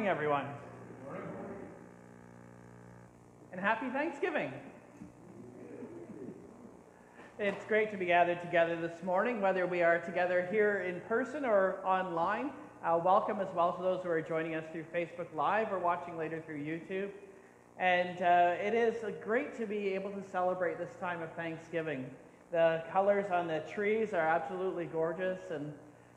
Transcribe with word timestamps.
Morning, 0.00 0.16
everyone. 0.16 0.46
And 3.52 3.60
happy 3.60 3.90
Thanksgiving. 3.90 4.50
It's 7.38 7.66
great 7.66 7.90
to 7.90 7.98
be 7.98 8.06
gathered 8.06 8.40
together 8.40 8.80
this 8.80 9.02
morning, 9.02 9.42
whether 9.42 9.66
we 9.66 9.82
are 9.82 9.98
together 9.98 10.48
here 10.50 10.86
in 10.88 11.02
person 11.02 11.44
or 11.44 11.80
online. 11.84 12.50
Uh, 12.82 12.98
welcome 13.04 13.40
as 13.40 13.48
well 13.54 13.74
to 13.74 13.82
those 13.82 14.02
who 14.02 14.08
are 14.08 14.22
joining 14.22 14.54
us 14.54 14.64
through 14.72 14.84
Facebook 14.84 15.26
Live 15.34 15.70
or 15.70 15.78
watching 15.78 16.16
later 16.16 16.42
through 16.46 16.60
YouTube. 16.64 17.10
And 17.78 18.22
uh, 18.22 18.54
it 18.58 18.72
is 18.72 19.04
great 19.22 19.54
to 19.58 19.66
be 19.66 19.88
able 19.88 20.12
to 20.12 20.22
celebrate 20.32 20.78
this 20.78 20.96
time 20.98 21.20
of 21.20 21.30
Thanksgiving. 21.34 22.08
The 22.52 22.84
colors 22.90 23.30
on 23.30 23.48
the 23.48 23.62
trees 23.70 24.14
are 24.14 24.26
absolutely 24.26 24.86
gorgeous, 24.86 25.40
and 25.50 25.74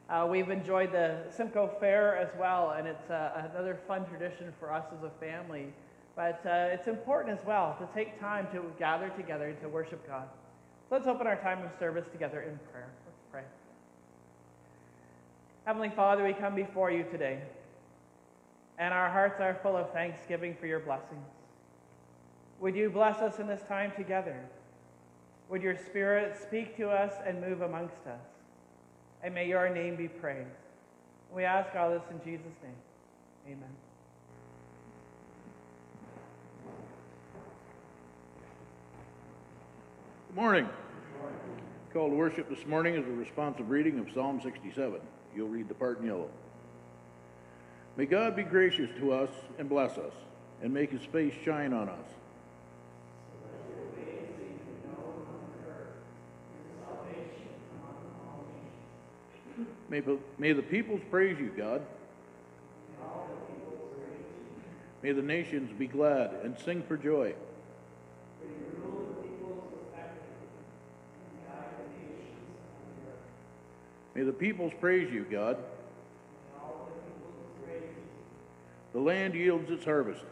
uh, 0.10 0.28
we've 0.30 0.50
enjoyed 0.50 0.92
the 0.92 1.18
Simcoe 1.30 1.72
Fair 1.80 2.18
as 2.18 2.30
well, 2.38 2.72
and 2.72 2.88
it's 2.88 3.10
uh, 3.10 3.50
another 3.52 3.80
fun 3.88 4.06
tradition 4.06 4.54
for 4.60 4.72
us 4.72 4.86
as 4.96 5.04
a 5.04 5.10
family. 5.20 5.68
But 6.16 6.46
uh, 6.46 6.74
it's 6.74 6.88
important 6.88 7.40
as 7.40 7.46
well 7.46 7.76
to 7.80 7.88
take 7.94 8.20
time 8.20 8.48
to 8.52 8.64
gather 8.78 9.10
together 9.10 9.56
to 9.62 9.70
worship 9.70 10.06
God. 10.08 10.28
So 10.90 10.96
let's 10.96 11.08
open 11.08 11.26
our 11.26 11.38
time 11.38 11.64
of 11.64 11.72
service 11.80 12.06
together 12.12 12.42
in 12.42 12.60
prayer. 12.72 12.90
Let's 13.06 13.22
pray. 13.32 13.44
Heavenly 15.66 15.90
Father, 15.90 16.24
we 16.24 16.34
come 16.34 16.54
before 16.54 16.92
you 16.92 17.04
today, 17.10 17.40
and 18.78 18.94
our 18.94 19.10
hearts 19.10 19.40
are 19.40 19.58
full 19.64 19.78
of 19.78 19.92
thanksgiving 19.92 20.56
for 20.60 20.68
your 20.68 20.82
blessings. 20.82 21.26
Would 22.60 22.76
you 22.76 22.90
bless 22.90 23.18
us 23.18 23.40
in 23.40 23.48
this 23.48 23.62
time 23.68 23.92
together? 23.96 24.38
Would 25.50 25.64
your 25.64 25.78
Spirit 25.78 26.38
speak 26.42 26.78
to 26.78 26.90
us 26.90 27.14
and 27.26 27.42
move 27.42 27.62
amongst 27.62 28.06
us? 28.06 28.33
And 29.24 29.34
may 29.34 29.48
your 29.48 29.70
name 29.70 29.96
be 29.96 30.08
praised. 30.08 30.50
We 31.34 31.46
ask 31.46 31.74
all 31.75 31.92
this 31.92 32.01
in 32.12 32.20
Jesus' 32.24 32.51
name. 32.62 32.75
Amen. 33.48 33.70
Good 40.27 40.36
morning. 40.36 40.70
Call 41.94 42.10
to 42.10 42.15
worship 42.15 42.50
this 42.50 42.65
morning 42.68 42.96
is 42.96 43.08
a 43.08 43.12
responsive 43.12 43.70
reading 43.70 44.00
of 44.00 44.08
Psalm 44.13 44.42
67. 44.42 45.00
You'll 45.36 45.48
read 45.48 45.70
the 45.70 45.75
part 45.75 46.00
in 46.00 46.08
yellow. 46.08 46.30
May 47.96 48.06
God 48.06 48.36
be 48.36 48.44
gracious 48.44 48.89
to 49.00 49.13
us 49.13 49.30
and 49.60 49.70
bless 49.70 49.98
us, 49.98 50.13
and 50.62 50.74
make 50.74 50.92
his 50.92 51.03
face 51.12 51.34
shine 51.46 51.72
on 51.72 51.88
us 51.89 52.08
May, 59.90 60.02
may 60.38 60.54
the 60.54 60.62
peoples 60.62 61.02
praise 61.10 61.38
you, 61.40 61.52
God. 61.56 61.82
May 65.02 65.12
the 65.12 65.22
nations 65.22 65.70
be 65.78 65.88
glad 65.88 66.32
and 66.44 66.58
sing 66.58 66.82
for 66.84 66.96
joy. 66.96 67.34
May 74.16 74.24
the 74.24 74.32
peoples 74.32 74.72
praise 74.80 75.12
you, 75.12 75.25
God. 75.30 75.58
The 78.94 79.00
land 79.00 79.34
yields 79.34 79.70
its 79.72 79.84
harvest. 79.84 80.24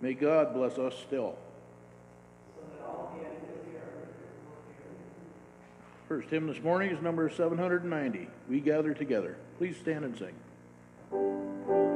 May 0.00 0.14
God 0.14 0.54
bless 0.54 0.78
us 0.78 0.94
still. 1.06 1.36
First 6.12 6.28
hymn 6.28 6.46
this 6.46 6.62
morning 6.62 6.90
is 6.90 7.00
number 7.00 7.30
790. 7.30 8.28
We 8.46 8.60
gather 8.60 8.92
together. 8.92 9.34
Please 9.56 9.78
stand 9.78 10.04
and 10.04 10.14
sing. 10.14 11.91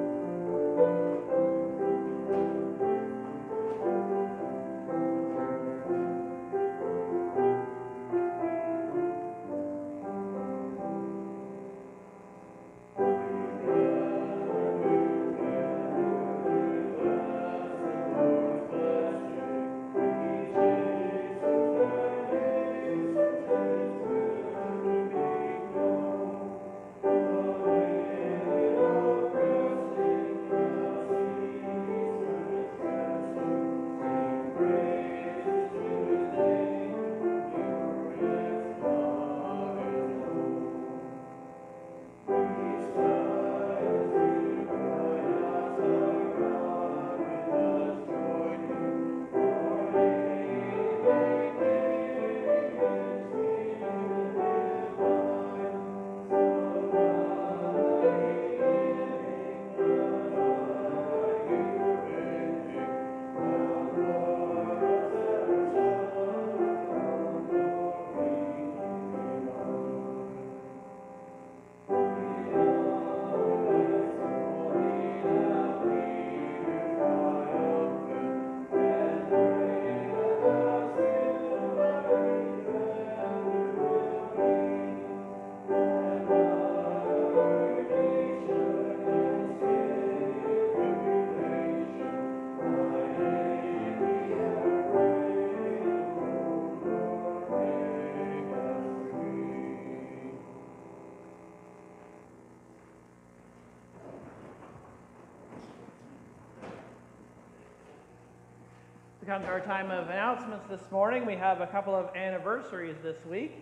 We 109.26 109.32
come 109.32 109.42
to 109.42 109.48
our 109.48 109.60
time 109.60 109.90
of 109.90 110.08
announcements 110.08 110.66
this 110.70 110.88
morning. 110.92 111.26
We 111.26 111.34
have 111.34 111.60
a 111.60 111.66
couple 111.66 111.96
of 111.96 112.14
anniversaries 112.14 112.94
this 113.02 113.16
week. 113.28 113.58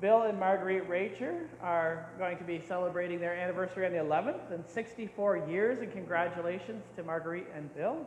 Bill 0.00 0.22
and 0.22 0.36
Marguerite 0.40 0.90
Racher 0.90 1.46
are 1.62 2.10
going 2.18 2.36
to 2.36 2.42
be 2.42 2.60
celebrating 2.66 3.20
their 3.20 3.36
anniversary 3.36 3.86
on 3.86 3.92
the 3.92 3.98
11th 3.98 4.50
and 4.52 4.66
64 4.66 5.46
years, 5.48 5.78
and 5.82 5.92
congratulations 5.92 6.82
to 6.96 7.04
Marguerite 7.04 7.46
and 7.54 7.72
Bill. 7.76 8.04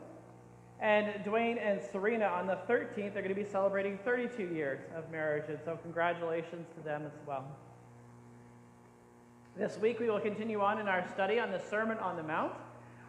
And 0.81 1.23
Dwayne 1.23 1.65
and 1.65 1.79
Serena 1.93 2.25
on 2.25 2.45
the 2.45 2.59
13th 2.67 3.15
are 3.15 3.21
going 3.21 3.29
to 3.29 3.35
be 3.35 3.45
celebrating 3.45 3.97
32 4.03 4.53
years 4.53 4.81
of 4.93 5.09
marriage, 5.09 5.45
and 5.47 5.59
so 5.63 5.79
congratulations 5.81 6.67
to 6.75 6.83
them 6.83 7.03
as 7.05 7.17
well. 7.25 7.45
This 9.57 9.77
week 9.77 10.01
we 10.01 10.09
will 10.09 10.19
continue 10.19 10.59
on 10.59 10.77
in 10.77 10.89
our 10.89 11.07
study 11.13 11.39
on 11.39 11.51
the 11.51 11.59
Sermon 11.69 11.99
on 11.99 12.17
the 12.17 12.23
Mount. 12.23 12.51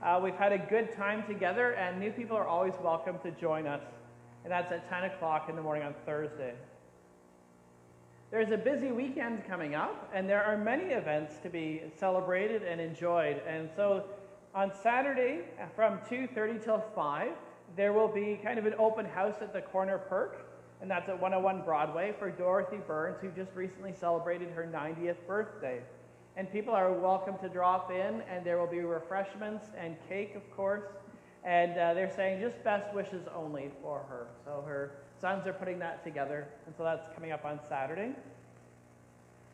Uh, 0.02 0.18
we've 0.20 0.34
had 0.34 0.50
a 0.50 0.58
good 0.58 0.92
time 0.96 1.24
together, 1.28 1.74
and 1.74 2.00
new 2.00 2.10
people 2.10 2.36
are 2.36 2.46
always 2.46 2.72
welcome 2.82 3.20
to 3.20 3.30
join 3.30 3.68
us. 3.68 3.82
And 4.42 4.50
that's 4.50 4.72
at 4.72 4.90
10 4.90 5.04
o'clock 5.04 5.48
in 5.48 5.54
the 5.54 5.62
morning 5.62 5.84
on 5.84 5.94
Thursday. 6.04 6.54
There's 8.32 8.50
a 8.50 8.56
busy 8.56 8.90
weekend 8.90 9.46
coming 9.46 9.76
up, 9.76 10.10
and 10.12 10.28
there 10.28 10.42
are 10.42 10.58
many 10.58 10.86
events 10.86 11.36
to 11.44 11.48
be 11.48 11.82
celebrated 12.00 12.64
and 12.64 12.80
enjoyed. 12.80 13.42
And 13.46 13.70
so 13.76 14.06
on 14.56 14.72
Saturday 14.82 15.42
from 15.76 15.98
2.30 16.10 16.64
till 16.64 16.84
5, 16.96 17.28
there 17.76 17.92
will 17.92 18.08
be 18.08 18.40
kind 18.42 18.58
of 18.58 18.66
an 18.66 18.74
open 18.80 19.06
house 19.06 19.36
at 19.40 19.52
the 19.52 19.60
Corner 19.60 19.98
Perk, 19.98 20.44
and 20.80 20.90
that's 20.90 21.08
at 21.08 21.20
101 21.20 21.64
Broadway 21.64 22.12
for 22.18 22.28
Dorothy 22.28 22.78
Burns, 22.88 23.18
who 23.20 23.30
just 23.30 23.54
recently 23.54 23.94
celebrated 23.94 24.50
her 24.50 24.64
90th 24.64 25.24
birthday 25.28 25.80
and 26.36 26.50
people 26.50 26.72
are 26.72 26.92
welcome 26.92 27.36
to 27.38 27.48
drop 27.48 27.90
in, 27.90 28.22
and 28.30 28.44
there 28.44 28.58
will 28.58 28.66
be 28.66 28.80
refreshments 28.80 29.66
and 29.78 29.96
cake, 30.08 30.34
of 30.34 30.50
course. 30.56 30.84
And 31.44 31.72
uh, 31.72 31.92
they're 31.94 32.12
saying 32.14 32.40
just 32.40 32.62
best 32.64 32.94
wishes 32.94 33.26
only 33.34 33.70
for 33.82 34.04
her. 34.08 34.28
So 34.44 34.64
her 34.66 34.92
sons 35.20 35.46
are 35.46 35.52
putting 35.52 35.78
that 35.80 36.04
together, 36.04 36.48
and 36.66 36.74
so 36.76 36.84
that's 36.84 37.06
coming 37.14 37.32
up 37.32 37.44
on 37.44 37.60
Saturday. 37.68 38.12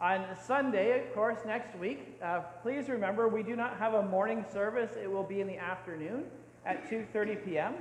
On 0.00 0.25
Sunday, 0.47 1.04
of 1.04 1.12
course, 1.12 1.38
next 1.44 1.76
week, 1.76 2.16
uh, 2.23 2.40
please 2.62 2.88
remember 2.88 3.26
we 3.26 3.42
do 3.42 3.56
not 3.56 3.76
have 3.78 3.94
a 3.94 4.02
morning 4.02 4.44
service. 4.52 4.92
It 5.02 5.11
will 5.11 5.25
be 5.25 5.40
in 5.40 5.49
the 5.49 5.58
afternoon 5.58 6.25
at 6.64 6.88
2.30 6.88 7.44
p.m. 7.44 7.75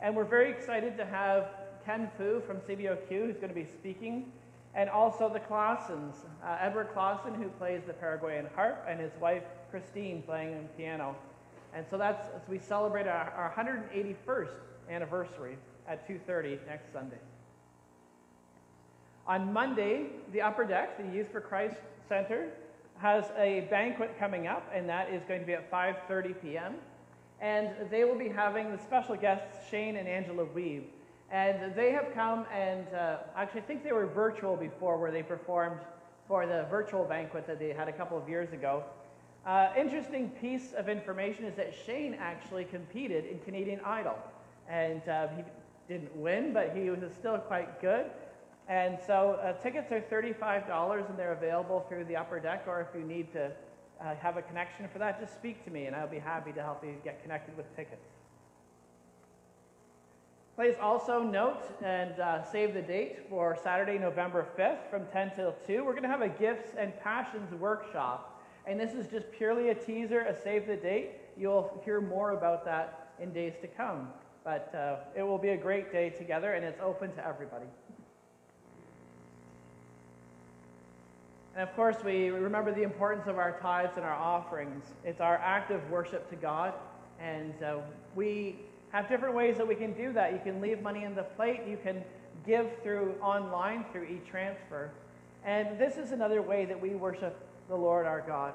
And 0.00 0.16
we're 0.16 0.24
very 0.24 0.50
excited 0.50 0.96
to 0.96 1.04
have 1.04 1.50
Ken 1.84 2.10
Fu 2.16 2.40
from 2.40 2.56
CBOQ, 2.56 3.08
who's 3.08 3.36
going 3.36 3.50
to 3.50 3.54
be 3.54 3.66
speaking 3.66 4.32
and 4.74 4.88
also 4.88 5.28
the 5.28 5.40
Clausens, 5.40 6.14
uh, 6.44 6.58
Edward 6.60 6.90
Clausen, 6.92 7.34
who 7.34 7.48
plays 7.50 7.82
the 7.86 7.92
Paraguayan 7.92 8.46
harp, 8.54 8.84
and 8.88 9.00
his 9.00 9.12
wife 9.20 9.42
Christine 9.70 10.22
playing 10.22 10.52
the 10.52 10.68
piano. 10.76 11.16
And 11.74 11.86
so 11.88 11.98
that's 11.98 12.28
as 12.34 12.48
we 12.48 12.58
celebrate 12.58 13.06
our, 13.06 13.30
our 13.30 13.52
181st 13.56 14.54
anniversary 14.88 15.56
at 15.88 16.06
2:30 16.08 16.58
next 16.66 16.92
Sunday. 16.92 17.18
On 19.26 19.52
Monday, 19.52 20.06
the 20.32 20.40
Upper 20.40 20.64
Deck, 20.64 20.98
the 20.98 21.16
Youth 21.16 21.30
for 21.30 21.40
Christ 21.40 21.76
Center, 22.08 22.48
has 22.98 23.30
a 23.38 23.66
banquet 23.70 24.18
coming 24.18 24.46
up, 24.46 24.68
and 24.74 24.88
that 24.88 25.10
is 25.10 25.22
going 25.24 25.40
to 25.40 25.46
be 25.46 25.54
at 25.54 25.70
5:30 25.70 26.40
p.m. 26.42 26.74
And 27.40 27.70
they 27.90 28.04
will 28.04 28.18
be 28.18 28.28
having 28.28 28.70
the 28.70 28.78
special 28.78 29.16
guests 29.16 29.68
Shane 29.70 29.96
and 29.96 30.06
Angela 30.06 30.44
Weave. 30.44 30.84
And 31.30 31.74
they 31.76 31.92
have 31.92 32.12
come 32.12 32.44
and 32.52 32.86
uh, 32.92 33.18
actually, 33.36 33.60
I 33.60 33.64
think 33.64 33.84
they 33.84 33.92
were 33.92 34.06
virtual 34.06 34.56
before, 34.56 34.98
where 34.98 35.12
they 35.12 35.22
performed 35.22 35.80
for 36.26 36.46
the 36.46 36.66
virtual 36.70 37.04
banquet 37.04 37.46
that 37.46 37.58
they 37.58 37.72
had 37.72 37.88
a 37.88 37.92
couple 37.92 38.18
of 38.18 38.28
years 38.28 38.52
ago. 38.52 38.84
Uh, 39.46 39.68
interesting 39.76 40.28
piece 40.40 40.72
of 40.74 40.88
information 40.88 41.44
is 41.44 41.54
that 41.56 41.72
Shane 41.86 42.14
actually 42.20 42.64
competed 42.64 43.24
in 43.24 43.38
Canadian 43.40 43.80
Idol. 43.84 44.18
And 44.68 45.08
uh, 45.08 45.28
he 45.36 45.42
didn't 45.88 46.14
win, 46.16 46.52
but 46.52 46.76
he 46.76 46.90
was 46.90 47.00
still 47.18 47.38
quite 47.38 47.80
good. 47.80 48.06
And 48.68 48.98
so 49.04 49.40
uh, 49.42 49.52
tickets 49.54 49.90
are 49.90 50.00
$35 50.00 51.08
and 51.08 51.18
they're 51.18 51.32
available 51.32 51.84
through 51.88 52.04
the 52.04 52.16
upper 52.16 52.38
deck, 52.38 52.64
or 52.66 52.80
if 52.80 52.88
you 52.96 53.04
need 53.04 53.32
to 53.32 53.50
uh, 54.00 54.14
have 54.16 54.36
a 54.36 54.42
connection 54.42 54.88
for 54.92 54.98
that, 55.00 55.20
just 55.20 55.34
speak 55.34 55.64
to 55.64 55.70
me 55.70 55.86
and 55.86 55.96
I'll 55.96 56.08
be 56.08 56.18
happy 56.18 56.52
to 56.52 56.62
help 56.62 56.84
you 56.84 56.94
get 57.02 57.22
connected 57.22 57.56
with 57.56 57.74
tickets. 57.74 58.06
Please 60.56 60.74
also 60.80 61.22
note 61.22 61.62
and 61.82 62.18
uh, 62.20 62.44
save 62.44 62.74
the 62.74 62.82
date 62.82 63.20
for 63.30 63.56
Saturday, 63.62 63.98
November 63.98 64.46
5th 64.58 64.90
from 64.90 65.06
10 65.06 65.32
till 65.34 65.54
2. 65.66 65.84
We're 65.84 65.92
going 65.92 66.02
to 66.02 66.08
have 66.08 66.22
a 66.22 66.28
Gifts 66.28 66.74
and 66.76 66.92
Passions 67.00 67.54
workshop. 67.54 68.42
And 68.66 68.78
this 68.78 68.92
is 68.92 69.06
just 69.06 69.30
purely 69.32 69.70
a 69.70 69.74
teaser, 69.74 70.20
a 70.20 70.36
save 70.42 70.66
the 70.66 70.76
date. 70.76 71.12
You'll 71.36 71.80
hear 71.84 72.00
more 72.00 72.32
about 72.32 72.64
that 72.66 73.12
in 73.20 73.32
days 73.32 73.54
to 73.62 73.68
come. 73.68 74.08
But 74.44 74.74
uh, 74.74 74.96
it 75.16 75.22
will 75.22 75.38
be 75.38 75.50
a 75.50 75.56
great 75.56 75.92
day 75.92 76.10
together, 76.10 76.52
and 76.52 76.64
it's 76.64 76.80
open 76.80 77.12
to 77.14 77.26
everybody. 77.26 77.66
And 81.54 81.68
of 81.68 81.74
course, 81.74 81.96
we 82.04 82.30
remember 82.30 82.72
the 82.72 82.82
importance 82.82 83.26
of 83.26 83.38
our 83.38 83.58
tithes 83.60 83.96
and 83.96 84.04
our 84.04 84.14
offerings. 84.14 84.84
It's 85.04 85.20
our 85.20 85.36
act 85.38 85.70
of 85.70 85.88
worship 85.90 86.28
to 86.30 86.36
God, 86.36 86.74
and 87.18 87.54
uh, 87.62 87.78
we 88.14 88.56
have 88.92 89.08
different 89.08 89.34
ways 89.34 89.56
that 89.56 89.66
we 89.66 89.74
can 89.74 89.92
do 89.92 90.12
that. 90.12 90.32
You 90.32 90.40
can 90.42 90.60
leave 90.60 90.82
money 90.82 91.04
in 91.04 91.14
the 91.14 91.22
plate, 91.22 91.60
you 91.68 91.78
can 91.82 92.02
give 92.46 92.68
through 92.82 93.14
online 93.22 93.84
through 93.92 94.04
e-transfer. 94.04 94.90
And 95.44 95.78
this 95.78 95.96
is 95.96 96.12
another 96.12 96.42
way 96.42 96.64
that 96.64 96.80
we 96.80 96.90
worship 96.90 97.38
the 97.68 97.76
Lord 97.76 98.06
our 98.06 98.20
God. 98.20 98.52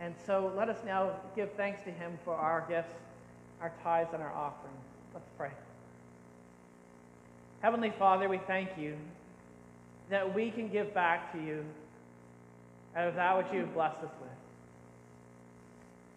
And 0.00 0.14
so 0.26 0.52
let 0.56 0.68
us 0.68 0.78
now 0.84 1.12
give 1.36 1.52
thanks 1.52 1.82
to 1.84 1.90
him 1.90 2.18
for 2.24 2.34
our 2.34 2.64
gifts, 2.68 2.94
our 3.60 3.72
tithes, 3.82 4.10
and 4.12 4.22
our 4.22 4.32
offerings. 4.32 4.84
Let's 5.12 5.28
pray. 5.38 5.50
Heavenly 7.60 7.92
Father, 7.98 8.28
we 8.28 8.38
thank 8.38 8.70
you 8.76 8.96
that 10.10 10.34
we 10.34 10.50
can 10.50 10.68
give 10.68 10.92
back 10.92 11.32
to 11.32 11.38
you 11.38 11.64
out 12.96 13.08
of 13.08 13.14
that 13.14 13.36
which 13.38 13.46
you 13.52 13.60
have 13.60 13.72
blessed 13.74 13.98
us 13.98 14.10
with. 14.20 14.33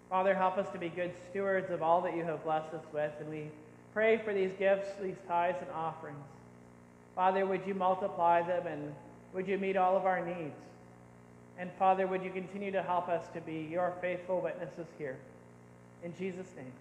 Father, 0.09 0.33
help 0.33 0.57
us 0.57 0.69
to 0.71 0.79
be 0.79 0.89
good 0.89 1.11
stewards 1.29 1.69
of 1.69 1.83
all 1.83 2.01
that 2.01 2.15
you 2.15 2.23
have 2.23 2.43
blessed 2.43 2.73
us 2.73 2.83
with, 2.93 3.11
and 3.19 3.29
we 3.29 3.49
pray 3.93 4.17
for 4.23 4.33
these 4.33 4.51
gifts, 4.57 4.89
these 5.01 5.17
tithes 5.27 5.57
and 5.61 5.69
offerings. 5.71 6.25
Father, 7.15 7.45
would 7.45 7.65
you 7.65 7.73
multiply 7.73 8.41
them 8.41 8.67
and 8.67 8.93
would 9.33 9.47
you 9.47 9.57
meet 9.57 9.75
all 9.75 9.97
of 9.97 10.05
our 10.05 10.23
needs? 10.25 10.55
And 11.59 11.71
Father, 11.79 12.07
would 12.07 12.23
you 12.23 12.29
continue 12.29 12.71
to 12.71 12.83
help 12.83 13.09
us 13.09 13.25
to 13.33 13.41
be 13.41 13.67
your 13.69 13.93
faithful 13.99 14.39
witnesses 14.39 14.85
here? 14.97 15.17
In 16.03 16.15
Jesus' 16.15 16.47
name, 16.55 16.71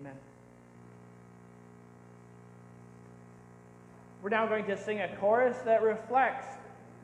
amen. 0.00 0.14
We're 4.22 4.30
now 4.30 4.46
going 4.46 4.64
to 4.66 4.76
sing 4.76 5.00
a 5.00 5.08
chorus 5.16 5.56
that 5.64 5.82
reflects 5.82 6.46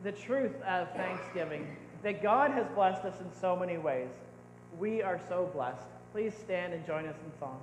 the 0.02 0.12
truth 0.12 0.54
of 0.62 0.90
thanksgiving, 0.92 1.66
that 2.02 2.23
God 2.23 2.52
has 2.52 2.66
blessed 2.75 3.04
us 3.04 3.20
in 3.20 3.26
so 3.40 3.56
many 3.56 3.76
ways. 3.76 4.08
We 4.78 5.02
are 5.02 5.21
so 5.28 5.50
blessed. 5.52 5.87
Please 6.12 6.35
stand 6.35 6.73
and 6.75 6.85
join 6.87 7.07
us 7.07 7.16
in 7.25 7.33
song. 7.38 7.61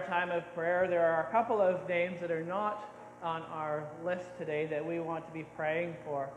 Our 0.00 0.06
time 0.06 0.30
of 0.30 0.54
prayer. 0.54 0.86
There 0.88 1.04
are 1.04 1.26
a 1.28 1.30
couple 1.30 1.60
of 1.60 1.86
names 1.88 2.20
that 2.20 2.30
are 2.30 2.44
not 2.44 2.90
on 3.22 3.42
our 3.52 3.84
list 4.04 4.28
today 4.38 4.66
that 4.66 4.84
we 4.84 4.98
want 4.98 5.26
to 5.26 5.32
be 5.32 5.44
praying 5.56 5.96
for. 6.04 6.30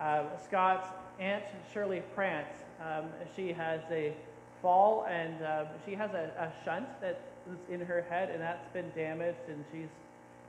Uh, 0.00 0.24
Scott's 0.42 0.88
aunt, 1.20 1.44
Shirley 1.72 2.02
Prance, 2.14 2.64
um, 2.80 3.04
she 3.36 3.52
has 3.52 3.80
a 3.90 4.14
fall 4.60 5.06
and 5.08 5.42
uh, 5.42 5.64
she 5.86 5.94
has 5.94 6.10
a, 6.12 6.32
a 6.38 6.64
shunt 6.64 6.86
that's 7.00 7.22
in 7.70 7.80
her 7.80 8.04
head 8.08 8.30
and 8.30 8.40
that's 8.40 8.66
been 8.72 8.90
damaged 8.96 9.48
and 9.48 9.64
she's 9.70 9.88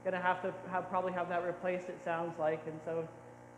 going 0.02 0.14
to 0.14 0.20
have 0.20 0.42
to 0.42 0.52
have, 0.70 0.88
probably 0.88 1.12
have 1.12 1.28
that 1.28 1.44
replaced, 1.44 1.88
it 1.88 1.98
sounds 2.04 2.36
like. 2.38 2.62
And 2.66 2.80
so 2.84 3.06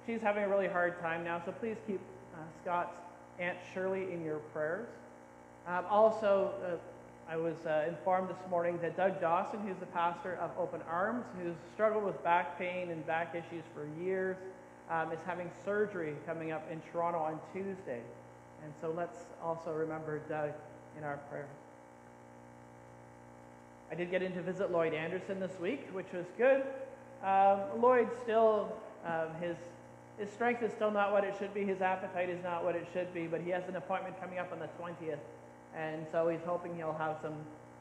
she's 0.07 0.21
having 0.21 0.45
a 0.45 0.49
really 0.49 0.69
hard 0.69 1.01
time 1.01 1.25
now. 1.25 1.41
So 1.47 1.53
please 1.53 1.77
keep 1.87 2.01
uh, 2.35 2.39
Scott's 2.63 2.97
Aunt 3.39 3.57
Shirley 3.73 4.13
in 4.13 4.23
your 4.23 4.39
prayers. 4.53 4.89
Um, 5.67 5.85
also, 5.89 6.53
uh, 6.63 6.77
I 7.31 7.37
was 7.37 7.57
uh, 7.67 7.85
informed 7.87 8.31
this 8.31 8.39
morning 8.49 8.79
that 8.81 8.97
Doug 8.97 9.21
Dawson, 9.21 9.61
who's 9.61 9.77
the 9.77 9.87
pastor 9.87 10.37
of 10.37 10.51
Open 10.59 10.81
Arms, 10.91 11.27
who's 11.39 11.55
struggled 11.75 12.05
with 12.05 12.25
back 12.25 12.59
pain 12.59 12.91
and 12.91 13.07
back 13.07 13.35
issues 13.35 13.65
for 13.75 13.87
years, 14.03 14.39
um, 14.89 15.13
is 15.13 15.19
having 15.27 15.51
surgery 15.63 16.15
coming 16.25 16.53
up 16.53 16.67
in 16.73 16.81
Toronto 16.91 17.19
on 17.19 17.39
Tuesday. 17.53 18.01
And 18.65 18.73
so 18.81 18.95
let's 18.97 19.19
also 19.43 19.73
remember 19.73 20.21
Doug 20.21 20.53
in 20.97 21.05
our 21.05 21.19
prayer. 21.29 21.49
I 23.93 23.95
did 23.95 24.11
get 24.11 24.23
in 24.23 24.33
to 24.33 24.41
visit 24.41 24.71
Lloyd 24.71 24.95
Anderson 24.95 25.39
this 25.39 25.61
week, 25.61 25.87
which 25.93 26.11
was 26.15 26.25
good. 26.39 26.63
Um, 27.23 27.83
Lloyd 27.83 28.09
still, 28.23 28.73
um, 29.05 29.29
his, 29.39 29.57
his 30.19 30.31
strength 30.31 30.63
is 30.63 30.73
still 30.73 30.91
not 30.91 31.13
what 31.13 31.25
it 31.25 31.35
should 31.39 31.53
be. 31.53 31.65
His 31.65 31.83
appetite 31.83 32.31
is 32.31 32.43
not 32.43 32.65
what 32.65 32.75
it 32.75 32.87
should 32.95 33.13
be, 33.13 33.27
but 33.27 33.43
he 33.43 33.51
has 33.51 33.69
an 33.69 33.77
appointment 33.77 34.19
coming 34.19 34.39
up 34.39 34.51
on 34.51 34.61
the 34.61 34.69
20th. 34.81 35.19
And 35.79 36.05
so 36.11 36.29
he's 36.29 36.41
hoping 36.45 36.75
he'll 36.77 36.93
have 36.95 37.19
some 37.23 37.37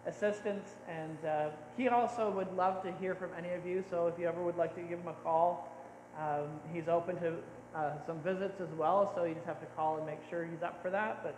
assistance. 0.06 0.76
And 0.88 1.18
uh, 1.26 1.50
he 1.76 1.88
also 1.88 2.30
would 2.30 2.56
love 2.56 2.84
to 2.84 2.92
hear 2.94 3.16
from 3.16 3.32
any 3.38 3.54
of 3.54 3.66
you. 3.66 3.84
So 3.90 4.08
if 4.08 4.20
you 4.20 4.28
ever 4.28 4.44
would 4.44 4.56
like 4.56 4.76
to 4.76 4.82
give 4.82 5.00
him 5.00 5.08
a 5.08 5.24
call, 5.24 5.74
um, 6.20 6.48
he's 6.72 6.88
open 6.88 7.18
to 7.18 7.34
uh, 7.76 7.92
some 8.06 8.20
visits 8.20 8.62
as 8.62 8.70
well. 8.78 9.12
So 9.16 9.24
you 9.24 9.34
just 9.34 9.48
have 9.48 9.60
to 9.62 9.66
call 9.76 9.98
and 9.98 10.06
make 10.06 10.20
sure 10.30 10.46
he's 10.46 10.64
up 10.64 10.82
for 10.82 10.92
that. 10.92 11.24
But 11.24 11.36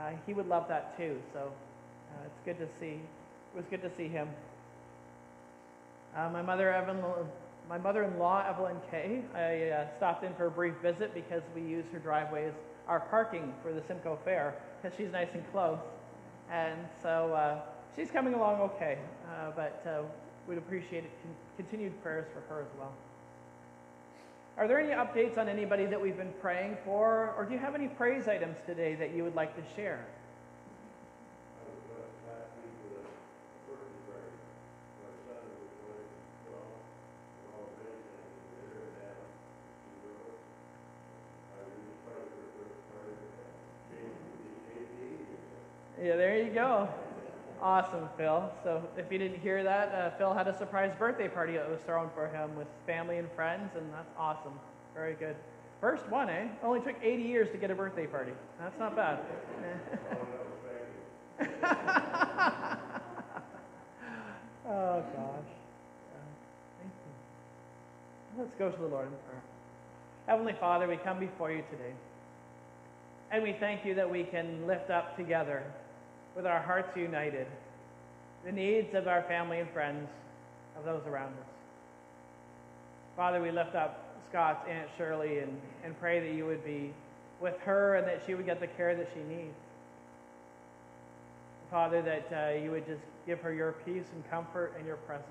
uh, 0.00 0.10
he 0.24 0.34
would 0.34 0.48
love 0.48 0.68
that 0.68 0.96
too. 0.96 1.16
So 1.32 1.40
uh, 1.40 2.26
it's 2.26 2.40
good 2.44 2.58
to 2.64 2.72
see. 2.78 3.00
It 3.54 3.56
was 3.56 3.66
good 3.68 3.82
to 3.82 3.90
see 3.96 4.08
him. 4.08 4.28
Uh, 6.16 6.30
my 6.30 6.42
mother, 6.42 6.72
my 7.68 7.78
mother-in-law, 7.78 8.46
Evelyn 8.48 8.76
Kay, 8.90 9.22
I 9.34 9.68
uh, 9.68 9.86
stopped 9.96 10.24
in 10.24 10.32
for 10.34 10.46
a 10.46 10.50
brief 10.50 10.74
visit 10.82 11.12
because 11.12 11.42
we 11.54 11.60
use 11.60 11.84
her 11.92 11.98
driveway 11.98 12.46
as 12.46 12.54
our 12.86 13.00
parking 13.00 13.52
for 13.62 13.72
the 13.72 13.82
Simcoe 13.86 14.18
Fair 14.24 14.54
because 14.80 14.96
she's 14.96 15.12
nice 15.12 15.28
and 15.34 15.42
close. 15.52 15.78
And 16.50 16.78
so 17.02 17.32
uh, 17.34 17.60
she's 17.96 18.10
coming 18.10 18.34
along 18.34 18.60
okay, 18.60 18.98
uh, 19.28 19.50
but 19.54 19.84
uh, 19.86 20.02
we'd 20.46 20.58
appreciate 20.58 21.04
it, 21.04 21.10
con- 21.22 21.34
continued 21.56 22.02
prayers 22.02 22.26
for 22.32 22.40
her 22.52 22.62
as 22.62 22.68
well. 22.78 22.92
Are 24.56 24.66
there 24.66 24.80
any 24.80 24.92
updates 24.92 25.38
on 25.38 25.48
anybody 25.48 25.86
that 25.86 26.00
we've 26.00 26.16
been 26.16 26.32
praying 26.40 26.78
for, 26.84 27.34
or 27.36 27.44
do 27.44 27.52
you 27.52 27.60
have 27.60 27.74
any 27.74 27.86
praise 27.86 28.26
items 28.26 28.56
today 28.66 28.94
that 28.96 29.14
you 29.14 29.22
would 29.22 29.36
like 29.36 29.54
to 29.54 29.62
share? 29.76 30.04
Yeah, 46.08 46.16
there 46.16 46.42
you 46.42 46.48
go. 46.48 46.88
Awesome, 47.60 48.08
Phil. 48.16 48.50
So 48.64 48.82
if 48.96 49.12
you 49.12 49.18
didn't 49.18 49.40
hear 49.40 49.62
that, 49.62 49.92
uh, 49.92 50.16
Phil 50.16 50.32
had 50.32 50.48
a 50.48 50.56
surprise 50.56 50.90
birthday 50.98 51.28
party 51.28 51.52
that 51.52 51.68
was 51.68 51.80
thrown 51.80 52.08
for 52.14 52.28
him 52.28 52.56
with 52.56 52.66
family 52.86 53.18
and 53.18 53.30
friends, 53.32 53.72
and 53.76 53.92
that's 53.92 54.10
awesome. 54.18 54.54
Very 54.94 55.12
good. 55.12 55.36
First 55.82 56.08
one, 56.08 56.30
eh? 56.30 56.48
Only 56.62 56.80
took 56.80 56.96
80 57.02 57.22
years 57.24 57.50
to 57.50 57.58
get 57.58 57.70
a 57.70 57.74
birthday 57.74 58.06
party. 58.06 58.32
That's 58.58 58.78
not 58.78 58.96
bad. 58.96 59.18
oh, 64.66 65.04
gosh. 65.14 65.50
thank 66.78 66.92
you. 67.04 67.12
Let's 68.38 68.54
go 68.58 68.70
to 68.70 68.80
the 68.80 68.88
Lord 68.88 69.08
in 69.08 69.12
prayer. 69.28 69.42
Heavenly 70.26 70.54
Father, 70.58 70.88
we 70.88 70.96
come 70.96 71.20
before 71.20 71.52
you 71.52 71.62
today. 71.70 71.92
And 73.30 73.42
we 73.42 73.52
thank 73.52 73.84
you 73.84 73.94
that 73.96 74.10
we 74.10 74.24
can 74.24 74.66
lift 74.66 74.88
up 74.88 75.14
together 75.14 75.64
with 76.38 76.46
our 76.46 76.62
hearts 76.62 76.96
united 76.96 77.48
the 78.46 78.52
needs 78.52 78.94
of 78.94 79.08
our 79.08 79.22
family 79.24 79.58
and 79.58 79.68
friends, 79.70 80.08
of 80.78 80.84
those 80.84 81.02
around 81.08 81.32
us. 81.32 81.48
Father, 83.16 83.42
we 83.42 83.50
lift 83.50 83.74
up 83.74 84.16
Scott's 84.30 84.64
Aunt 84.70 84.88
Shirley 84.96 85.40
and, 85.40 85.60
and 85.84 85.98
pray 85.98 86.20
that 86.20 86.32
you 86.32 86.46
would 86.46 86.64
be 86.64 86.92
with 87.40 87.58
her 87.62 87.96
and 87.96 88.06
that 88.06 88.22
she 88.24 88.36
would 88.36 88.46
get 88.46 88.60
the 88.60 88.68
care 88.68 88.94
that 88.94 89.08
she 89.12 89.20
needs. 89.34 89.56
Father, 91.72 92.00
that 92.02 92.32
uh, 92.32 92.56
you 92.56 92.70
would 92.70 92.86
just 92.86 93.02
give 93.26 93.40
her 93.40 93.52
your 93.52 93.72
peace 93.84 94.06
and 94.14 94.30
comfort 94.30 94.72
and 94.78 94.86
your 94.86 94.98
presence. 94.98 95.26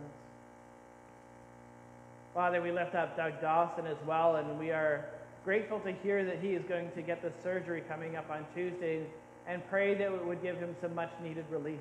Father, 2.33 2.61
we 2.61 2.71
lift 2.73 2.93
up 2.93 3.15
Doug 3.15 3.39
Dawson 3.41 3.87
as 3.87 3.97
well, 4.05 4.35
and 4.35 4.59
we 4.59 4.71
are 4.71 5.05
grateful 5.45 5.79
to 5.79 5.93
hear 6.03 6.25
that 6.25 6.39
he 6.41 6.49
is 6.49 6.63
going 6.65 6.91
to 6.91 7.01
get 7.01 7.21
the 7.21 7.31
surgery 7.41 7.81
coming 7.87 8.17
up 8.17 8.29
on 8.29 8.45
Tuesday 8.53 9.05
and 9.47 9.61
pray 9.69 9.95
that 9.95 10.11
it 10.11 10.25
would 10.25 10.41
give 10.43 10.57
him 10.57 10.75
some 10.81 10.93
much 10.93 11.11
needed 11.23 11.45
relief. 11.49 11.79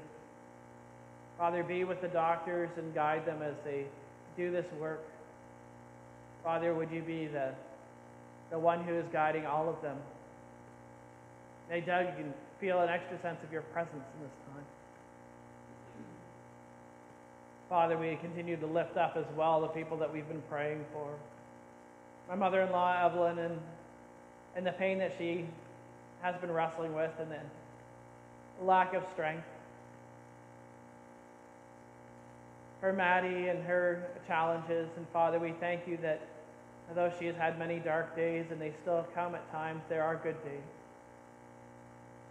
Father, 1.37 1.63
be 1.63 1.85
with 1.85 2.01
the 2.01 2.09
doctors 2.09 2.71
and 2.79 2.95
guide 2.95 3.27
them 3.27 3.43
as 3.43 3.55
they 3.65 3.85
do 4.37 4.51
this 4.51 4.65
work. 4.81 5.03
Father, 6.43 6.75
would 6.75 6.91
you 6.91 7.03
be 7.03 7.27
the, 7.27 7.53
the 8.51 8.59
one 8.59 8.85
who 8.85 8.95
is 8.95 9.05
guiding 9.13 9.45
all 9.45 9.69
of 9.69 9.83
them? 9.83 9.97
May 11.69 11.81
Doug 11.81 12.07
can 12.17 12.33
feel 12.61 12.81
an 12.81 12.89
extra 12.89 13.21
sense 13.21 13.39
of 13.45 13.53
your 13.53 13.63
presence 13.63 13.93
in 13.95 14.23
this 14.23 14.31
time. 14.55 14.65
Father, 17.69 17.99
we 17.99 18.17
continue 18.23 18.57
to 18.57 18.67
lift 18.67 18.97
up 18.97 19.17
as 19.17 19.25
well 19.37 19.61
the 19.61 19.67
people 19.69 19.97
that 19.97 20.13
we've 20.13 20.29
been 20.29 20.43
praying 20.49 20.85
for. 20.93 21.09
My 22.29 22.37
mother-in-law, 22.37 23.07
Evelyn, 23.07 23.39
and, 23.41 23.59
and 24.55 24.65
the 24.65 24.73
pain 24.73 24.99
that 24.99 25.15
she 25.19 25.47
has 26.23 26.37
been 26.41 26.51
wrestling 26.51 26.95
with 26.95 27.13
and 27.21 27.31
then 27.31 27.45
lack 28.63 28.95
of 28.95 29.05
strength. 29.13 29.47
For 32.81 32.93
Maddie 32.93 33.49
and 33.49 33.65
her 33.65 34.07
challenges, 34.27 34.89
and 34.97 35.07
Father, 35.13 35.39
we 35.39 35.53
thank 35.61 35.87
you 35.87 35.97
that 35.99 36.21
although 36.89 37.13
she 37.19 37.27
has 37.27 37.37
had 37.37 37.59
many 37.59 37.79
dark 37.79 38.15
days 38.15 38.47
and 38.51 38.61
they 38.61 38.73
still 38.83 39.07
come 39.15 39.35
at 39.35 39.51
times, 39.51 39.83
there 39.89 40.03
are 40.03 40.17
good 40.17 40.43
days. 40.45 40.61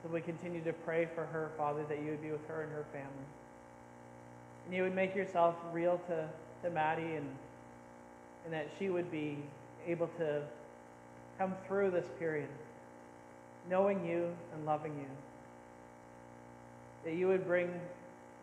So 0.03 0.09
we 0.09 0.21
continue 0.21 0.63
to 0.63 0.73
pray 0.73 1.07
for 1.15 1.25
her, 1.25 1.49
Father, 1.57 1.83
that 1.89 1.99
you 1.99 2.11
would 2.11 2.21
be 2.21 2.31
with 2.31 2.47
her 2.47 2.61
and 2.61 2.71
her 2.71 2.85
family. 2.91 3.25
And 4.65 4.75
you 4.75 4.83
would 4.83 4.95
make 4.95 5.15
yourself 5.15 5.55
real 5.71 5.99
to, 6.07 6.27
to 6.63 6.69
Maddie 6.69 7.15
and, 7.15 7.27
and 8.45 8.53
that 8.53 8.67
she 8.77 8.89
would 8.89 9.11
be 9.11 9.37
able 9.87 10.07
to 10.19 10.41
come 11.37 11.53
through 11.67 11.91
this 11.91 12.05
period 12.19 12.47
knowing 13.69 14.05
you 14.05 14.29
and 14.53 14.65
loving 14.65 14.93
you. 14.93 15.07
That 17.03 17.15
you 17.15 17.27
would 17.27 17.45
bring 17.45 17.69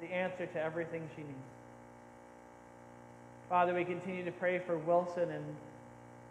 the 0.00 0.06
answer 0.12 0.46
to 0.46 0.62
everything 0.62 1.08
she 1.16 1.22
needs. 1.22 1.32
Father, 3.48 3.74
we 3.74 3.84
continue 3.84 4.24
to 4.24 4.32
pray 4.32 4.58
for 4.58 4.78
Wilson 4.78 5.30
and 5.30 5.44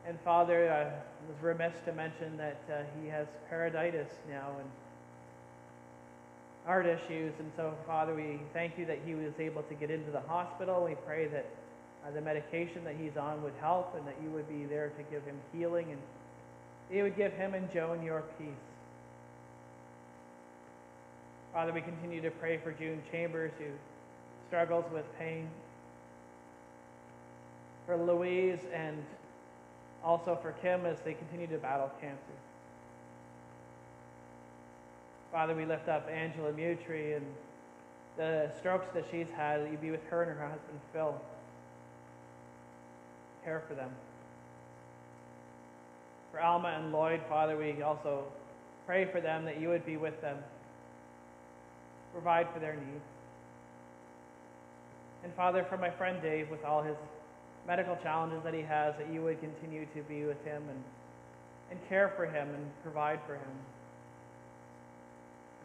and 0.07 0.19
Father, 0.21 0.71
I 0.71 0.83
was 1.27 1.41
remiss 1.43 1.73
to 1.85 1.93
mention 1.93 2.35
that 2.37 2.59
uh, 2.71 2.81
he 2.99 3.07
has 3.09 3.27
pericarditis 3.49 4.09
now 4.29 4.49
and 4.59 4.67
heart 6.65 6.85
issues. 6.85 7.33
And 7.39 7.51
so, 7.55 7.73
Father, 7.85 8.15
we 8.15 8.39
thank 8.53 8.77
you 8.77 8.85
that 8.87 8.99
he 9.05 9.13
was 9.13 9.33
able 9.39 9.63
to 9.63 9.73
get 9.75 9.91
into 9.91 10.11
the 10.11 10.21
hospital. 10.21 10.83
We 10.85 10.95
pray 11.05 11.27
that 11.27 11.45
uh, 12.05 12.11
the 12.11 12.21
medication 12.21 12.83
that 12.83 12.95
he's 12.99 13.15
on 13.15 13.43
would 13.43 13.53
help 13.61 13.95
and 13.95 14.07
that 14.07 14.15
you 14.23 14.31
would 14.31 14.49
be 14.49 14.65
there 14.65 14.89
to 14.89 15.03
give 15.03 15.23
him 15.23 15.35
healing 15.53 15.91
and 15.91 16.01
you 16.95 17.03
would 17.03 17.15
give 17.15 17.33
him 17.33 17.53
and 17.53 17.71
Joan 17.71 18.03
your 18.03 18.23
peace. 18.39 18.49
Father, 21.53 21.73
we 21.73 21.81
continue 21.81 22.21
to 22.21 22.31
pray 22.31 22.57
for 22.57 22.71
June 22.71 23.03
Chambers 23.11 23.51
who 23.59 23.65
struggles 24.47 24.85
with 24.93 25.03
pain. 25.19 25.49
For 27.85 27.97
Louise 27.97 28.59
and 28.73 29.03
also 30.01 30.39
for 30.41 30.53
Kim 30.61 30.85
as 30.85 30.97
they 31.01 31.13
continue 31.13 31.47
to 31.47 31.57
battle 31.57 31.91
cancer. 31.99 32.21
Father, 35.29 35.53
we 35.53 35.65
lift 35.65 35.89
up 35.89 36.09
Angela 36.09 36.53
Mutry 36.53 37.17
and 37.17 37.25
the 38.15 38.49
strokes 38.57 38.87
that 38.93 39.03
she's 39.11 39.27
had, 39.35 39.69
you 39.69 39.77
be 39.77 39.91
with 39.91 40.05
her 40.09 40.23
and 40.23 40.31
her 40.31 40.47
husband 40.47 40.79
Phil. 40.93 41.19
Care 43.43 43.61
for 43.67 43.75
them. 43.75 43.89
For 46.31 46.39
Alma 46.39 46.79
and 46.79 46.93
Lloyd, 46.93 47.19
Father, 47.27 47.57
we 47.57 47.81
also 47.81 48.23
pray 48.85 49.03
for 49.03 49.19
them 49.19 49.43
that 49.43 49.59
you 49.59 49.67
would 49.67 49.85
be 49.85 49.97
with 49.97 50.21
them 50.21 50.37
provide 52.11 52.47
for 52.53 52.59
their 52.59 52.73
needs. 52.73 53.05
And 55.23 55.33
Father, 55.33 55.63
for 55.63 55.77
my 55.77 55.89
friend 55.89 56.21
Dave, 56.21 56.49
with 56.49 56.63
all 56.65 56.81
his 56.81 56.97
medical 57.67 57.95
challenges 57.97 58.43
that 58.43 58.53
he 58.53 58.61
has, 58.61 58.95
that 58.97 59.11
you 59.11 59.21
would 59.21 59.39
continue 59.39 59.85
to 59.95 60.01
be 60.03 60.23
with 60.23 60.43
him 60.43 60.63
and, 60.69 60.83
and 61.69 61.89
care 61.89 62.11
for 62.15 62.25
him 62.25 62.49
and 62.49 62.65
provide 62.83 63.19
for 63.27 63.35
him. 63.35 63.51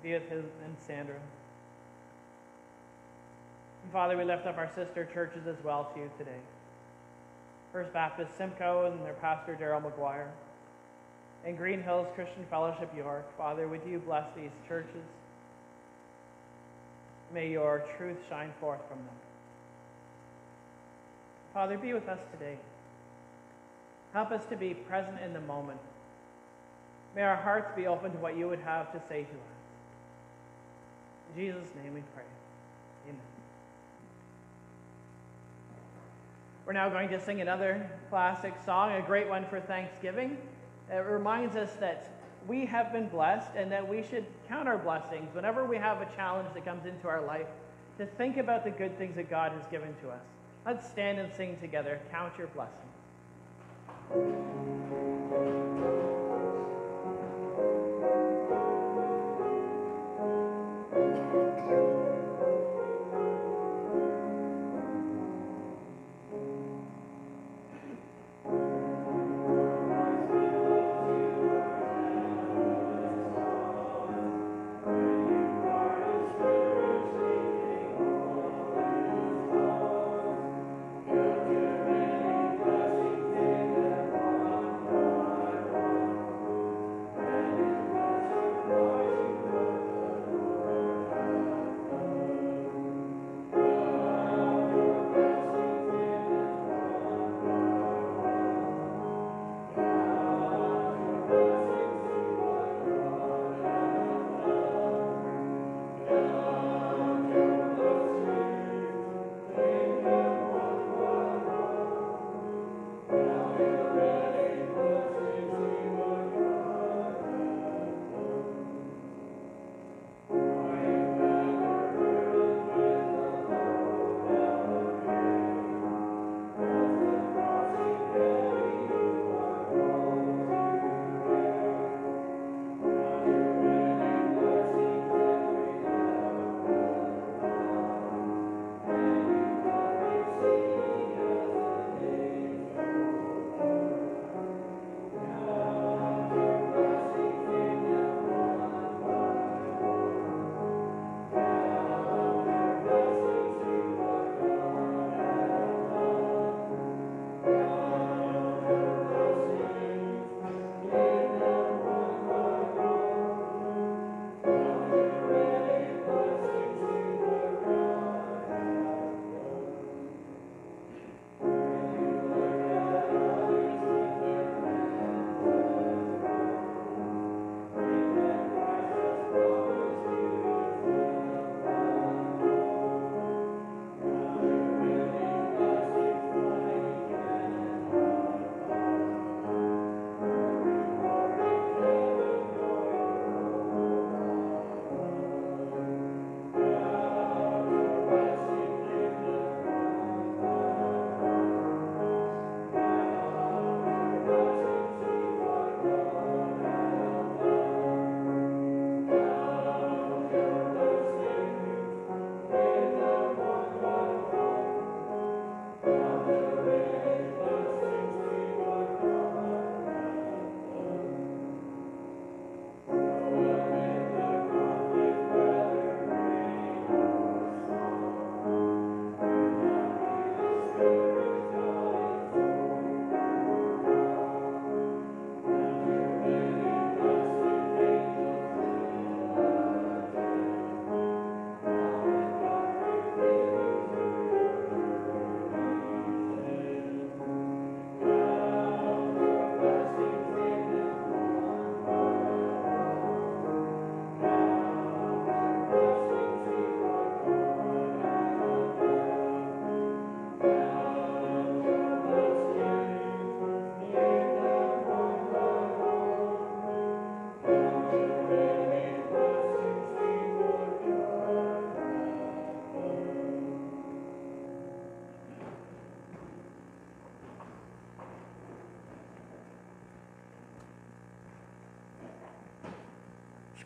Be 0.02 0.12
with 0.12 0.28
him 0.28 0.44
and 0.64 0.76
Sandra. 0.87 1.16
And 3.82 3.92
Father, 3.92 4.16
we 4.16 4.24
lift 4.24 4.46
up 4.46 4.59
our 4.59 4.70
sister 4.74 5.09
churches 5.12 5.46
as 5.46 5.56
well 5.64 5.90
to 5.94 6.00
you 6.00 6.11
today. 6.18 6.38
First 7.72 7.92
Baptist 7.92 8.37
Simcoe 8.37 8.90
and 8.90 9.04
their 9.04 9.14
pastor 9.14 9.56
Daryl 9.61 9.82
McGuire. 9.82 10.28
And 11.44 11.56
Green 11.56 11.82
Hills 11.82 12.09
Christian 12.14 12.44
Fellowship 12.50 12.90
York. 12.96 13.24
Father, 13.37 13.68
would 13.68 13.82
you 13.88 14.00
bless 14.00 14.24
these 14.37 14.50
churches? 14.68 15.04
May 17.32 17.50
your 17.50 17.84
truth 17.96 18.18
shine 18.28 18.52
forth 18.60 18.80
from 18.88 18.98
them. 18.98 19.14
Father, 21.52 21.78
be 21.78 21.92
with 21.92 22.08
us 22.08 22.20
today. 22.32 22.56
Help 24.12 24.30
us 24.30 24.44
to 24.46 24.56
be 24.56 24.74
present 24.74 25.20
in 25.24 25.32
the 25.32 25.40
moment. 25.40 25.80
May 27.14 27.22
our 27.22 27.36
hearts 27.36 27.70
be 27.74 27.86
open 27.86 28.12
to 28.12 28.18
what 28.18 28.36
you 28.36 28.46
would 28.48 28.60
have 28.60 28.92
to 28.92 29.00
say 29.08 29.22
to 29.22 29.30
us. 29.30 29.56
In 31.34 31.42
Jesus' 31.42 31.68
name 31.82 31.94
we 31.94 32.02
pray. 32.14 32.24
Amen. 33.08 33.20
We're 36.66 36.74
now 36.74 36.88
going 36.88 37.08
to 37.08 37.20
sing 37.20 37.40
another 37.40 37.90
classic 38.10 38.54
song, 38.64 38.92
a 38.92 39.02
great 39.02 39.28
one 39.28 39.46
for 39.46 39.60
Thanksgiving. 39.60 40.36
It 40.90 41.04
reminds 41.06 41.56
us 41.56 41.72
that 41.80 42.10
we 42.48 42.66
have 42.66 42.92
been 42.92 43.09
blessed 43.09 43.50
and 43.56 43.70
that 43.72 43.87
we 43.87 44.02
should 44.02 44.24
count 44.48 44.68
our 44.68 44.78
blessings 44.78 45.35
whenever 45.35 45.64
we 45.64 45.76
have 45.76 46.00
a 46.00 46.06
challenge 46.16 46.48
that 46.54 46.64
comes 46.64 46.87
into 46.87 47.09
our 47.09 47.24
life 47.24 47.46
to 47.98 48.06
think 48.06 48.37
about 48.37 48.64
the 48.64 48.70
good 48.70 48.96
things 48.98 49.16
that 49.16 49.30
God 49.30 49.52
has 49.52 49.62
given 49.70 49.94
to 50.02 50.11
us. 50.11 50.22
Let's 50.64 50.87
stand 50.88 51.18
and 51.18 51.32
sing 51.35 51.56
together. 51.61 52.00
Count 52.11 52.32
your 52.38 52.48
blessings. 52.48 52.82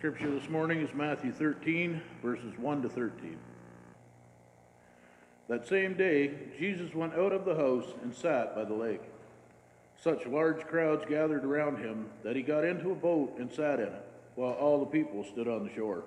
Scripture 0.00 0.30
this 0.30 0.48
morning 0.48 0.80
is 0.80 0.94
Matthew 0.94 1.30
13, 1.30 2.00
verses 2.22 2.54
1 2.56 2.80
to 2.80 2.88
13. 2.88 3.36
That 5.46 5.68
same 5.68 5.92
day, 5.92 6.30
Jesus 6.58 6.94
went 6.94 7.12
out 7.12 7.32
of 7.32 7.44
the 7.44 7.54
house 7.54 7.84
and 8.02 8.14
sat 8.14 8.54
by 8.54 8.64
the 8.64 8.72
lake. 8.72 9.02
Such 10.02 10.26
large 10.26 10.66
crowds 10.68 11.04
gathered 11.06 11.44
around 11.44 11.84
him 11.84 12.06
that 12.22 12.34
he 12.34 12.40
got 12.40 12.64
into 12.64 12.92
a 12.92 12.94
boat 12.94 13.36
and 13.38 13.52
sat 13.52 13.78
in 13.78 13.88
it, 13.88 14.06
while 14.36 14.54
all 14.54 14.80
the 14.80 14.86
people 14.86 15.22
stood 15.22 15.48
on 15.48 15.64
the 15.64 15.74
shore. 15.74 16.04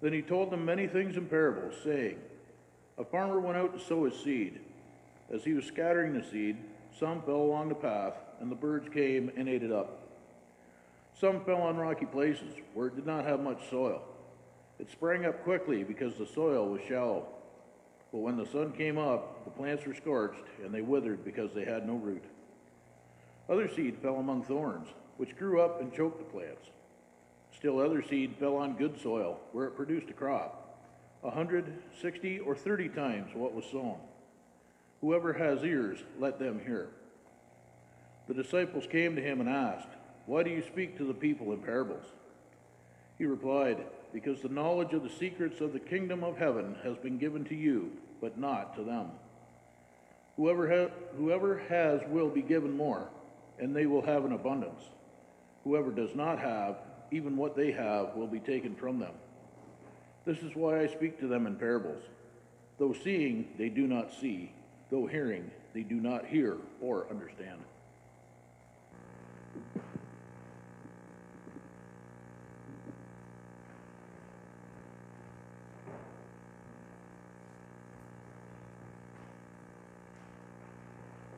Then 0.00 0.12
he 0.12 0.20
told 0.20 0.50
them 0.50 0.64
many 0.64 0.88
things 0.88 1.16
in 1.16 1.26
parables, 1.26 1.74
saying, 1.84 2.18
A 2.98 3.04
farmer 3.04 3.38
went 3.38 3.58
out 3.58 3.78
to 3.78 3.84
sow 3.84 4.06
his 4.06 4.18
seed. 4.18 4.58
As 5.32 5.44
he 5.44 5.52
was 5.52 5.66
scattering 5.66 6.14
the 6.14 6.28
seed, 6.28 6.56
some 6.98 7.22
fell 7.22 7.36
along 7.36 7.68
the 7.68 7.76
path, 7.76 8.14
and 8.40 8.50
the 8.50 8.56
birds 8.56 8.88
came 8.88 9.30
and 9.36 9.48
ate 9.48 9.62
it 9.62 9.70
up. 9.70 10.00
Some 11.18 11.44
fell 11.44 11.62
on 11.62 11.76
rocky 11.76 12.06
places 12.06 12.54
where 12.74 12.88
it 12.88 12.96
did 12.96 13.06
not 13.06 13.24
have 13.24 13.40
much 13.40 13.70
soil. 13.70 14.02
It 14.78 14.90
sprang 14.90 15.24
up 15.24 15.44
quickly 15.44 15.84
because 15.84 16.14
the 16.16 16.26
soil 16.26 16.68
was 16.68 16.80
shallow. 16.88 17.26
But 18.10 18.18
when 18.18 18.36
the 18.36 18.46
sun 18.46 18.72
came 18.72 18.98
up, 18.98 19.44
the 19.44 19.50
plants 19.50 19.86
were 19.86 19.94
scorched, 19.94 20.44
and 20.64 20.74
they 20.74 20.82
withered 20.82 21.24
because 21.24 21.54
they 21.54 21.64
had 21.64 21.86
no 21.86 21.94
root. 21.94 22.24
Other 23.48 23.68
seed 23.68 23.98
fell 24.02 24.16
among 24.16 24.42
thorns, 24.42 24.88
which 25.16 25.36
grew 25.36 25.60
up 25.60 25.80
and 25.80 25.92
choked 25.94 26.18
the 26.18 26.24
plants. 26.24 26.66
Still 27.56 27.78
other 27.78 28.02
seed 28.02 28.34
fell 28.38 28.56
on 28.56 28.76
good 28.76 29.00
soil, 29.00 29.38
where 29.52 29.66
it 29.66 29.76
produced 29.76 30.10
a 30.10 30.14
crop, 30.14 30.78
a 31.22 31.30
hundred, 31.30 31.72
sixty, 32.00 32.38
or 32.40 32.56
thirty 32.56 32.88
times 32.88 33.30
what 33.34 33.54
was 33.54 33.64
sown. 33.66 33.98
Whoever 35.00 35.32
has 35.32 35.62
ears, 35.62 35.98
let 36.18 36.38
them 36.38 36.60
hear. 36.64 36.88
The 38.28 38.34
disciples 38.34 38.86
came 38.90 39.16
to 39.16 39.22
him 39.22 39.40
and 39.40 39.48
asked, 39.48 39.88
Why 40.26 40.42
do 40.42 40.50
you 40.50 40.62
speak 40.62 40.96
to 40.98 41.04
the 41.04 41.14
people 41.14 41.52
in 41.52 41.58
parables? 41.58 42.04
He 43.18 43.26
replied, 43.26 43.84
Because 44.12 44.40
the 44.40 44.48
knowledge 44.48 44.92
of 44.92 45.02
the 45.02 45.10
secrets 45.10 45.60
of 45.60 45.72
the 45.72 45.80
kingdom 45.80 46.22
of 46.22 46.38
heaven 46.38 46.76
has 46.82 46.96
been 46.96 47.18
given 47.18 47.44
to 47.46 47.54
you, 47.54 47.92
but 48.20 48.38
not 48.38 48.74
to 48.76 48.84
them. 48.84 49.08
Whoever, 50.36 50.68
ha- 50.68 50.94
whoever 51.16 51.58
has 51.68 52.00
will 52.08 52.28
be 52.28 52.42
given 52.42 52.76
more, 52.76 53.08
and 53.58 53.74
they 53.74 53.86
will 53.86 54.02
have 54.02 54.24
an 54.24 54.32
abundance. 54.32 54.82
Whoever 55.64 55.90
does 55.90 56.14
not 56.14 56.38
have, 56.38 56.76
even 57.10 57.36
what 57.36 57.56
they 57.56 57.72
have 57.72 58.14
will 58.14 58.26
be 58.26 58.40
taken 58.40 58.74
from 58.74 58.98
them. 58.98 59.12
This 60.24 60.38
is 60.38 60.54
why 60.54 60.80
I 60.80 60.86
speak 60.86 61.18
to 61.20 61.26
them 61.26 61.46
in 61.46 61.56
parables. 61.56 62.02
Though 62.78 62.94
seeing, 63.04 63.48
they 63.58 63.68
do 63.68 63.86
not 63.86 64.12
see, 64.20 64.52
though 64.90 65.06
hearing, 65.06 65.50
they 65.74 65.82
do 65.82 65.96
not 65.96 66.26
hear 66.26 66.56
or 66.80 67.06
understand. 67.10 67.60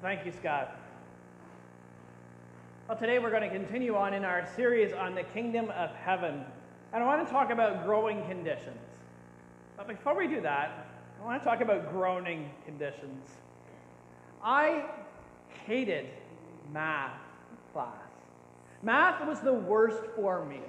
Thank 0.05 0.27
you, 0.27 0.33
Scott. 0.33 0.79
Well, 2.87 2.99
today 2.99 3.19
we're 3.19 3.31
going 3.31 3.41
to 3.41 3.49
continue 3.49 3.97
on 3.97 4.13
in 4.13 4.23
our 4.23 4.47
series 4.55 4.93
on 4.93 5.15
the 5.15 5.23
kingdom 5.23 5.71
of 5.71 5.95
heaven. 5.95 6.45
And 6.93 7.03
I 7.03 7.07
want 7.07 7.27
to 7.27 7.33
talk 7.33 7.49
about 7.49 7.87
growing 7.87 8.23
conditions. 8.27 8.77
But 9.79 9.89
before 9.89 10.15
we 10.15 10.29
do 10.29 10.43
that, 10.43 10.89
I 11.19 11.25
want 11.25 11.43
to 11.43 11.49
talk 11.49 11.63
about 11.63 11.91
groaning 11.91 12.51
conditions. 12.67 13.31
I 14.43 14.85
hated 15.65 16.05
math 16.71 17.19
class. 17.73 17.89
Math 18.83 19.27
was 19.27 19.41
the 19.41 19.55
worst 19.55 20.03
for 20.15 20.45
me. 20.45 20.61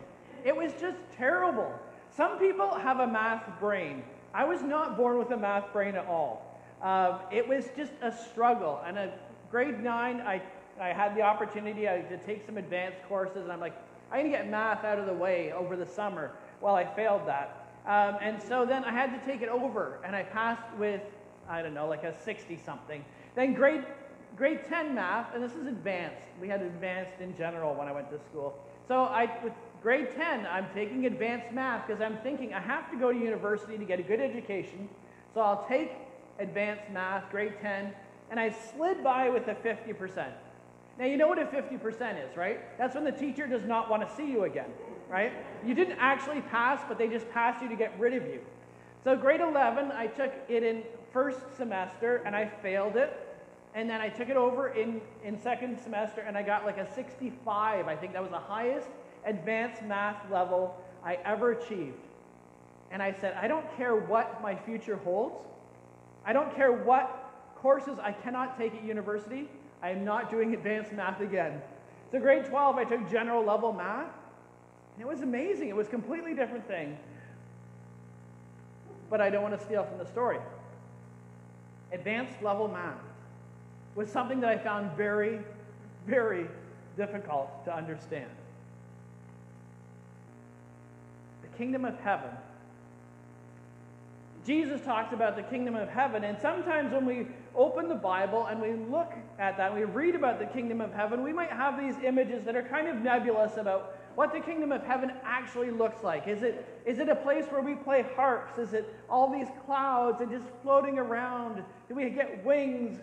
It 0.45 0.55
was 0.55 0.71
just 0.79 0.95
terrible. 1.17 1.77
Some 2.15 2.39
people 2.39 2.73
have 2.73 3.01
a 3.01 3.07
math 3.07 3.43
brain. 3.59 4.01
I 4.33 4.45
was 4.45 4.61
not 4.61 4.95
born 4.95 5.17
with 5.17 5.31
a 5.31 5.37
math 5.37 5.73
brain 5.73 5.95
at 5.95 6.05
all. 6.05 6.57
Uh, 6.81 7.19
it 7.31 7.45
was 7.45 7.65
just 7.75 7.91
a 8.01 8.15
struggle. 8.15 8.81
And 8.85 8.97
at 8.97 9.24
grade 9.55 9.81
nine, 9.81 10.19
I, 10.19 10.41
I 10.81 10.89
had 10.89 11.15
the 11.15 11.21
opportunity 11.21 11.83
to 11.83 12.17
take 12.25 12.45
some 12.45 12.57
advanced 12.57 12.97
courses, 13.07 13.43
and 13.43 13.53
I'm 13.53 13.61
like, 13.61 13.73
I'm 14.11 14.19
going 14.19 14.29
to 14.29 14.37
get 14.37 14.49
math 14.49 14.83
out 14.83 14.99
of 14.99 15.05
the 15.05 15.13
way 15.13 15.53
over 15.53 15.77
the 15.77 15.85
summer. 15.85 16.33
Well, 16.59 16.75
I 16.75 16.83
failed 16.83 17.21
that. 17.27 17.69
Um, 17.87 18.17
and 18.21 18.43
so 18.43 18.65
then 18.65 18.83
I 18.83 18.91
had 18.91 19.17
to 19.17 19.25
take 19.25 19.41
it 19.41 19.47
over, 19.47 20.01
and 20.03 20.13
I 20.13 20.23
passed 20.23 20.67
with, 20.77 20.99
I 21.47 21.61
don't 21.61 21.73
know, 21.73 21.87
like 21.87 22.03
a 22.03 22.13
60 22.21 22.59
something. 22.65 23.05
Then 23.33 23.53
grade, 23.53 23.85
grade 24.35 24.59
10 24.67 24.93
math, 24.93 25.33
and 25.33 25.41
this 25.41 25.53
is 25.53 25.67
advanced. 25.67 26.19
We 26.41 26.49
had 26.49 26.61
advanced 26.61 27.21
in 27.21 27.33
general 27.37 27.73
when 27.75 27.87
I 27.87 27.93
went 27.93 28.11
to 28.11 28.19
school. 28.29 28.59
So 28.89 29.03
I, 29.03 29.39
with 29.41 29.53
grade 29.81 30.09
10, 30.13 30.47
I'm 30.47 30.67
taking 30.73 31.05
advanced 31.05 31.53
math 31.53 31.87
because 31.87 32.01
I'm 32.01 32.17
thinking 32.17 32.53
I 32.53 32.59
have 32.59 32.91
to 32.91 32.97
go 32.97 33.13
to 33.13 33.17
university 33.17 33.77
to 33.77 33.85
get 33.85 34.01
a 34.01 34.03
good 34.03 34.19
education. 34.19 34.89
So 35.33 35.39
I'll 35.39 35.65
take 35.69 35.93
advanced 36.39 36.89
math, 36.91 37.31
grade 37.31 37.53
10, 37.61 37.93
and 38.29 38.39
I 38.39 38.49
slid 38.49 39.03
by 39.03 39.29
with 39.29 39.47
a 39.47 39.55
50%. 39.55 40.31
Now, 40.97 41.05
you 41.05 41.17
know 41.17 41.27
what 41.27 41.39
a 41.39 41.45
50% 41.45 42.23
is, 42.23 42.37
right? 42.37 42.77
That's 42.77 42.95
when 42.95 43.03
the 43.03 43.11
teacher 43.11 43.47
does 43.47 43.65
not 43.65 43.89
want 43.89 44.07
to 44.07 44.15
see 44.15 44.29
you 44.29 44.45
again, 44.45 44.69
right? 45.09 45.33
You 45.65 45.73
didn't 45.73 45.97
actually 45.99 46.41
pass, 46.41 46.81
but 46.87 46.97
they 46.97 47.07
just 47.07 47.29
passed 47.31 47.61
you 47.61 47.67
to 47.67 47.75
get 47.75 47.97
rid 47.99 48.13
of 48.13 48.23
you. 48.23 48.39
So, 49.03 49.15
grade 49.15 49.41
11, 49.41 49.91
I 49.91 50.07
took 50.07 50.31
it 50.47 50.63
in 50.63 50.83
first 51.11 51.39
semester 51.57 52.23
and 52.25 52.35
I 52.35 52.45
failed 52.61 52.95
it. 52.95 53.21
And 53.75 53.89
then 53.89 53.99
I 53.99 54.07
took 54.07 54.29
it 54.29 54.37
over 54.37 54.69
in, 54.69 55.01
in 55.23 55.39
second 55.39 55.77
semester 55.79 56.21
and 56.21 56.37
I 56.37 56.43
got 56.43 56.63
like 56.65 56.77
a 56.77 56.91
65. 56.93 57.87
I 57.87 57.95
think 57.95 58.13
that 58.13 58.21
was 58.21 58.31
the 58.31 58.39
highest 58.39 58.87
advanced 59.25 59.83
math 59.83 60.31
level 60.31 60.75
I 61.03 61.15
ever 61.25 61.51
achieved. 61.51 61.99
And 62.89 63.03
I 63.03 63.11
said, 63.11 63.37
I 63.39 63.47
don't 63.47 63.65
care 63.75 63.95
what 63.95 64.41
my 64.41 64.55
future 64.55 64.95
holds. 64.97 65.35
I 66.25 66.31
don't 66.31 66.55
care 66.55 66.71
what 66.71 67.24
courses 67.65 67.97
I 67.99 68.11
cannot 68.11 68.59
take 68.59 68.75
at 68.75 68.83
university. 68.83 69.49
I 69.81 69.89
am 69.89 70.05
not 70.05 70.29
doing 70.29 70.53
advanced 70.59 70.91
math 70.93 71.19
again. 71.19 71.63
So, 72.11 72.19
grade 72.19 72.45
12, 72.45 72.75
I 72.75 72.83
took 72.83 73.09
general 73.09 73.43
level 73.43 73.73
math. 73.73 74.11
And 74.93 75.01
it 75.01 75.07
was 75.07 75.21
amazing. 75.21 75.69
It 75.69 75.75
was 75.75 75.87
a 75.87 75.89
completely 75.89 76.35
different 76.35 76.67
thing. 76.67 76.95
But 79.09 79.19
I 79.19 79.31
don't 79.31 79.41
want 79.41 79.59
to 79.59 79.65
steal 79.65 79.83
from 79.83 79.97
the 79.97 80.05
story. 80.05 80.37
Advanced 81.91 82.39
level 82.43 82.67
math 82.67 83.01
was 83.95 84.11
something 84.11 84.39
that 84.41 84.49
I 84.51 84.59
found 84.59 84.95
very, 84.95 85.39
very 86.05 86.45
difficult 86.95 87.65
to 87.65 87.75
understand. 87.75 88.29
The 91.41 91.57
kingdom 91.57 91.83
of 91.83 91.99
heaven. 92.01 92.29
Jesus 94.45 94.81
talks 94.81 95.13
about 95.13 95.35
the 95.35 95.41
kingdom 95.41 95.75
of 95.75 95.89
heaven, 95.89 96.23
and 96.25 96.37
sometimes 96.39 96.93
when 96.93 97.07
we 97.07 97.25
open 97.55 97.87
the 97.87 97.95
Bible 97.95 98.45
and 98.45 98.61
we 98.61 98.73
look 98.73 99.13
at 99.39 99.57
that, 99.57 99.73
we 99.73 99.83
read 99.83 100.15
about 100.15 100.39
the 100.39 100.45
kingdom 100.45 100.81
of 100.81 100.93
heaven, 100.93 101.23
we 101.23 101.33
might 101.33 101.51
have 101.51 101.79
these 101.79 101.95
images 102.03 102.43
that 102.45 102.55
are 102.55 102.63
kind 102.63 102.87
of 102.87 102.97
nebulous 102.97 103.57
about 103.57 103.97
what 104.15 104.31
the 104.31 104.39
kingdom 104.39 104.71
of 104.71 104.83
heaven 104.83 105.11
actually 105.23 105.71
looks 105.71 106.03
like. 106.03 106.27
Is 106.27 106.41
it, 106.41 106.65
is 106.85 106.99
it 106.99 107.09
a 107.09 107.15
place 107.15 107.45
where 107.49 107.61
we 107.61 107.75
play 107.75 108.05
harps? 108.15 108.57
Is 108.57 108.73
it 108.73 108.93
all 109.09 109.31
these 109.31 109.47
clouds 109.65 110.21
and 110.21 110.31
just 110.31 110.45
floating 110.63 110.97
around? 110.97 111.63
Do 111.89 111.95
we 111.95 112.09
get 112.09 112.43
wings? 112.45 112.99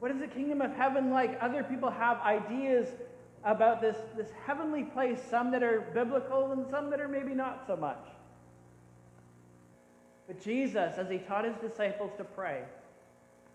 What 0.00 0.10
is 0.10 0.18
the 0.18 0.26
kingdom 0.26 0.60
of 0.60 0.74
heaven 0.74 1.10
like? 1.10 1.38
Other 1.40 1.62
people 1.62 1.90
have 1.90 2.20
ideas 2.20 2.88
about 3.44 3.80
this, 3.80 3.96
this 4.16 4.30
heavenly 4.46 4.84
place, 4.84 5.18
some 5.30 5.50
that 5.50 5.62
are 5.62 5.80
biblical 5.94 6.52
and 6.52 6.66
some 6.70 6.90
that 6.90 7.00
are 7.00 7.08
maybe 7.08 7.34
not 7.34 7.64
so 7.66 7.76
much. 7.76 8.06
But 10.26 10.42
Jesus, 10.42 10.94
as 10.96 11.08
he 11.10 11.18
taught 11.18 11.44
his 11.44 11.56
disciples 11.56 12.12
to 12.18 12.24
pray, 12.24 12.62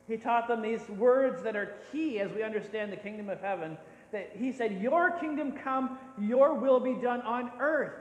he 0.08 0.18
taught 0.18 0.48
them 0.48 0.62
these 0.62 0.88
words 0.90 1.42
that 1.44 1.56
are 1.56 1.74
key 1.92 2.20
as 2.20 2.32
we 2.32 2.44
understand 2.44 2.92
the 2.92 2.98
kingdom 2.98 3.30
of 3.30 3.42
heaven. 3.42 3.78
That 4.12 4.32
he 4.38 4.52
said, 4.52 4.82
Your 4.82 5.12
kingdom 5.12 5.54
come, 5.54 5.98
your 6.20 6.54
will 6.54 6.80
be 6.80 6.94
done 6.94 7.22
on 7.22 7.52
earth 7.60 7.94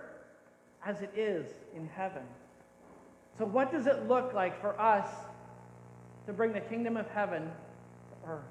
as 0.84 1.00
it 1.00 1.12
is 1.16 1.46
in 1.74 1.88
heaven. 1.88 2.22
So, 3.38 3.46
what 3.46 3.72
does 3.72 3.86
it 3.86 4.06
look 4.06 4.34
like 4.34 4.60
for 4.60 4.78
us 4.78 5.08
to 6.26 6.32
bring 6.32 6.52
the 6.52 6.60
kingdom 6.60 6.96
of 6.96 7.08
heaven 7.08 7.42
to 7.42 8.30
earth? 8.30 8.44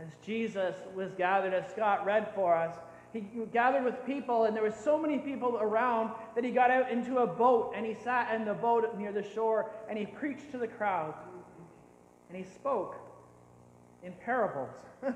As 0.00 0.08
Jesus 0.24 0.74
was 0.94 1.10
gathered, 1.18 1.52
as 1.52 1.70
Scott 1.72 2.06
read 2.06 2.28
for 2.34 2.54
us, 2.54 2.74
he 3.12 3.24
gathered 3.52 3.84
with 3.84 4.06
people, 4.06 4.44
and 4.44 4.54
there 4.54 4.62
were 4.62 4.70
so 4.70 4.96
many 4.96 5.18
people 5.18 5.58
around 5.60 6.10
that 6.34 6.44
he 6.44 6.50
got 6.50 6.70
out 6.70 6.90
into 6.90 7.18
a 7.18 7.26
boat 7.26 7.72
and 7.76 7.84
he 7.84 7.94
sat 7.94 8.32
in 8.34 8.44
the 8.44 8.54
boat 8.54 8.96
near 8.96 9.12
the 9.12 9.24
shore 9.34 9.70
and 9.88 9.98
he 9.98 10.06
preached 10.06 10.50
to 10.52 10.58
the 10.58 10.68
crowd. 10.68 11.14
And 12.28 12.38
he 12.38 12.44
spoke 12.44 12.94
in 14.04 14.12
parables. 14.24 14.74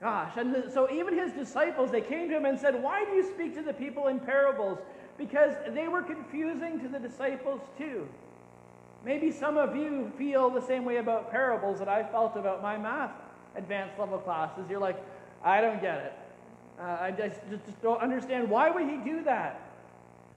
Gosh, 0.00 0.36
and 0.36 0.72
so 0.72 0.88
even 0.92 1.18
his 1.18 1.32
disciples, 1.32 1.90
they 1.90 2.00
came 2.00 2.28
to 2.28 2.36
him 2.36 2.44
and 2.44 2.56
said, 2.56 2.80
Why 2.80 3.04
do 3.04 3.10
you 3.12 3.28
speak 3.34 3.56
to 3.56 3.62
the 3.62 3.72
people 3.72 4.06
in 4.06 4.20
parables? 4.20 4.78
Because 5.16 5.54
they 5.74 5.88
were 5.88 6.02
confusing 6.02 6.78
to 6.80 6.88
the 6.88 7.00
disciples 7.00 7.60
too. 7.76 8.06
Maybe 9.04 9.32
some 9.32 9.58
of 9.58 9.74
you 9.74 10.12
feel 10.16 10.50
the 10.50 10.62
same 10.62 10.84
way 10.84 10.98
about 10.98 11.32
parables 11.32 11.80
that 11.80 11.88
I 11.88 12.04
felt 12.04 12.36
about 12.36 12.62
my 12.62 12.76
math 12.76 13.10
advanced 13.56 13.98
level 13.98 14.18
classes. 14.18 14.66
You're 14.70 14.78
like, 14.78 15.02
I 15.42 15.60
don't 15.60 15.80
get 15.80 15.98
it. 15.98 16.12
Uh, 16.80 16.98
I 17.00 17.10
just, 17.10 17.40
just 17.50 17.82
don't 17.82 18.00
understand. 18.00 18.48
Why 18.48 18.70
would 18.70 18.88
he 18.88 18.96
do 18.98 19.24
that? 19.24 19.68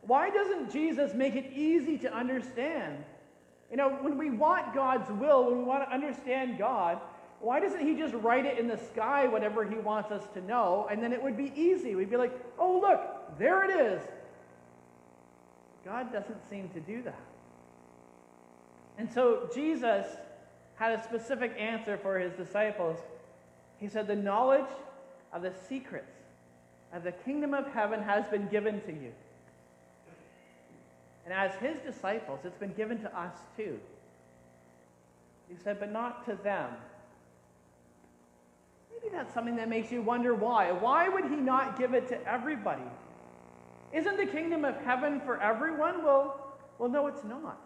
Why 0.01 0.29
doesn't 0.29 0.71
Jesus 0.71 1.13
make 1.13 1.35
it 1.35 1.51
easy 1.53 1.97
to 1.99 2.13
understand? 2.13 3.03
You 3.69 3.77
know, 3.77 3.89
when 3.89 4.17
we 4.17 4.29
want 4.31 4.73
God's 4.73 5.09
will, 5.11 5.45
when 5.45 5.59
we 5.59 5.63
want 5.63 5.83
to 5.83 5.93
understand 5.93 6.57
God, 6.57 6.99
why 7.39 7.59
doesn't 7.59 7.79
He 7.79 7.95
just 7.95 8.13
write 8.15 8.45
it 8.45 8.59
in 8.59 8.67
the 8.67 8.77
sky, 8.77 9.27
whatever 9.27 9.63
He 9.63 9.75
wants 9.75 10.11
us 10.11 10.23
to 10.33 10.41
know, 10.41 10.87
and 10.91 11.01
then 11.01 11.13
it 11.13 11.21
would 11.21 11.37
be 11.37 11.51
easy? 11.55 11.95
We'd 11.95 12.09
be 12.09 12.17
like, 12.17 12.37
oh, 12.59 12.79
look, 12.79 13.37
there 13.39 13.63
it 13.63 13.93
is. 13.93 14.01
God 15.85 16.11
doesn't 16.11 16.49
seem 16.49 16.69
to 16.69 16.79
do 16.79 17.01
that. 17.03 17.19
And 18.97 19.11
so 19.11 19.49
Jesus 19.53 20.05
had 20.75 20.99
a 20.99 21.03
specific 21.03 21.55
answer 21.57 21.97
for 21.97 22.19
his 22.19 22.33
disciples. 22.33 22.99
He 23.79 23.87
said, 23.87 24.05
The 24.07 24.15
knowledge 24.15 24.69
of 25.33 25.41
the 25.41 25.53
secrets 25.67 26.20
of 26.93 27.03
the 27.03 27.11
kingdom 27.11 27.53
of 27.53 27.67
heaven 27.67 28.01
has 28.01 28.27
been 28.27 28.47
given 28.47 28.81
to 28.81 28.91
you. 28.91 29.11
And 31.25 31.33
as 31.33 31.53
his 31.55 31.79
disciples, 31.79 32.39
it's 32.43 32.57
been 32.57 32.73
given 32.73 32.99
to 33.01 33.19
us 33.19 33.33
too. 33.55 33.79
He 35.47 35.55
said, 35.63 35.79
but 35.79 35.91
not 35.91 36.25
to 36.25 36.35
them. 36.43 36.69
Maybe 38.91 39.13
that's 39.13 39.33
something 39.33 39.55
that 39.57 39.69
makes 39.69 39.91
you 39.91 40.01
wonder 40.01 40.33
why. 40.33 40.71
Why 40.71 41.09
would 41.09 41.25
he 41.25 41.35
not 41.35 41.77
give 41.77 41.93
it 41.93 42.07
to 42.09 42.27
everybody? 42.27 42.83
Isn't 43.93 44.17
the 44.17 44.25
kingdom 44.25 44.63
of 44.63 44.75
heaven 44.77 45.21
for 45.21 45.41
everyone? 45.41 46.03
Well, 46.03 46.55
well 46.77 46.89
no, 46.89 47.07
it's 47.07 47.23
not. 47.23 47.59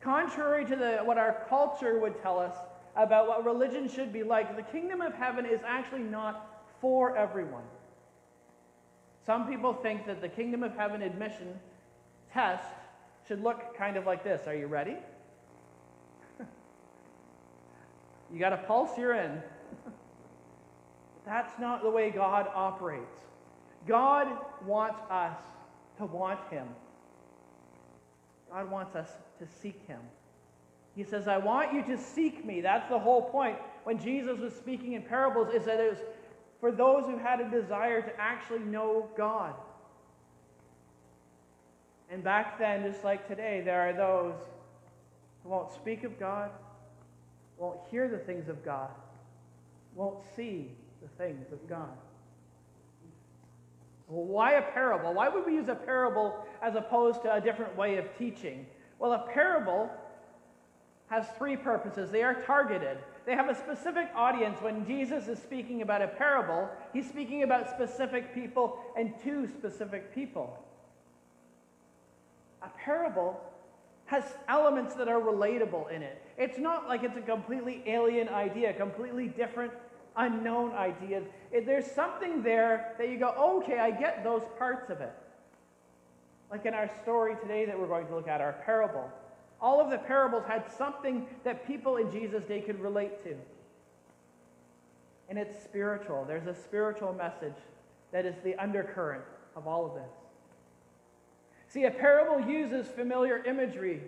Contrary 0.00 0.64
to 0.64 0.76
the, 0.76 0.98
what 0.98 1.18
our 1.18 1.44
culture 1.48 1.98
would 1.98 2.20
tell 2.22 2.38
us 2.38 2.54
about 2.96 3.28
what 3.28 3.44
religion 3.44 3.88
should 3.88 4.12
be 4.12 4.22
like, 4.22 4.56
the 4.56 4.62
kingdom 4.62 5.00
of 5.00 5.14
heaven 5.14 5.44
is 5.44 5.60
actually 5.66 6.02
not 6.02 6.64
for 6.80 7.16
everyone. 7.16 7.62
Some 9.26 9.46
people 9.46 9.74
think 9.74 10.06
that 10.06 10.20
the 10.20 10.28
kingdom 10.28 10.62
of 10.62 10.74
heaven 10.76 11.02
admission 11.02 11.58
test 12.32 12.64
should 13.26 13.42
look 13.42 13.76
kind 13.76 13.96
of 13.96 14.06
like 14.06 14.24
this. 14.24 14.46
Are 14.46 14.54
you 14.54 14.66
ready? 14.66 14.96
you 18.32 18.38
got 18.38 18.52
a 18.52 18.58
pulse, 18.58 18.96
you're 18.96 19.14
in. 19.14 19.42
That's 21.26 21.58
not 21.60 21.82
the 21.82 21.90
way 21.90 22.10
God 22.10 22.48
operates. 22.54 23.18
God 23.86 24.28
wants 24.66 25.00
us 25.10 25.36
to 25.98 26.06
want 26.06 26.40
Him. 26.50 26.66
God 28.50 28.70
wants 28.70 28.96
us 28.96 29.10
to 29.38 29.46
seek 29.60 29.86
Him. 29.86 30.00
He 30.96 31.04
says, 31.04 31.28
I 31.28 31.38
want 31.38 31.72
you 31.72 31.82
to 31.84 31.96
seek 31.96 32.44
me. 32.44 32.60
That's 32.60 32.88
the 32.90 32.98
whole 32.98 33.22
point. 33.22 33.56
When 33.84 33.98
Jesus 33.98 34.38
was 34.38 34.54
speaking 34.54 34.94
in 34.94 35.02
parables, 35.02 35.54
is 35.54 35.64
that 35.66 35.78
it 35.78 35.90
was 35.90 36.00
for 36.60 36.70
those 36.70 37.06
who 37.06 37.16
had 37.16 37.40
a 37.40 37.50
desire 37.50 38.02
to 38.02 38.20
actually 38.20 38.60
know 38.60 39.08
God. 39.16 39.54
And 42.10 42.22
back 42.22 42.58
then, 42.58 42.82
just 42.82 43.04
like 43.04 43.26
today, 43.26 43.62
there 43.64 43.88
are 43.88 43.92
those 43.92 44.34
who 45.42 45.48
won't 45.48 45.72
speak 45.72 46.04
of 46.04 46.18
God, 46.18 46.50
won't 47.56 47.78
hear 47.90 48.08
the 48.08 48.18
things 48.18 48.48
of 48.48 48.64
God, 48.64 48.90
won't 49.94 50.18
see 50.36 50.70
the 51.02 51.08
things 51.22 51.52
of 51.52 51.66
God. 51.68 51.96
Well, 54.08 54.24
why 54.24 54.54
a 54.54 54.62
parable? 54.62 55.14
Why 55.14 55.28
would 55.28 55.46
we 55.46 55.54
use 55.54 55.68
a 55.68 55.74
parable 55.74 56.44
as 56.60 56.74
opposed 56.74 57.22
to 57.22 57.32
a 57.32 57.40
different 57.40 57.76
way 57.76 57.96
of 57.96 58.06
teaching? 58.18 58.66
Well, 58.98 59.12
a 59.12 59.26
parable 59.32 59.88
has 61.08 61.26
three 61.38 61.56
purposes. 61.56 62.10
They 62.10 62.24
are 62.24 62.34
targeted. 62.34 62.98
They 63.30 63.36
have 63.36 63.48
a 63.48 63.54
specific 63.54 64.08
audience. 64.16 64.60
When 64.60 64.84
Jesus 64.84 65.28
is 65.28 65.38
speaking 65.38 65.82
about 65.82 66.02
a 66.02 66.08
parable, 66.08 66.68
he's 66.92 67.08
speaking 67.08 67.44
about 67.44 67.70
specific 67.70 68.34
people 68.34 68.80
and 68.96 69.14
two 69.22 69.46
specific 69.46 70.12
people 70.12 70.58
a 72.60 72.68
parable 72.76 73.40
has 74.06 74.24
elements 74.48 74.96
that 74.96 75.06
are 75.06 75.20
relatable 75.20 75.92
in 75.92 76.02
it. 76.02 76.20
It's 76.36 76.58
not 76.58 76.88
like 76.88 77.04
it's 77.04 77.16
a 77.16 77.20
completely 77.20 77.84
alien 77.86 78.28
idea, 78.28 78.72
completely 78.72 79.28
different, 79.28 79.72
unknown 80.16 80.72
idea. 80.72 81.22
There's 81.52 81.86
something 81.86 82.42
there 82.42 82.96
that 82.98 83.08
you 83.08 83.16
go, 83.16 83.60
okay, 83.62 83.78
I 83.78 83.92
get 83.92 84.24
those 84.24 84.42
parts 84.58 84.90
of 84.90 85.00
it. 85.00 85.12
Like 86.50 86.66
in 86.66 86.74
our 86.74 86.90
story 87.02 87.36
today 87.40 87.64
that 87.64 87.78
we're 87.78 87.86
going 87.86 88.08
to 88.08 88.14
look 88.16 88.26
at, 88.26 88.40
our 88.40 88.54
parable. 88.64 89.08
All 89.62 89.80
of 89.80 89.90
the 89.90 89.98
parables 89.98 90.44
had 90.46 90.64
something 90.76 91.26
that 91.44 91.66
people 91.66 91.96
in 91.96 92.10
Jesus' 92.10 92.44
day 92.44 92.60
could 92.60 92.80
relate 92.80 93.22
to. 93.24 93.34
And 95.28 95.38
it's 95.38 95.62
spiritual. 95.62 96.24
There's 96.26 96.46
a 96.46 96.54
spiritual 96.54 97.12
message 97.12 97.56
that 98.12 98.26
is 98.26 98.34
the 98.42 98.54
undercurrent 98.56 99.24
of 99.54 99.66
all 99.66 99.86
of 99.86 99.94
this. 99.94 100.10
See, 101.68 101.84
a 101.84 101.90
parable 101.90 102.50
uses 102.50 102.88
familiar 102.88 103.44
imagery. 103.44 104.00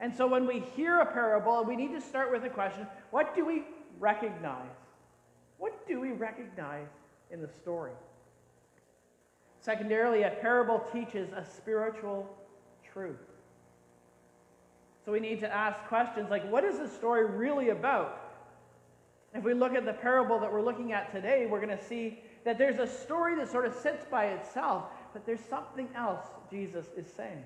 And 0.00 0.14
so 0.14 0.26
when 0.26 0.46
we 0.46 0.60
hear 0.60 1.00
a 1.00 1.06
parable, 1.06 1.64
we 1.64 1.76
need 1.76 1.92
to 1.92 2.00
start 2.00 2.32
with 2.32 2.44
a 2.44 2.48
question 2.48 2.86
what 3.10 3.34
do 3.34 3.44
we 3.44 3.64
recognize? 3.98 4.70
What 5.58 5.86
do 5.86 6.00
we 6.00 6.12
recognize 6.12 6.88
in 7.30 7.42
the 7.42 7.48
story? 7.60 7.92
Secondarily, 9.60 10.24
a 10.24 10.30
parable 10.30 10.82
teaches 10.92 11.30
a 11.32 11.44
spiritual 11.44 12.28
truth. 12.92 13.20
So 15.04 15.12
we 15.12 15.20
need 15.20 15.40
to 15.40 15.52
ask 15.52 15.82
questions 15.84 16.30
like 16.30 16.48
what 16.50 16.64
is 16.64 16.78
the 16.78 16.88
story 16.88 17.26
really 17.26 17.70
about? 17.70 18.18
If 19.34 19.44
we 19.44 19.54
look 19.54 19.74
at 19.74 19.84
the 19.84 19.94
parable 19.94 20.38
that 20.40 20.52
we're 20.52 20.62
looking 20.62 20.92
at 20.92 21.10
today, 21.10 21.46
we're 21.46 21.64
going 21.64 21.76
to 21.76 21.84
see 21.84 22.20
that 22.44 22.58
there's 22.58 22.78
a 22.78 22.86
story 22.86 23.34
that 23.36 23.50
sort 23.50 23.64
of 23.64 23.74
sits 23.74 24.04
by 24.10 24.26
itself, 24.26 24.84
but 25.12 25.24
there's 25.24 25.40
something 25.48 25.88
else 25.96 26.26
Jesus 26.50 26.86
is 26.96 27.06
saying. 27.06 27.42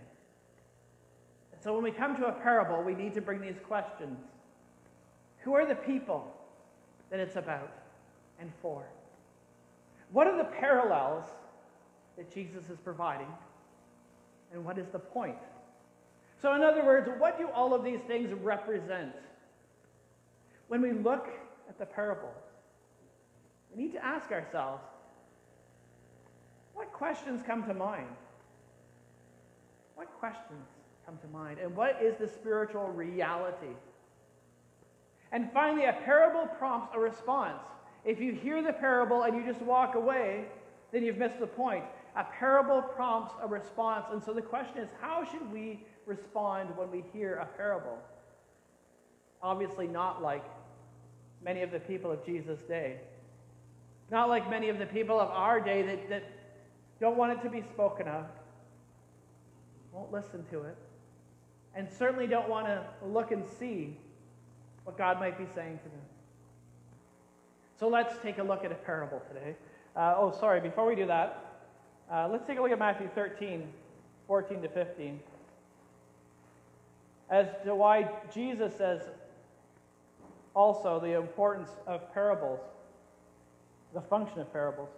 And 1.53 1.63
so 1.63 1.73
when 1.75 1.85
we 1.85 1.93
come 1.93 2.17
to 2.17 2.27
a 2.27 2.33
parable, 2.33 2.83
we 2.83 2.95
need 2.95 3.15
to 3.15 3.21
bring 3.21 3.41
these 3.41 3.59
questions 3.67 4.19
Who 5.41 5.55
are 5.55 5.65
the 5.67 5.75
people 5.75 6.33
that 7.11 7.21
it's 7.21 7.37
about 7.37 7.73
and 8.41 8.51
for? 8.61 8.85
What 10.13 10.27
are 10.27 10.37
the 10.37 10.45
parallels 10.45 11.25
that 12.17 12.33
Jesus 12.33 12.69
is 12.69 12.79
providing? 12.79 13.29
And 14.53 14.65
what 14.65 14.79
is 14.79 14.87
the 14.89 14.99
point? 14.99 15.37
So, 16.41 16.55
in 16.55 16.63
other 16.63 16.85
words, 16.85 17.09
what 17.19 17.39
do 17.39 17.49
all 17.55 17.75
of 17.75 17.83
these 17.83 18.01
things 18.07 18.33
represent? 18.33 19.15
When 20.69 20.83
we 20.83 20.93
look 20.93 21.29
at 21.69 21.79
the 21.79 21.87
parable, 21.87 22.33
we 23.75 23.85
need 23.85 23.93
to 23.93 24.05
ask 24.05 24.31
ourselves 24.31 24.83
what 26.75 26.93
questions 26.93 27.43
come 27.47 27.65
to 27.65 27.75
mind? 27.75 28.07
What 29.95 30.09
questions 30.21 30.69
come 31.07 31.17
to 31.19 31.29
mind? 31.29 31.59
And 31.59 31.75
what 31.75 32.03
is 32.03 32.17
the 32.17 32.29
spiritual 32.29 32.89
reality? 32.89 33.75
And 35.33 35.51
finally, 35.53 35.87
a 35.87 35.95
parable 36.05 36.47
prompts 36.59 36.95
a 36.95 36.99
response. 36.99 37.63
If 38.05 38.21
you 38.21 38.33
hear 38.33 38.63
the 38.63 38.75
parable 38.75 39.23
and 39.23 39.37
you 39.37 39.45
just 39.45 39.63
walk 39.63 39.95
away, 39.95 40.45
then 40.93 41.03
you've 41.03 41.17
missed 41.17 41.41
the 41.41 41.47
point. 41.47 41.85
A 42.15 42.25
parable 42.25 42.83
prompts 42.83 43.33
a 43.43 43.49
response. 43.49 44.07
And 44.13 44.23
so 44.23 44.35
the 44.35 44.43
question 44.43 44.79
is 44.79 44.89
how 45.01 45.25
should 45.25 45.51
we 45.51 45.81
respond 46.07 46.71
when 46.77 46.91
we 46.91 47.05
hear 47.13 47.35
a 47.35 47.47
parable? 47.57 47.99
Obviously, 49.43 49.87
not 49.87 50.23
like 50.23 50.45
many 51.45 51.63
of 51.63 51.71
the 51.71 51.81
people 51.81 52.11
of 52.11 52.25
Jesus' 52.25 52.61
day. 52.63 53.01
Not 54.11 54.29
like 54.29 54.49
many 54.49 54.69
of 54.69 54.79
the 54.79 54.87
people 54.87 55.21
of 55.21 55.29
our 55.31 55.61
day 55.61 55.83
that, 55.83 56.09
that 56.09 56.25
don't 57.01 57.17
want 57.17 57.33
it 57.33 57.43
to 57.43 57.51
be 57.51 57.63
spoken 57.63 58.09
of, 58.09 58.25
won't 59.93 60.13
listen 60.13 60.45
to 60.51 60.63
it, 60.63 60.77
and 61.75 61.89
certainly 61.91 62.27
don't 62.27 62.49
want 62.49 62.67
to 62.67 62.85
look 63.05 63.33
and 63.33 63.45
see 63.59 63.97
what 64.85 64.97
God 64.97 65.19
might 65.19 65.37
be 65.37 65.47
saying 65.55 65.79
to 65.79 65.89
them. 65.89 66.01
So 67.79 67.89
let's 67.89 68.17
take 68.23 68.39
a 68.39 68.43
look 68.43 68.65
at 68.65 68.73
a 68.73 68.77
parable 68.77 69.21
today. 69.29 69.57
Uh, 69.95 70.15
oh, 70.17 70.35
sorry, 70.39 70.61
before 70.61 70.87
we 70.87 70.95
do 70.95 71.07
that, 71.07 71.63
uh, 72.11 72.29
let's 72.31 72.47
take 72.47 72.59
a 72.59 72.63
look 72.63 72.71
at 72.71 72.79
Matthew 72.79 73.11
13, 73.15 73.67
14 74.27 74.63
to 74.63 74.69
15. 74.69 75.21
As 77.29 77.49
to 77.65 77.75
why 77.75 78.09
Jesus 78.33 78.77
says 78.77 79.03
also 80.55 81.01
the 81.01 81.17
importance 81.17 81.71
of 81.87 82.13
parables, 82.15 82.61
the 83.95 84.01
function 84.01 84.41
of 84.41 84.53
parables. 84.53 84.89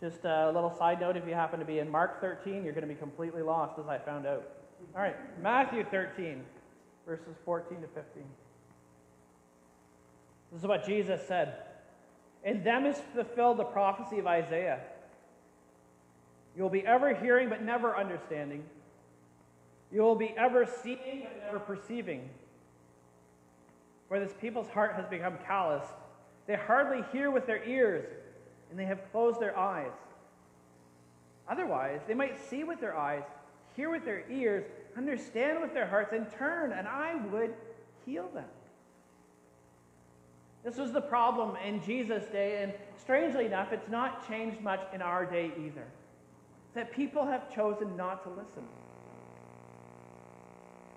Just 0.00 0.24
a 0.24 0.52
little 0.52 0.74
side 0.76 1.00
note 1.00 1.16
if 1.16 1.26
you 1.26 1.34
happen 1.34 1.58
to 1.58 1.64
be 1.64 1.78
in 1.78 1.90
Mark 1.90 2.20
13, 2.20 2.62
you're 2.62 2.74
going 2.74 2.86
to 2.86 2.92
be 2.92 2.94
completely 2.94 3.42
lost, 3.42 3.78
as 3.78 3.88
I 3.88 3.98
found 3.98 4.26
out. 4.26 4.46
All 4.94 5.02
right, 5.02 5.16
Matthew 5.42 5.84
13, 5.90 6.42
verses 7.06 7.34
14 7.44 7.80
to 7.80 7.88
15. 7.88 8.22
This 10.52 10.60
is 10.60 10.66
what 10.66 10.84
Jesus 10.84 11.26
said. 11.26 11.54
In 12.46 12.62
them 12.62 12.86
is 12.86 12.96
fulfilled 13.12 13.58
the 13.58 13.64
prophecy 13.64 14.20
of 14.20 14.26
Isaiah. 14.28 14.80
You 16.56 16.62
will 16.62 16.70
be 16.70 16.86
ever 16.86 17.12
hearing, 17.12 17.48
but 17.48 17.62
never 17.62 17.96
understanding. 17.96 18.64
You 19.92 20.02
will 20.02 20.14
be 20.14 20.32
ever 20.38 20.64
seeing, 20.82 21.24
but 21.24 21.44
never 21.44 21.58
perceiving. 21.58 22.30
where 24.08 24.20
this 24.20 24.32
people's 24.40 24.68
heart 24.68 24.94
has 24.94 25.04
become 25.06 25.36
calloused. 25.44 25.92
They 26.46 26.54
hardly 26.54 27.04
hear 27.12 27.32
with 27.32 27.46
their 27.46 27.64
ears, 27.64 28.06
and 28.70 28.78
they 28.78 28.84
have 28.84 29.00
closed 29.10 29.40
their 29.40 29.58
eyes. 29.58 29.90
Otherwise, 31.48 32.00
they 32.06 32.14
might 32.14 32.38
see 32.48 32.62
with 32.62 32.80
their 32.80 32.96
eyes, 32.96 33.24
hear 33.74 33.90
with 33.90 34.04
their 34.04 34.22
ears, 34.30 34.64
understand 34.96 35.60
with 35.60 35.74
their 35.74 35.86
hearts, 35.86 36.12
and 36.12 36.30
turn, 36.38 36.72
and 36.72 36.86
I 36.86 37.16
would 37.32 37.52
heal 38.04 38.28
them. 38.32 38.44
This 40.66 40.78
was 40.78 40.90
the 40.90 41.00
problem 41.00 41.54
in 41.64 41.80
Jesus' 41.80 42.24
day, 42.24 42.64
and 42.64 42.72
strangely 42.98 43.46
enough, 43.46 43.72
it's 43.72 43.88
not 43.88 44.26
changed 44.26 44.60
much 44.60 44.80
in 44.92 45.00
our 45.00 45.24
day 45.24 45.52
either. 45.64 45.86
That 46.74 46.90
people 46.92 47.24
have 47.24 47.54
chosen 47.54 47.96
not 47.96 48.24
to 48.24 48.30
listen. 48.30 48.64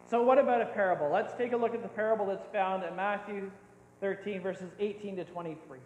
So, 0.09 0.24
what 0.24 0.39
about 0.39 0.63
a 0.63 0.65
parable? 0.65 1.11
Let's 1.13 1.36
take 1.36 1.53
a 1.53 1.55
look 1.55 1.76
at 1.76 1.84
the 1.84 1.88
parable 1.88 2.26
that's 2.26 2.47
found 2.47 2.84
in 2.84 2.95
Matthew 2.95 3.51
13, 4.01 4.41
verses 4.41 4.72
18 4.80 5.17
to 5.17 5.24
23. 5.26 5.78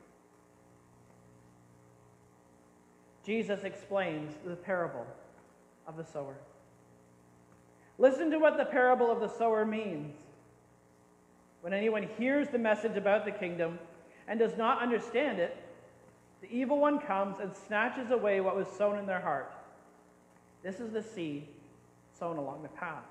Jesus 3.26 3.66
explains 3.66 4.34
the 4.46 4.56
parable 4.56 5.06
of 5.88 5.98
the 5.98 6.06
sower. 6.06 6.38
Listen 7.98 8.32
to 8.32 8.40
what 8.40 8.56
the 8.56 8.64
parable 8.64 9.12
of 9.12 9.20
the 9.20 9.28
sower 9.28 9.66
means. 9.66 10.16
When 11.64 11.72
anyone 11.72 12.10
hears 12.18 12.50
the 12.50 12.58
message 12.58 12.98
about 12.98 13.24
the 13.24 13.32
kingdom 13.32 13.80
and 14.28 14.38
does 14.38 14.58
not 14.58 14.82
understand 14.82 15.40
it, 15.40 15.56
the 16.42 16.54
evil 16.54 16.78
one 16.78 17.00
comes 17.00 17.40
and 17.40 17.56
snatches 17.56 18.12
away 18.12 18.42
what 18.42 18.58
was 18.58 18.68
sown 18.68 19.00
in 19.00 19.06
their 19.06 19.22
heart. 19.22 19.50
This 20.62 20.82
is 20.82 20.92
the 20.92 21.02
seed 21.02 21.48
sown 22.20 22.36
along 22.36 22.64
the 22.64 22.68
path. 22.68 23.06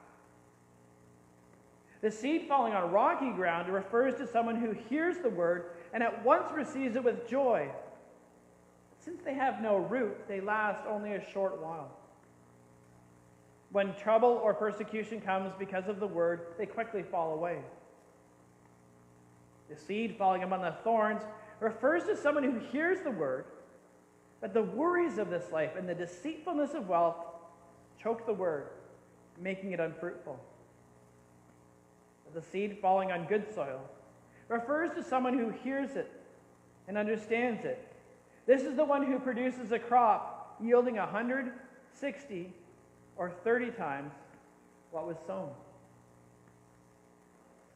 The 2.03 2.11
seed 2.11 2.47
falling 2.47 2.75
on 2.75 2.93
rocky 2.93 3.31
ground 3.31 3.73
refers 3.73 4.17
to 4.17 4.27
someone 4.27 4.57
who 4.57 4.73
hears 4.91 5.17
the 5.23 5.31
word 5.31 5.71
and 5.95 6.03
at 6.03 6.23
once 6.23 6.53
receives 6.53 6.95
it 6.95 7.03
with 7.03 7.27
joy. 7.27 7.71
Since 9.03 9.23
they 9.25 9.33
have 9.33 9.63
no 9.63 9.79
root, 9.79 10.29
they 10.29 10.43
last 10.43 10.85
only 10.87 11.15
a 11.15 11.31
short 11.33 11.59
while. 11.63 11.91
When 13.71 13.95
trouble 13.95 14.39
or 14.45 14.53
persecution 14.53 15.23
comes 15.23 15.55
because 15.59 15.89
of 15.89 16.01
the 16.01 16.07
word, 16.07 16.49
they 16.59 16.67
quickly 16.67 17.03
fall 17.03 17.33
away. 17.33 17.61
The 19.73 19.81
seed 19.81 20.17
falling 20.19 20.43
among 20.43 20.61
the 20.63 20.75
thorns 20.85 21.23
refers 21.61 22.05
to 22.05 22.17
someone 22.17 22.45
who 22.45 22.59
hears 22.59 23.03
the 23.03 23.11
word, 23.11 23.47
but 24.41 24.53
the 24.53 24.63
worries 24.63 25.17
of 25.17 25.31
this 25.31 25.51
life 25.51 25.77
and 25.79 25.89
the 25.89 25.95
deceitfulness 25.95 26.75
of 26.75 26.89
wealth 26.89 27.17
choke 28.03 28.27
the 28.27 28.35
word, 28.35 28.67
making 29.41 29.73
it 29.73 29.81
unfruitful. 29.81 30.39
The 32.35 32.43
seed 32.43 32.79
falling 32.81 33.13
on 33.13 33.27
good 33.27 33.55
soil 33.55 33.81
refers 34.49 34.91
to 34.93 35.03
someone 35.03 35.39
who 35.39 35.51
hears 35.51 35.97
it 35.97 36.11
and 36.89 36.99
understands 36.99 37.65
it. 37.65 37.87
This 38.47 38.63
is 38.63 38.77
the 38.77 38.85
one 38.85 39.07
who 39.07 39.19
produces 39.19 39.73
a 39.73 39.79
crop 39.79 40.57
yielding 40.63 40.97
160 40.97 42.53
or 43.17 43.31
30 43.45 43.71
times 43.71 44.13
what 44.91 45.07
was 45.07 45.17
sown. 45.27 45.51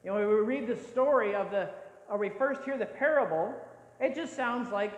You 0.04 0.12
know, 0.12 0.18
we 0.18 0.24
read 0.24 0.66
the 0.68 0.76
story 0.76 1.34
of 1.34 1.50
the, 1.50 1.68
or 2.10 2.18
we 2.18 2.28
first 2.28 2.62
hear 2.64 2.78
the 2.78 2.86
parable, 2.86 3.54
it 4.00 4.14
just 4.14 4.36
sounds 4.36 4.70
like 4.72 4.92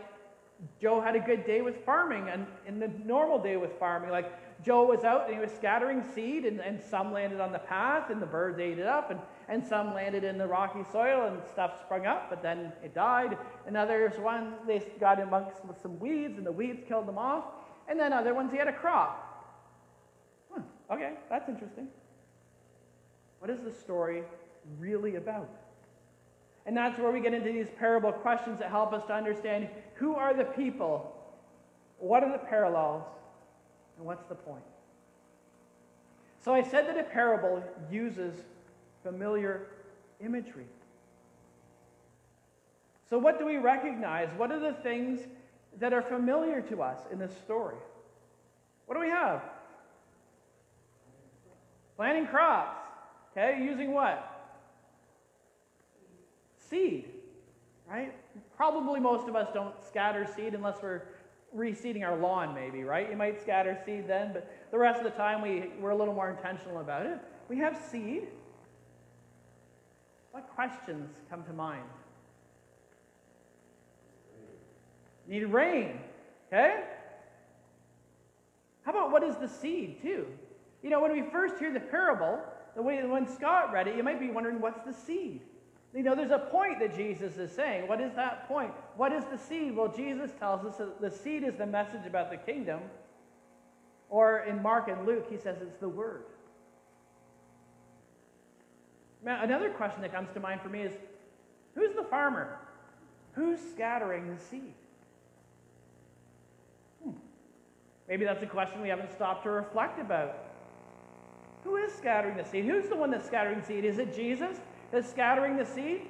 Joe 0.80 1.00
had 1.00 1.14
a 1.14 1.20
good 1.20 1.46
day 1.46 1.60
with 1.60 1.84
farming 1.84 2.28
and 2.28 2.46
in 2.66 2.80
the 2.80 2.90
normal 3.04 3.38
day 3.38 3.56
with 3.56 3.78
farming. 3.78 4.10
Like 4.10 4.32
Joe 4.64 4.86
was 4.86 5.04
out 5.04 5.26
and 5.26 5.34
he 5.34 5.40
was 5.40 5.52
scattering 5.52 6.02
seed, 6.14 6.44
and, 6.44 6.60
and 6.60 6.80
some 6.82 7.12
landed 7.12 7.40
on 7.40 7.52
the 7.52 7.60
path, 7.60 8.10
and 8.10 8.20
the 8.20 8.26
birds 8.26 8.58
ate 8.58 8.78
it 8.78 8.86
up, 8.86 9.10
and, 9.10 9.20
and 9.48 9.64
some 9.64 9.94
landed 9.94 10.24
in 10.24 10.36
the 10.36 10.46
rocky 10.46 10.82
soil, 10.90 11.26
and 11.26 11.40
stuff 11.48 11.80
sprung 11.80 12.06
up, 12.06 12.28
but 12.28 12.42
then 12.42 12.72
it 12.82 12.94
died. 12.94 13.38
And 13.66 13.76
others, 13.76 14.18
one, 14.18 14.54
they 14.66 14.80
got 14.98 15.20
amongst 15.20 15.58
some 15.80 15.98
weeds, 16.00 16.38
and 16.38 16.46
the 16.46 16.52
weeds 16.52 16.82
killed 16.86 17.06
them 17.06 17.18
off. 17.18 17.44
And 17.88 17.98
then 17.98 18.12
other 18.12 18.34
ones, 18.34 18.50
he 18.50 18.58
had 18.58 18.68
a 18.68 18.72
crop. 18.72 19.24
Huh, 20.52 20.62
okay, 20.92 21.12
that's 21.30 21.48
interesting. 21.48 21.86
What 23.38 23.50
is 23.50 23.60
the 23.60 23.72
story 23.72 24.24
really 24.78 25.16
about? 25.16 25.48
And 26.68 26.76
that's 26.76 26.98
where 26.98 27.10
we 27.10 27.20
get 27.20 27.32
into 27.32 27.50
these 27.50 27.70
parable 27.78 28.12
questions 28.12 28.58
that 28.58 28.68
help 28.68 28.92
us 28.92 29.02
to 29.06 29.14
understand 29.14 29.70
who 29.94 30.16
are 30.16 30.34
the 30.34 30.44
people, 30.44 31.16
what 31.96 32.22
are 32.22 32.30
the 32.30 32.36
parallels, 32.36 33.04
and 33.96 34.04
what's 34.04 34.26
the 34.28 34.34
point? 34.34 34.62
So 36.44 36.52
I 36.52 36.62
said 36.62 36.86
that 36.86 36.98
a 36.98 37.04
parable 37.04 37.64
uses 37.90 38.34
familiar 39.02 39.68
imagery. 40.22 40.66
So, 43.08 43.16
what 43.16 43.38
do 43.38 43.46
we 43.46 43.56
recognize? 43.56 44.28
What 44.36 44.52
are 44.52 44.60
the 44.60 44.74
things 44.74 45.20
that 45.78 45.94
are 45.94 46.02
familiar 46.02 46.60
to 46.60 46.82
us 46.82 46.98
in 47.10 47.18
this 47.18 47.34
story? 47.38 47.76
What 48.84 48.94
do 48.94 49.00
we 49.00 49.08
have? 49.08 49.40
Planting 51.96 52.26
crops. 52.26 52.76
Okay, 53.32 53.64
using 53.64 53.92
what? 53.92 54.37
Seed, 56.68 57.10
right? 57.88 58.14
Probably 58.56 59.00
most 59.00 59.28
of 59.28 59.36
us 59.36 59.48
don't 59.54 59.74
scatter 59.86 60.26
seed 60.36 60.54
unless 60.54 60.82
we're 60.82 61.02
reseeding 61.56 62.04
our 62.04 62.16
lawn, 62.16 62.54
maybe, 62.54 62.84
right? 62.84 63.08
You 63.10 63.16
might 63.16 63.40
scatter 63.40 63.78
seed 63.86 64.06
then, 64.06 64.32
but 64.32 64.50
the 64.70 64.78
rest 64.78 64.98
of 64.98 65.04
the 65.04 65.16
time 65.16 65.40
we, 65.40 65.70
we're 65.80 65.90
a 65.90 65.96
little 65.96 66.14
more 66.14 66.30
intentional 66.30 66.80
about 66.80 67.06
it. 67.06 67.18
We 67.48 67.56
have 67.58 67.80
seed. 67.90 68.28
What 70.32 70.48
questions 70.54 71.10
come 71.30 71.42
to 71.44 71.52
mind? 71.52 71.84
Need 75.26 75.44
rain, 75.44 76.00
okay? 76.48 76.84
How 78.82 78.92
about 78.92 79.10
what 79.10 79.22
is 79.22 79.36
the 79.36 79.48
seed, 79.48 80.00
too? 80.02 80.26
You 80.82 80.90
know, 80.90 81.00
when 81.00 81.12
we 81.12 81.22
first 81.30 81.58
hear 81.58 81.72
the 81.72 81.80
parable, 81.80 82.40
the 82.76 82.82
way 82.82 83.04
when 83.04 83.26
Scott 83.26 83.72
read 83.72 83.88
it, 83.88 83.96
you 83.96 84.02
might 84.02 84.20
be 84.20 84.30
wondering, 84.30 84.60
what's 84.60 84.80
the 84.86 84.92
seed? 84.92 85.42
You 85.94 86.02
know, 86.02 86.14
there's 86.14 86.30
a 86.30 86.38
point 86.38 86.80
that 86.80 86.94
Jesus 86.94 87.38
is 87.38 87.50
saying. 87.50 87.88
What 87.88 88.00
is 88.00 88.12
that 88.14 88.46
point? 88.46 88.72
What 88.96 89.12
is 89.12 89.24
the 89.24 89.38
seed? 89.38 89.74
Well, 89.74 89.88
Jesus 89.88 90.30
tells 90.38 90.64
us 90.64 90.76
that 90.76 91.00
the 91.00 91.10
seed 91.10 91.44
is 91.44 91.56
the 91.56 91.66
message 91.66 92.06
about 92.06 92.30
the 92.30 92.36
kingdom. 92.36 92.80
Or 94.10 94.40
in 94.40 94.62
Mark 94.62 94.88
and 94.88 95.06
Luke, 95.06 95.26
he 95.30 95.36
says 95.38 95.56
it's 95.62 95.78
the 95.78 95.88
word. 95.88 96.24
Now, 99.24 99.42
another 99.42 99.70
question 99.70 100.02
that 100.02 100.12
comes 100.12 100.28
to 100.34 100.40
mind 100.40 100.60
for 100.60 100.68
me 100.68 100.82
is 100.82 100.92
who's 101.74 101.94
the 101.94 102.04
farmer? 102.04 102.58
Who's 103.32 103.58
scattering 103.72 104.34
the 104.34 104.40
seed? 104.40 104.74
Hmm. 107.02 107.12
Maybe 108.08 108.24
that's 108.24 108.42
a 108.42 108.46
question 108.46 108.80
we 108.82 108.88
haven't 108.88 109.12
stopped 109.12 109.44
to 109.44 109.50
reflect 109.50 110.00
about. 110.00 110.36
Who 111.64 111.76
is 111.76 111.92
scattering 111.92 112.36
the 112.36 112.44
seed? 112.44 112.64
Who's 112.64 112.88
the 112.88 112.96
one 112.96 113.10
that's 113.10 113.26
scattering 113.26 113.62
seed? 113.62 113.84
Is 113.84 113.98
it 113.98 114.14
Jesus? 114.14 114.58
That's 114.90 115.08
scattering 115.10 115.56
the 115.56 115.64
seed? 115.64 116.02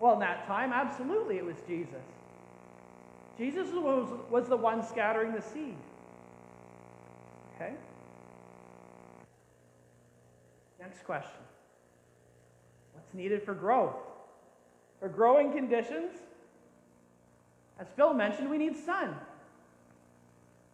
Well, 0.00 0.14
in 0.14 0.20
that 0.20 0.46
time, 0.46 0.72
absolutely 0.72 1.38
it 1.38 1.44
was 1.44 1.56
Jesus. 1.66 2.02
Jesus 3.38 3.68
was, 3.72 4.08
was 4.30 4.48
the 4.48 4.56
one 4.56 4.86
scattering 4.86 5.32
the 5.32 5.42
seed. 5.42 5.76
Okay? 7.54 7.72
Next 10.80 11.04
question 11.04 11.40
What's 12.94 13.12
needed 13.14 13.42
for 13.42 13.54
growth? 13.54 13.96
For 15.00 15.08
growing 15.08 15.52
conditions, 15.52 16.12
as 17.78 17.86
Phil 17.96 18.14
mentioned, 18.14 18.48
we 18.48 18.56
need 18.56 18.76
sun. 18.76 19.14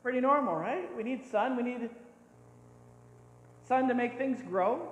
Pretty 0.03 0.21
normal, 0.21 0.55
right? 0.55 0.95
We 0.97 1.03
need 1.03 1.25
sun. 1.29 1.57
We 1.57 1.63
need 1.65 1.91
sun 3.67 3.89
to 3.89 3.95
make 3.95 4.17
things 4.19 4.41
grow. 4.43 4.89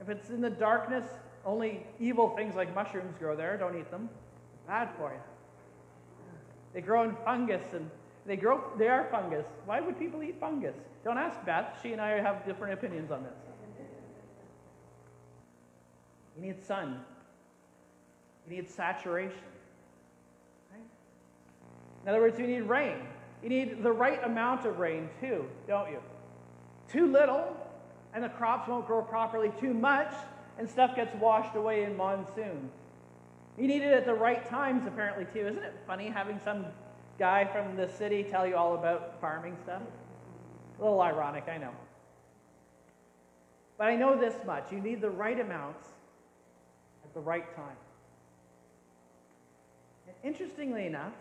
If 0.00 0.08
it's 0.08 0.30
in 0.30 0.40
the 0.40 0.50
darkness, 0.50 1.04
only 1.44 1.84
evil 1.98 2.30
things 2.36 2.54
like 2.54 2.74
mushrooms 2.74 3.14
grow 3.18 3.36
there. 3.36 3.56
Don't 3.56 3.76
eat 3.76 3.90
them. 3.90 4.08
Bad 4.66 4.90
for 4.96 5.12
you. 5.12 5.20
They 6.72 6.80
grow 6.80 7.02
in 7.02 7.16
fungus 7.24 7.72
and 7.72 7.90
they 8.26 8.36
grow 8.36 8.62
they 8.78 8.88
are 8.88 9.08
fungus. 9.10 9.46
Why 9.66 9.80
would 9.80 9.98
people 9.98 10.22
eat 10.22 10.38
fungus? 10.38 10.76
Don't 11.04 11.18
ask 11.18 11.44
Beth. 11.44 11.78
She 11.82 11.92
and 11.92 12.00
I 12.00 12.20
have 12.20 12.46
different 12.46 12.74
opinions 12.74 13.10
on 13.10 13.24
this. 13.24 13.34
You 16.36 16.46
need 16.46 16.62
sun. 16.64 17.00
You 18.48 18.56
need 18.56 18.70
saturation. 18.70 19.38
In 22.02 22.08
other 22.08 22.20
words, 22.20 22.38
you 22.38 22.46
need 22.46 22.62
rain. 22.62 22.96
You 23.42 23.48
need 23.48 23.82
the 23.82 23.92
right 23.92 24.22
amount 24.24 24.64
of 24.66 24.78
rain 24.78 25.08
too, 25.20 25.44
don't 25.68 25.90
you? 25.90 25.98
Too 26.88 27.10
little, 27.10 27.56
and 28.14 28.24
the 28.24 28.28
crops 28.28 28.68
won't 28.68 28.86
grow 28.86 29.02
properly. 29.02 29.52
Too 29.60 29.74
much, 29.74 30.12
and 30.58 30.68
stuff 30.68 30.94
gets 30.96 31.14
washed 31.16 31.56
away 31.56 31.84
in 31.84 31.96
monsoon. 31.96 32.70
You 33.58 33.68
need 33.68 33.82
it 33.82 33.92
at 33.92 34.06
the 34.06 34.14
right 34.14 34.48
times, 34.48 34.86
apparently, 34.86 35.26
too. 35.32 35.46
Isn't 35.46 35.62
it 35.62 35.74
funny 35.86 36.08
having 36.08 36.40
some 36.44 36.66
guy 37.18 37.44
from 37.44 37.76
the 37.76 37.88
city 37.88 38.24
tell 38.24 38.46
you 38.46 38.56
all 38.56 38.74
about 38.74 39.20
farming 39.20 39.56
stuff? 39.62 39.82
A 40.78 40.82
little 40.82 41.00
ironic, 41.00 41.44
I 41.48 41.58
know. 41.58 41.72
But 43.76 43.88
I 43.88 43.96
know 43.96 44.18
this 44.18 44.34
much 44.46 44.70
you 44.70 44.80
need 44.80 45.00
the 45.00 45.10
right 45.10 45.38
amounts 45.38 45.86
at 47.04 47.12
the 47.14 47.20
right 47.20 47.54
time. 47.56 47.76
Interestingly 50.22 50.86
enough, 50.86 51.12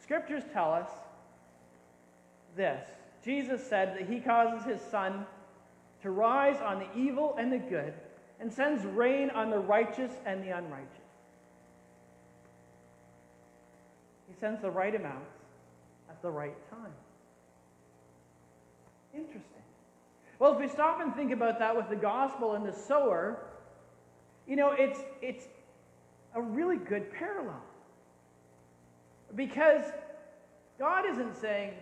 scriptures 0.00 0.44
tell 0.52 0.72
us 0.72 0.88
this 2.56 2.84
Jesus 3.24 3.66
said 3.66 3.96
that 3.98 4.08
he 4.08 4.20
causes 4.20 4.64
his 4.64 4.80
sun 4.80 5.26
to 6.02 6.10
rise 6.10 6.60
on 6.62 6.78
the 6.78 6.86
evil 6.96 7.34
and 7.38 7.52
the 7.52 7.58
good 7.58 7.92
and 8.40 8.52
sends 8.52 8.84
rain 8.84 9.30
on 9.30 9.50
the 9.50 9.58
righteous 9.58 10.12
and 10.24 10.42
the 10.42 10.50
unrighteous. 10.50 10.88
He 14.28 14.34
sends 14.38 14.60
the 14.60 14.70
right 14.70 14.94
amounts 14.94 15.34
at 16.08 16.20
the 16.22 16.30
right 16.30 16.56
time. 16.70 16.92
Interesting. 19.14 19.42
Well, 20.38 20.52
if 20.52 20.60
we 20.60 20.68
stop 20.68 21.00
and 21.00 21.14
think 21.14 21.32
about 21.32 21.58
that 21.58 21.76
with 21.76 21.88
the 21.88 21.96
gospel 21.96 22.54
and 22.54 22.64
the 22.64 22.72
sower, 22.72 23.38
you 24.46 24.54
know, 24.54 24.72
it's, 24.72 25.00
it's 25.20 25.46
a 26.34 26.40
really 26.40 26.76
good 26.76 27.12
parallel. 27.12 27.62
Because 29.34 29.84
God 30.78 31.04
isn't 31.10 31.36
saying, 31.36 31.72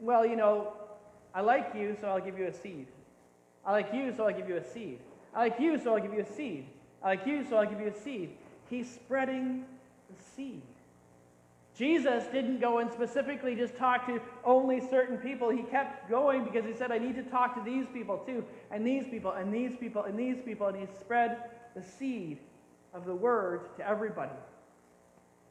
well, 0.00 0.24
you 0.24 0.36
know, 0.36 0.72
I 1.34 1.42
like 1.42 1.72
you, 1.74 1.96
so 2.00 2.08
I'll 2.08 2.20
give 2.20 2.38
you 2.38 2.46
a 2.46 2.52
seed. 2.52 2.86
I 3.64 3.72
like 3.72 3.92
you, 3.92 4.12
so 4.16 4.26
I'll 4.26 4.34
give 4.34 4.48
you 4.48 4.56
a 4.56 4.64
seed. 4.64 5.00
I 5.36 5.40
like 5.40 5.60
you, 5.60 5.78
so 5.78 5.94
I'll 5.94 6.00
give 6.00 6.14
you 6.14 6.22
a 6.22 6.34
seed. 6.34 6.64
I 7.02 7.08
like 7.08 7.26
you, 7.26 7.44
so 7.48 7.56
I'll 7.56 7.68
give 7.68 7.78
you 7.78 7.88
a 7.88 7.94
seed. 7.94 8.30
He's 8.70 8.90
spreading 8.90 9.66
the 10.08 10.24
seed. 10.34 10.62
Jesus 11.76 12.24
didn't 12.32 12.58
go 12.58 12.78
and 12.78 12.90
specifically 12.90 13.54
just 13.54 13.76
talk 13.76 14.06
to 14.06 14.18
only 14.44 14.80
certain 14.80 15.18
people. 15.18 15.50
He 15.50 15.62
kept 15.64 16.08
going 16.08 16.42
because 16.44 16.64
he 16.64 16.72
said, 16.72 16.90
I 16.90 16.96
need 16.96 17.16
to 17.16 17.22
talk 17.22 17.54
to 17.54 17.62
these 17.62 17.86
people 17.92 18.16
too, 18.26 18.46
and 18.70 18.86
these 18.86 19.06
people, 19.06 19.32
and 19.32 19.52
these 19.52 19.76
people, 19.78 20.04
and 20.04 20.18
these 20.18 20.38
people. 20.42 20.68
And 20.68 20.76
he 20.78 20.86
spread 20.98 21.36
the 21.74 21.82
seed 21.82 22.38
of 22.94 23.04
the 23.04 23.14
word 23.14 23.76
to 23.76 23.86
everybody. 23.86 24.32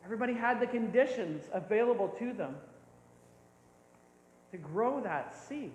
Everybody 0.04 0.34
had 0.34 0.60
the 0.60 0.68
conditions 0.68 1.44
available 1.54 2.08
to 2.18 2.34
them 2.34 2.56
to 4.50 4.58
grow 4.58 5.00
that 5.02 5.36
seed. 5.48 5.74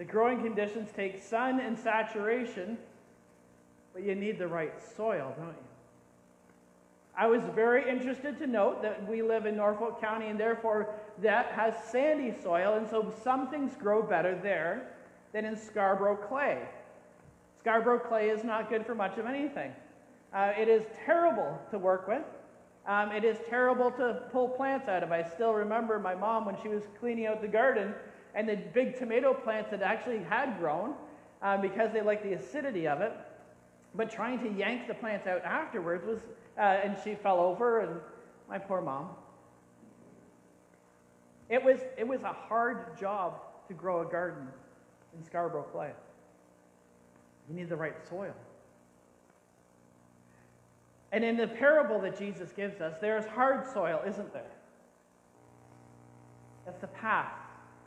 The 0.00 0.06
growing 0.06 0.42
conditions 0.42 0.88
take 0.96 1.22
sun 1.22 1.60
and 1.60 1.78
saturation, 1.78 2.78
but 3.92 4.02
you 4.02 4.14
need 4.14 4.38
the 4.38 4.48
right 4.48 4.72
soil, 4.96 5.34
don't 5.36 5.48
you? 5.48 5.54
I 7.14 7.26
was 7.26 7.42
very 7.54 7.86
interested 7.86 8.38
to 8.38 8.46
note 8.46 8.80
that 8.80 9.06
we 9.06 9.20
live 9.20 9.44
in 9.44 9.58
Norfolk 9.58 10.00
County 10.00 10.28
and 10.28 10.40
therefore 10.40 10.94
that 11.18 11.48
has 11.48 11.74
sandy 11.92 12.32
soil, 12.42 12.78
and 12.78 12.88
so 12.88 13.12
some 13.22 13.50
things 13.50 13.76
grow 13.76 14.02
better 14.02 14.40
there 14.42 14.88
than 15.34 15.44
in 15.44 15.54
Scarborough 15.54 16.16
clay. 16.16 16.62
Scarborough 17.58 17.98
clay 17.98 18.30
is 18.30 18.42
not 18.42 18.70
good 18.70 18.86
for 18.86 18.94
much 18.94 19.18
of 19.18 19.26
anything. 19.26 19.70
Uh, 20.32 20.52
it 20.56 20.68
is 20.68 20.82
terrible 21.04 21.60
to 21.70 21.78
work 21.78 22.08
with. 22.08 22.24
Um, 22.86 23.12
it 23.12 23.22
is 23.22 23.36
terrible 23.50 23.90
to 23.90 24.22
pull 24.32 24.48
plants 24.48 24.88
out 24.88 25.02
of. 25.02 25.12
I 25.12 25.22
still 25.22 25.52
remember 25.52 25.98
my 25.98 26.14
mom 26.14 26.46
when 26.46 26.56
she 26.62 26.68
was 26.68 26.84
cleaning 26.98 27.26
out 27.26 27.42
the 27.42 27.48
garden 27.48 27.92
and 28.34 28.48
the 28.48 28.56
big 28.56 28.98
tomato 28.98 29.34
plants 29.34 29.70
that 29.70 29.82
actually 29.82 30.22
had 30.28 30.58
grown 30.58 30.94
um, 31.42 31.60
because 31.60 31.92
they 31.92 32.02
liked 32.02 32.22
the 32.22 32.34
acidity 32.34 32.86
of 32.86 33.00
it. 33.00 33.12
But 33.94 34.10
trying 34.10 34.38
to 34.40 34.50
yank 34.50 34.86
the 34.86 34.94
plants 34.94 35.26
out 35.26 35.42
afterwards 35.44 36.06
was, 36.06 36.20
uh, 36.56 36.60
and 36.60 36.96
she 37.02 37.14
fell 37.14 37.40
over, 37.40 37.80
and 37.80 38.00
my 38.48 38.58
poor 38.58 38.80
mom. 38.80 39.08
It 41.48 41.62
was, 41.62 41.80
it 41.98 42.06
was 42.06 42.22
a 42.22 42.32
hard 42.32 42.98
job 42.98 43.40
to 43.66 43.74
grow 43.74 44.02
a 44.02 44.10
garden 44.10 44.46
in 45.16 45.24
Scarborough 45.24 45.64
clay. 45.64 45.90
You 47.48 47.56
need 47.56 47.68
the 47.68 47.76
right 47.76 47.96
soil. 48.08 48.34
And 51.12 51.24
in 51.24 51.36
the 51.36 51.48
parable 51.48 52.00
that 52.02 52.16
Jesus 52.16 52.52
gives 52.52 52.80
us, 52.80 52.94
there's 53.00 53.26
hard 53.26 53.66
soil, 53.72 54.00
isn't 54.06 54.32
there? 54.32 54.52
That's 56.64 56.80
the 56.80 56.86
path. 56.86 57.39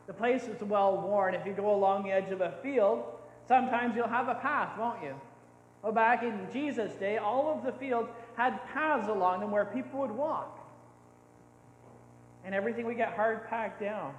The 0.08 0.14
place 0.14 0.44
is 0.44 0.62
well 0.62 0.98
worn. 0.98 1.36
If 1.36 1.46
you 1.46 1.54
go 1.54 1.74
along 1.74 2.04
the 2.04 2.12
edge 2.12 2.32
of 2.32 2.42
a 2.42 2.54
field, 2.62 3.04
sometimes 3.48 3.96
you'll 3.96 4.08
have 4.08 4.28
a 4.28 4.36
path, 4.36 4.78
won't 4.78 5.02
you? 5.04 5.16
Well, 5.82 5.92
back 5.92 6.24
in 6.24 6.48
Jesus' 6.52 6.94
day, 6.94 7.18
all 7.18 7.54
of 7.54 7.66
the 7.66 7.72
fields 7.74 8.10
had 8.36 8.60
paths 8.74 9.08
along 9.08 9.42
them 9.42 9.52
where 9.52 9.66
people 9.66 10.00
would 10.00 10.12
walk. 10.12 10.60
And 12.46 12.54
everything 12.54 12.86
would 12.86 12.98
get 12.98 13.14
hard 13.14 13.48
packed 13.50 13.82
down. 13.82 14.14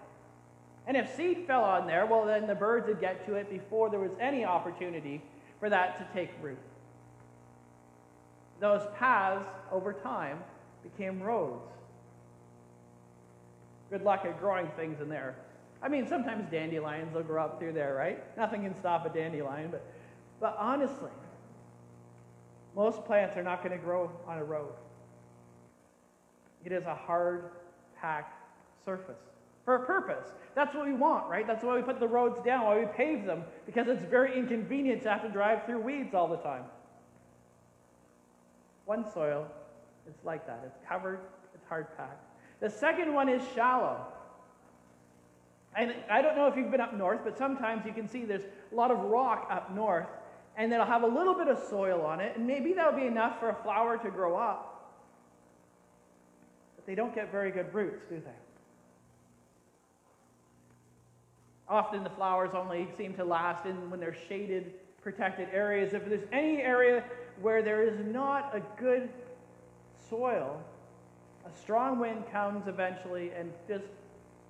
And 0.87 0.97
if 0.97 1.15
seed 1.15 1.47
fell 1.47 1.65
on 1.65 1.87
there, 1.87 2.07
well, 2.07 2.27
then 2.27 2.47
the 2.47 2.55
birds 2.55 2.87
would 2.89 3.01
get 3.01 3.27
to 3.27 3.35
it 3.35 3.51
before 3.51 3.91
there 3.91 4.01
was 4.01 4.13
any 4.21 4.45
opportunity 4.45 5.23
for 5.61 5.71
that 5.71 5.99
to 5.99 6.07
take 6.15 6.31
root 6.43 6.59
those 8.65 8.87
paths 8.97 9.45
over 9.71 9.93
time 9.93 10.39
became 10.83 11.23
roads. 11.23 11.69
Good 13.91 14.03
luck 14.03 14.25
at 14.25 14.41
growing 14.41 14.69
things 14.77 15.01
in 15.01 15.09
there. 15.09 15.35
I 15.85 15.89
mean, 15.89 16.09
sometimes 16.09 16.51
dandelions 16.51 17.13
will 17.13 17.23
grow 17.23 17.45
up 17.45 17.59
through 17.59 17.75
there, 17.75 17.95
right? 17.95 18.25
Nothing 18.39 18.63
can 18.63 18.75
stop 18.75 19.05
a 19.05 19.11
dandelion, 19.11 19.69
but, 19.71 19.85
but 20.41 20.57
honestly, 20.59 21.11
most 22.75 23.05
plants 23.05 23.37
are 23.37 23.43
not 23.43 23.63
going 23.63 23.79
to 23.79 23.85
grow 23.85 24.11
on 24.27 24.39
a 24.39 24.45
road. 24.45 24.73
It 26.65 26.73
is 26.73 26.85
a 26.87 26.95
hard, 26.95 27.51
packed 28.01 28.35
surface 28.87 29.21
for 29.67 29.75
a 29.75 29.87
purpose. 29.87 30.31
That's 30.55 30.75
what 30.75 30.87
we 30.87 30.95
want, 30.95 31.29
right? 31.29 31.47
That's 31.47 31.63
why 31.63 31.77
we 31.77 31.83
put 31.83 32.01
the 32.01 32.09
roads 32.09 32.43
down, 32.43 32.65
why 32.65 32.79
we 32.79 32.87
pave 32.87 33.27
them, 33.27 33.45
because 33.67 33.87
it's 33.87 34.05
very 34.05 34.39
inconvenient 34.39 35.03
to 35.03 35.11
have 35.11 35.23
to 35.23 35.29
drive 35.29 35.67
through 35.67 35.81
weeds 35.81 36.15
all 36.15 36.29
the 36.29 36.39
time. 36.39 36.65
One 38.87 39.05
soil, 39.13 39.47
it's 40.07 40.25
like 40.25 40.47
that. 40.47 40.63
It's 40.65 40.79
covered, 40.89 41.21
it's 41.55 41.67
hard 41.69 41.95
packed. 41.99 42.25
The 42.61 42.71
second 42.71 43.13
one 43.13 43.29
is 43.29 43.43
shallow. 43.55 44.07
And 45.77 45.95
I 46.11 46.23
don't 46.23 46.37
know 46.37 46.47
if 46.47 46.57
you've 46.57 46.71
been 46.71 46.81
up 46.81 46.95
north, 46.95 47.21
but 47.25 47.37
sometimes 47.37 47.85
you 47.85 47.93
can 47.93 48.09
see 48.09 48.25
there's 48.25 48.45
a 48.71 48.75
lot 48.75 48.91
of 48.91 48.99
rock 48.99 49.49
up 49.51 49.75
north, 49.75 50.07
and 50.57 50.73
it'll 50.73 50.87
have 50.87 51.03
a 51.03 51.09
little 51.09 51.35
bit 51.35 51.49
of 51.49 51.59
soil 51.69 52.03
on 52.03 52.21
it, 52.21 52.37
and 52.37 52.47
maybe 52.47 52.73
that'll 52.73 52.99
be 52.99 53.07
enough 53.07 53.41
for 53.41 53.49
a 53.49 53.57
flower 53.63 53.99
to 53.99 54.11
grow 54.11 54.37
up. 54.37 54.95
But 56.77 56.87
they 56.87 56.95
don't 56.95 57.15
get 57.15 57.33
very 57.33 57.51
good 57.51 57.75
roots, 57.75 58.05
do 58.09 58.17
they? 58.17 58.31
Often 61.69 62.05
the 62.05 62.11
flowers 62.11 62.51
only 62.55 62.87
seem 62.97 63.15
to 63.15 63.25
last 63.25 63.67
in 63.67 63.91
when 63.91 63.99
they're 63.99 64.17
shaded, 64.29 64.75
protected 65.03 65.49
areas. 65.53 65.93
If 65.93 66.09
there's 66.09 66.27
any 66.31 66.61
area 66.61 67.03
where 67.41 67.63
there 67.63 67.83
is 67.83 67.99
not 68.07 68.55
a 68.55 68.61
good 68.81 69.09
soil, 70.09 70.63
a 71.47 71.51
strong 71.59 71.99
wind 71.99 72.25
comes 72.31 72.69
eventually 72.69 73.31
and 73.37 73.51
just 73.67 73.85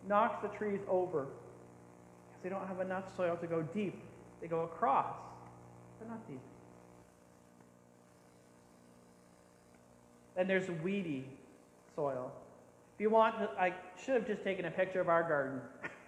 knocks 0.08 0.42
the 0.42 0.48
trees 0.48 0.80
over 0.88 1.22
because 1.22 2.42
they 2.42 2.48
don't 2.48 2.66
have 2.66 2.80
enough 2.80 3.04
soil 3.16 3.36
to 3.36 3.46
go 3.46 3.62
deep. 3.62 4.00
They 4.40 4.48
go 4.48 4.62
across, 4.62 5.14
but 5.98 6.08
not 6.08 6.26
deep. 6.28 6.40
Then 10.36 10.48
there's 10.48 10.68
weedy 10.82 11.26
soil. 11.94 12.32
If 12.94 13.00
you 13.00 13.10
want, 13.10 13.36
I 13.58 13.72
should 14.04 14.14
have 14.14 14.26
just 14.26 14.44
taken 14.44 14.66
a 14.66 14.70
picture 14.70 15.00
of 15.00 15.08
our 15.08 15.22
garden. 15.22 15.60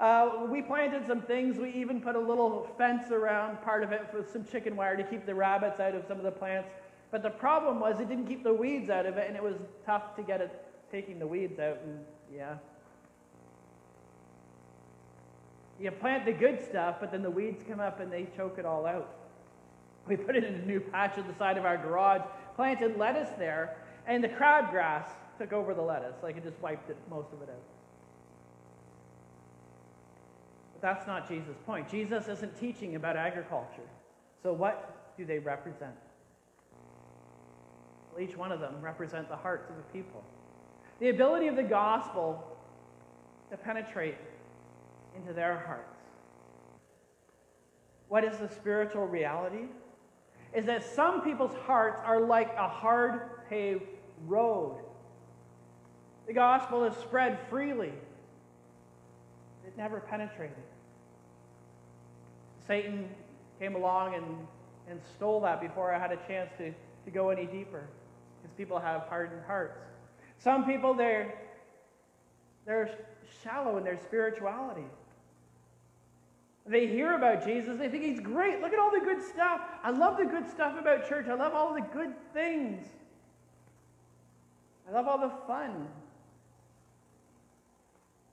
Uh, 0.00 0.46
we 0.50 0.60
planted 0.60 1.06
some 1.06 1.22
things. 1.22 1.56
We 1.56 1.70
even 1.70 2.00
put 2.00 2.16
a 2.16 2.20
little 2.20 2.68
fence 2.76 3.12
around 3.12 3.62
part 3.62 3.84
of 3.84 3.92
it 3.92 4.02
with 4.12 4.30
some 4.30 4.44
chicken 4.44 4.74
wire 4.74 4.96
to 4.96 5.04
keep 5.04 5.24
the 5.24 5.34
rabbits 5.34 5.78
out 5.78 5.94
of 5.94 6.04
some 6.08 6.18
of 6.18 6.24
the 6.24 6.32
plants. 6.32 6.68
But 7.10 7.22
the 7.22 7.30
problem 7.30 7.78
was 7.78 8.00
it 8.00 8.08
didn't 8.08 8.26
keep 8.26 8.42
the 8.42 8.52
weeds 8.52 8.90
out 8.90 9.06
of 9.06 9.16
it, 9.16 9.28
and 9.28 9.36
it 9.36 9.42
was 9.42 9.54
tough 9.86 10.16
to 10.16 10.22
get 10.22 10.40
it 10.40 10.64
taking 10.94 11.18
the 11.18 11.26
weeds 11.26 11.58
out. 11.58 11.78
And 11.84 11.98
yeah. 12.32 12.54
You 15.80 15.90
plant 15.90 16.24
the 16.24 16.32
good 16.32 16.64
stuff, 16.64 16.96
but 17.00 17.10
then 17.10 17.22
the 17.22 17.30
weeds 17.30 17.64
come 17.68 17.80
up 17.80 17.98
and 17.98 18.12
they 18.12 18.28
choke 18.36 18.58
it 18.58 18.64
all 18.64 18.86
out. 18.86 19.12
We 20.06 20.16
put 20.16 20.36
it 20.36 20.44
in 20.44 20.54
a 20.54 20.64
new 20.64 20.78
patch 20.78 21.18
at 21.18 21.26
the 21.26 21.34
side 21.34 21.58
of 21.58 21.64
our 21.64 21.76
garage, 21.76 22.22
planted 22.54 22.96
lettuce 22.96 23.30
there, 23.38 23.76
and 24.06 24.22
the 24.22 24.28
crabgrass 24.28 25.08
took 25.36 25.52
over 25.52 25.74
the 25.74 25.82
lettuce. 25.82 26.14
Like 26.22 26.36
it 26.36 26.44
just 26.44 26.60
wiped 26.60 26.88
it, 26.90 26.96
most 27.10 27.32
of 27.32 27.42
it 27.42 27.48
out 27.48 27.62
But 30.74 30.82
that's 30.82 31.06
not 31.08 31.28
Jesus' 31.28 31.56
point. 31.66 31.90
Jesus 31.90 32.28
isn't 32.28 32.56
teaching 32.60 32.94
about 32.94 33.16
agriculture. 33.16 33.88
So, 34.44 34.52
what 34.52 35.16
do 35.16 35.24
they 35.24 35.40
represent? 35.40 35.96
Well, 38.12 38.22
each 38.22 38.36
one 38.36 38.52
of 38.52 38.60
them 38.60 38.76
represent 38.80 39.28
the 39.28 39.36
hearts 39.36 39.68
of 39.70 39.76
the 39.76 39.82
people. 39.84 40.22
The 41.00 41.10
ability 41.10 41.48
of 41.48 41.56
the 41.56 41.62
gospel 41.62 42.42
to 43.50 43.56
penetrate 43.56 44.16
into 45.16 45.32
their 45.32 45.58
hearts. 45.66 45.98
What 48.08 48.24
is 48.24 48.36
the 48.38 48.48
spiritual 48.48 49.06
reality? 49.06 49.64
Is 50.54 50.66
that 50.66 50.84
some 50.84 51.22
people's 51.22 51.54
hearts 51.66 52.00
are 52.04 52.20
like 52.20 52.54
a 52.56 52.68
hard 52.68 53.48
paved 53.48 53.82
road. 54.26 54.78
The 56.26 56.32
gospel 56.32 56.84
is 56.84 56.94
spread 56.98 57.38
freely. 57.50 57.92
It 59.66 59.76
never 59.76 60.00
penetrated. 60.00 60.56
Satan 62.66 63.08
came 63.58 63.74
along 63.74 64.14
and, 64.14 64.24
and 64.88 65.00
stole 65.16 65.40
that 65.40 65.60
before 65.60 65.92
I 65.92 65.98
had 65.98 66.12
a 66.12 66.18
chance 66.28 66.50
to 66.58 66.72
to 67.04 67.10
go 67.10 67.30
any 67.30 67.46
deeper 67.46 67.86
because 68.40 68.54
people 68.56 68.78
have 68.78 69.02
hardened 69.02 69.42
hearts. 69.46 69.78
Some 70.38 70.64
people, 70.64 70.94
they're, 70.94 71.34
they're 72.66 72.90
shallow 73.42 73.76
in 73.78 73.84
their 73.84 73.98
spirituality. 73.98 74.86
They 76.66 76.86
hear 76.86 77.14
about 77.14 77.44
Jesus, 77.44 77.78
they 77.78 77.88
think 77.88 78.04
he's 78.04 78.20
great. 78.20 78.60
Look 78.60 78.72
at 78.72 78.78
all 78.78 78.90
the 78.90 79.04
good 79.04 79.22
stuff. 79.22 79.60
I 79.82 79.90
love 79.90 80.16
the 80.16 80.24
good 80.24 80.48
stuff 80.48 80.78
about 80.78 81.08
church. 81.08 81.26
I 81.28 81.34
love 81.34 81.52
all 81.52 81.74
the 81.74 81.82
good 81.82 82.14
things. 82.32 82.86
I 84.88 84.92
love 84.92 85.06
all 85.06 85.18
the 85.18 85.32
fun. 85.46 85.88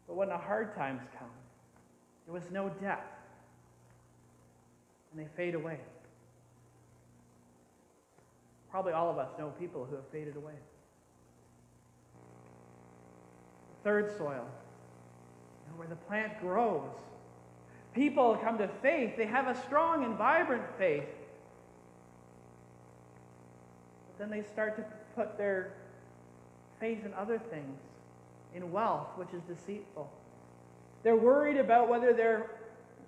But 0.08 0.16
when 0.16 0.30
the 0.30 0.38
hard 0.38 0.76
times 0.76 1.02
come, 1.18 1.30
there 2.26 2.34
was 2.34 2.50
no 2.52 2.70
depth. 2.70 3.18
And 5.12 5.20
they 5.20 5.30
fade 5.36 5.56
away. 5.56 5.80
Probably 8.70 8.94
all 8.94 9.10
of 9.10 9.18
us 9.18 9.30
know 9.38 9.50
people 9.60 9.86
who 9.86 9.96
have 9.96 10.08
faded 10.08 10.38
away. 10.38 10.54
Third 13.84 14.16
soil, 14.18 14.46
where 15.76 15.88
the 15.88 15.96
plant 15.96 16.40
grows. 16.40 16.90
People 17.96 18.38
come 18.38 18.58
to 18.60 18.68
faith. 18.82 19.18
They 19.18 19.26
have 19.26 19.48
a 19.48 19.60
strong 19.64 20.06
and 20.06 20.16
vibrant 20.16 20.64
faith. 20.78 21.10
But 24.08 24.20
then 24.20 24.30
they 24.30 24.48
start 24.48 24.78
to 24.78 24.86
put 25.16 25.38
their 25.38 25.74
faith 26.80 27.04
in 27.06 27.14
other 27.16 27.40
things, 27.40 27.80
in 28.54 28.72
wealth, 28.72 29.08
which 29.16 29.30
is 29.34 29.42
deceitful. 29.44 30.10
They're 31.04 31.16
worried 31.16 31.58
about 31.58 31.90
whether 31.90 32.14
they're 32.14 32.52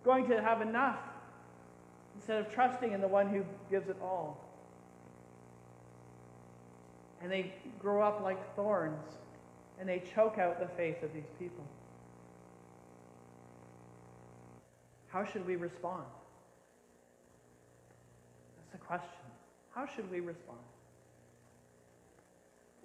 going 0.03 0.27
to 0.29 0.41
have 0.41 0.61
enough 0.61 0.99
instead 2.15 2.39
of 2.39 2.51
trusting 2.51 2.91
in 2.91 3.01
the 3.01 3.07
one 3.07 3.29
who 3.29 3.45
gives 3.69 3.87
it 3.87 3.97
all. 4.01 4.37
And 7.21 7.31
they 7.31 7.53
grow 7.79 8.01
up 8.01 8.21
like 8.21 8.55
thorns 8.55 9.17
and 9.79 9.87
they 9.87 10.01
choke 10.13 10.37
out 10.37 10.59
the 10.59 10.67
faith 10.75 11.01
of 11.03 11.13
these 11.13 11.29
people. 11.39 11.63
How 15.07 15.23
should 15.23 15.45
we 15.45 15.55
respond? 15.55 16.05
That's 18.57 18.71
the 18.71 18.77
question. 18.85 19.09
How 19.75 19.85
should 19.85 20.09
we 20.09 20.19
respond? 20.19 20.59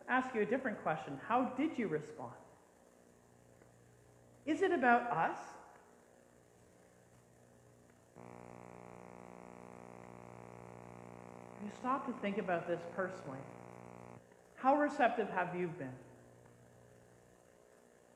I'll 0.09 0.23
ask 0.23 0.35
you 0.35 0.43
a 0.43 0.47
different 0.47 0.83
question. 0.83 1.19
How 1.27 1.53
did 1.57 1.79
you 1.79 1.89
respond? 1.89 2.33
Is 4.47 4.63
it 4.63 4.73
about 4.73 5.11
us? 5.11 5.39
You 11.63 11.71
stop 11.79 12.07
to 12.07 12.13
think 12.21 12.39
about 12.39 12.67
this 12.67 12.81
personally. 12.95 13.41
How 14.57 14.77
receptive 14.77 15.29
have 15.31 15.55
you 15.55 15.69
been? 15.79 15.93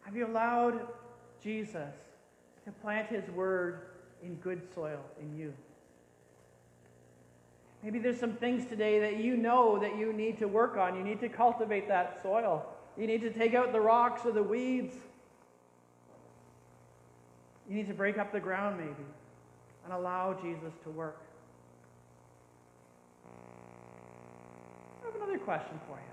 Have 0.03 0.17
you 0.17 0.27
allowed 0.27 0.87
Jesus 1.43 1.95
to 2.65 2.73
plant 2.83 3.09
his 3.09 3.29
word 3.31 3.81
in 4.23 4.35
good 4.37 4.63
soil 4.75 5.01
in 5.21 5.37
you? 5.37 5.53
Maybe 7.83 7.99
there's 7.99 8.21
some 8.21 8.35
things 8.35 8.65
today 8.67 9.01
that 9.01 9.17
you 9.17 9.37
know 9.37 9.79
that 9.81 9.99
you 9.99 10.13
need 10.13 10.39
to 10.39 10.47
work 10.47 10.77
on. 10.77 10.97
You 10.97 11.03
need 11.03 11.21
to 11.21 11.29
cultivate 11.29 11.89
that 11.89 12.23
soil. 12.23 12.65
You 12.97 13.07
need 13.07 13.23
to 13.23 13.31
take 13.31 13.55
out 13.55 13.73
the 13.73 13.81
rocks 13.81 14.25
or 14.25 14.33
the 14.33 14.43
weeds. 14.43 14.95
You 17.69 17.77
need 17.77 17.89
to 17.89 17.95
break 17.95 18.19
up 18.19 18.33
the 18.33 18.41
ground, 18.41 18.79
maybe, 18.79 19.09
and 19.85 19.93
allow 19.93 20.35
Jesus 20.35 20.73
to 20.85 20.91
work. 20.91 21.21
I 25.03 25.07
have 25.07 25.17
another 25.17 25.39
question 25.39 25.81
for 25.89 25.97
you. 25.97 26.12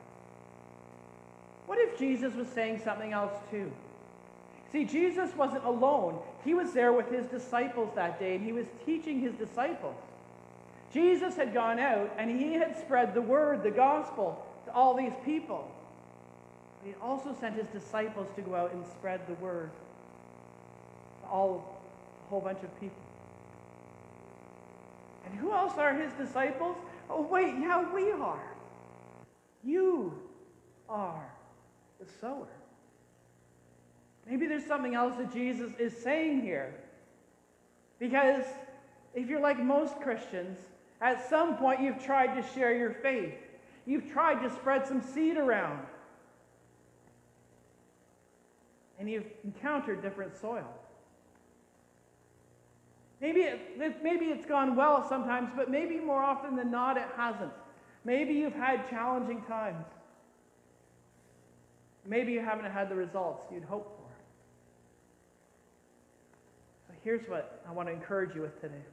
What 1.70 1.78
if 1.78 2.00
Jesus 2.00 2.34
was 2.34 2.48
saying 2.48 2.82
something 2.84 3.14
else 3.14 3.32
too? 3.52 3.72
See, 4.72 4.86
Jesus 4.86 5.30
wasn't 5.36 5.64
alone. 5.64 6.18
He 6.44 6.56
was 6.56 6.74
there 6.74 6.92
with 6.94 7.12
his 7.12 7.28
disciples 7.28 7.92
that 7.94 8.20
day, 8.20 8.36
and 8.36 8.44
he 8.44 8.52
was 8.52 8.66
teaching 8.88 9.20
his 9.20 9.36
disciples. 9.36 9.96
Jesus 10.92 11.36
had 11.36 11.54
gone 11.54 11.78
out 11.78 12.12
and 12.18 12.42
he 12.42 12.54
had 12.54 12.76
spread 12.76 13.14
the 13.14 13.22
word, 13.22 13.62
the 13.62 13.70
gospel, 13.70 14.44
to 14.66 14.74
all 14.74 14.96
these 14.96 15.14
people. 15.24 15.70
He 16.84 16.96
also 17.04 17.38
sent 17.40 17.56
his 17.56 17.68
disciples 17.68 18.26
to 18.36 18.42
go 18.42 18.56
out 18.56 18.74
and 18.74 18.84
spread 18.88 19.22
the 19.28 19.36
word 19.36 19.70
to 21.22 21.28
all 21.28 21.80
a 22.26 22.30
whole 22.32 22.42
bunch 22.42 22.64
of 22.64 22.80
people. 22.80 23.04
And 25.24 25.38
who 25.38 25.54
else 25.54 25.78
are 25.78 25.94
his 25.94 26.12
disciples? 26.14 26.78
Oh, 27.12 27.22
wait, 27.22 27.54
yeah, 27.60 27.94
we 27.94 28.12
are. 28.12 28.56
You 29.64 30.20
are 30.90 31.30
the 32.00 32.06
sower. 32.20 32.48
Maybe 34.28 34.48
there's 34.48 34.66
something 34.66 34.96
else 34.96 35.16
that 35.18 35.34
Jesus 35.34 35.72
is 35.80 35.96
saying 35.96 36.42
here. 36.42 36.76
Because 38.00 38.44
if 39.14 39.28
you're 39.28 39.42
like 39.42 39.60
most 39.60 40.00
Christians, 40.00 40.58
at 41.02 41.28
some 41.30 41.58
point 41.58 41.82
you've 41.82 42.04
tried 42.04 42.40
to 42.40 42.48
share 42.54 42.76
your 42.76 42.92
faith. 42.94 43.34
You've 43.86 44.12
tried 44.12 44.42
to 44.44 44.54
spread 44.54 44.88
some 44.88 45.02
seed 45.02 45.38
around. 45.38 45.80
And 49.00 49.10
you've 49.10 49.26
encountered 49.44 50.02
different 50.02 50.40
soil. 50.40 50.68
Maybe, 53.22 53.42
it, 53.42 54.04
maybe 54.04 54.28
it's 54.28 54.46
gone 54.46 54.76
well 54.76 55.08
sometimes, 55.08 55.50
but 55.56 55.70
maybe 55.70 55.98
more 55.98 56.22
often 56.22 56.56
than 56.56 56.72
not 56.72 56.98
it 56.98 57.08
hasn't. 57.18 57.52
Maybe 58.06 58.34
you've 58.34 58.54
had 58.54 58.90
challenging 58.90 59.42
times. 59.44 59.86
Maybe 62.06 62.32
you 62.32 62.40
haven't 62.40 62.72
had 62.72 62.90
the 62.90 62.96
results 62.96 63.46
you'd 63.52 63.64
hoped 63.64 63.98
for. 63.98 64.08
So 66.88 66.94
here's 67.04 67.28
what 67.28 67.62
I 67.68 67.72
want 67.72 67.88
to 67.88 67.94
encourage 67.94 68.36
you 68.36 68.42
with 68.42 68.60
today. 68.62 68.84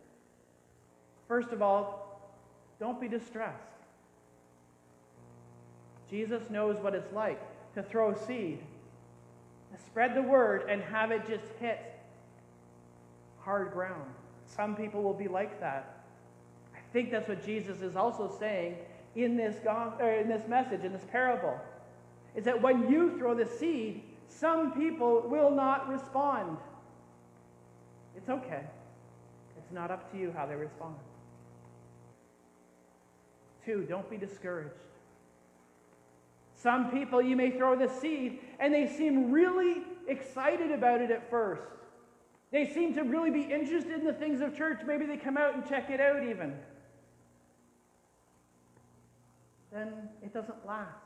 First 1.29 1.51
of 1.51 1.63
all, 1.63 2.31
don't 2.79 3.01
be 3.01 3.09
distressed. 3.09 3.63
Jesus 6.11 6.51
knows 6.51 6.77
what 6.79 6.95
it's 6.95 7.13
like 7.13 7.41
to 7.75 7.83
throw 7.83 8.15
seed, 8.15 8.61
to 9.73 9.83
spread 9.85 10.15
the 10.15 10.23
word, 10.23 10.69
and 10.69 10.83
have 10.83 11.11
it 11.11 11.27
just 11.27 11.45
hit 11.59 11.81
hard 13.41 13.73
ground. 13.73 14.11
Some 14.47 14.77
people 14.77 15.03
will 15.03 15.15
be 15.15 15.29
like 15.29 15.61
that. 15.61 16.05
I 16.75 16.79
think 16.93 17.11
that's 17.11 17.29
what 17.29 17.45
Jesus 17.45 17.81
is 17.81 17.97
also 17.97 18.35
saying 18.39 18.77
in 19.17 19.37
this, 19.37 19.57
in 20.01 20.29
this 20.29 20.47
message, 20.47 20.85
in 20.85 20.93
this 20.93 21.05
parable 21.11 21.59
is 22.37 22.45
that 22.45 22.61
when 22.61 22.91
you 22.91 23.19
throw 23.19 23.35
the 23.35 23.47
seed, 23.47 24.03
some 24.29 24.73
people 24.73 25.23
will 25.27 25.51
not 25.51 25.89
respond. 25.89 26.59
It's 28.17 28.29
okay. 28.29 28.63
It's 29.57 29.73
not 29.73 29.91
up 29.91 30.13
to 30.13 30.19
you 30.19 30.33
how 30.37 30.47
they 30.47 30.55
respond. 30.55 30.95
Two, 33.65 33.87
don't 33.89 34.09
be 34.09 34.19
discouraged. 34.19 34.75
Some 36.55 36.91
people, 36.91 37.21
you 37.21 37.37
may 37.37 37.51
throw 37.51 37.75
the 37.77 37.89
seed 37.89 38.39
and 38.61 38.73
they 38.73 38.87
seem 38.87 39.31
really 39.33 39.83
excited 40.07 40.71
about 40.71 41.01
it 41.01 41.11
at 41.11 41.29
first. 41.31 41.63
They 42.53 42.73
seem 42.73 42.95
to 42.95 43.03
really 43.03 43.31
be 43.31 43.43
interested 43.43 43.93
in 43.93 44.05
the 44.05 44.13
things 44.13 44.41
of 44.41 44.57
church. 44.57 44.81
Maybe 44.87 45.05
they 45.07 45.17
come 45.17 45.37
out 45.37 45.55
and 45.55 45.67
check 45.69 45.91
it 45.91 46.01
out 46.01 46.23
even. 46.23 46.55
Then 49.73 50.09
it 50.23 50.33
doesn't 50.33 50.67
last. 50.67 51.06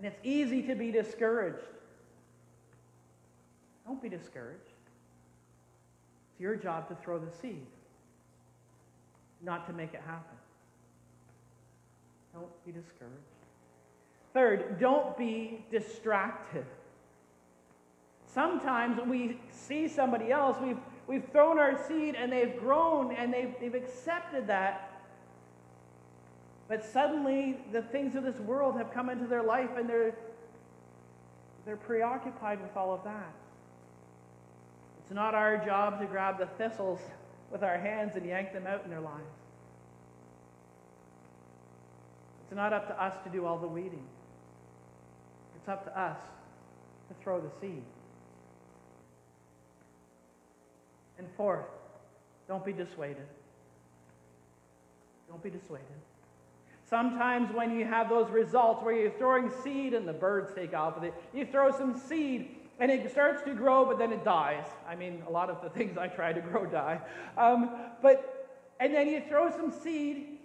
And 0.00 0.06
it's 0.06 0.18
easy 0.24 0.62
to 0.62 0.74
be 0.74 0.90
discouraged. 0.90 1.58
Don't 3.86 4.00
be 4.00 4.08
discouraged. 4.08 4.62
It's 6.32 6.40
your 6.40 6.56
job 6.56 6.88
to 6.88 6.94
throw 6.94 7.18
the 7.18 7.30
seed, 7.42 7.66
not 9.42 9.66
to 9.66 9.74
make 9.74 9.92
it 9.92 10.00
happen. 10.06 10.38
Don't 12.32 12.64
be 12.64 12.72
discouraged. 12.72 13.14
Third, 14.32 14.80
don't 14.80 15.18
be 15.18 15.66
distracted. 15.70 16.64
Sometimes 18.24 18.98
we 19.06 19.38
see 19.50 19.86
somebody 19.86 20.32
else, 20.32 20.56
we've, 20.62 20.78
we've 21.08 21.28
thrown 21.30 21.58
our 21.58 21.76
seed 21.86 22.14
and 22.14 22.32
they've 22.32 22.58
grown 22.58 23.14
and 23.14 23.34
they've, 23.34 23.52
they've 23.60 23.74
accepted 23.74 24.46
that, 24.46 24.89
but 26.70 26.84
suddenly, 26.84 27.56
the 27.72 27.82
things 27.82 28.14
of 28.14 28.22
this 28.22 28.38
world 28.38 28.78
have 28.78 28.94
come 28.94 29.10
into 29.10 29.26
their 29.26 29.42
life 29.42 29.70
and 29.76 29.88
they're, 29.88 30.14
they're 31.66 31.76
preoccupied 31.76 32.62
with 32.62 32.76
all 32.76 32.94
of 32.94 33.02
that. 33.02 33.34
It's 35.02 35.12
not 35.12 35.34
our 35.34 35.58
job 35.66 35.98
to 35.98 36.06
grab 36.06 36.38
the 36.38 36.46
thistles 36.46 37.00
with 37.50 37.64
our 37.64 37.76
hands 37.76 38.14
and 38.14 38.24
yank 38.24 38.52
them 38.52 38.68
out 38.68 38.84
in 38.84 38.90
their 38.90 39.00
lives. 39.00 39.34
It's 42.44 42.54
not 42.54 42.72
up 42.72 42.86
to 42.86 43.02
us 43.02 43.14
to 43.24 43.30
do 43.30 43.46
all 43.46 43.58
the 43.58 43.66
weeding. 43.66 44.06
It's 45.56 45.68
up 45.68 45.84
to 45.86 46.00
us 46.00 46.18
to 47.08 47.14
throw 47.20 47.40
the 47.40 47.50
seed. 47.60 47.82
And 51.18 51.26
fourth, 51.36 51.66
don't 52.46 52.64
be 52.64 52.72
dissuaded. 52.72 53.26
Don't 55.28 55.42
be 55.42 55.50
dissuaded. 55.50 55.86
Sometimes 56.90 57.54
when 57.54 57.78
you 57.78 57.84
have 57.84 58.08
those 58.08 58.28
results 58.30 58.82
where 58.82 58.92
you're 58.92 59.12
throwing 59.12 59.48
seed 59.62 59.94
and 59.94 60.08
the 60.08 60.12
birds 60.12 60.50
take 60.52 60.74
off 60.74 60.96
with 60.96 61.04
it, 61.04 61.14
you 61.32 61.46
throw 61.46 61.70
some 61.70 61.96
seed 61.96 62.56
and 62.80 62.90
it 62.90 63.08
starts 63.12 63.42
to 63.44 63.54
grow, 63.54 63.84
but 63.84 63.96
then 63.96 64.12
it 64.12 64.24
dies. 64.24 64.64
I 64.88 64.96
mean, 64.96 65.22
a 65.28 65.30
lot 65.30 65.50
of 65.50 65.62
the 65.62 65.70
things 65.70 65.96
I 65.96 66.08
try 66.08 66.32
to 66.32 66.40
grow 66.40 66.66
die. 66.66 67.00
Um, 67.38 67.70
but, 68.02 68.48
and 68.80 68.92
then 68.92 69.06
you 69.06 69.22
throw 69.28 69.50
some 69.50 69.70
seed, 69.70 70.38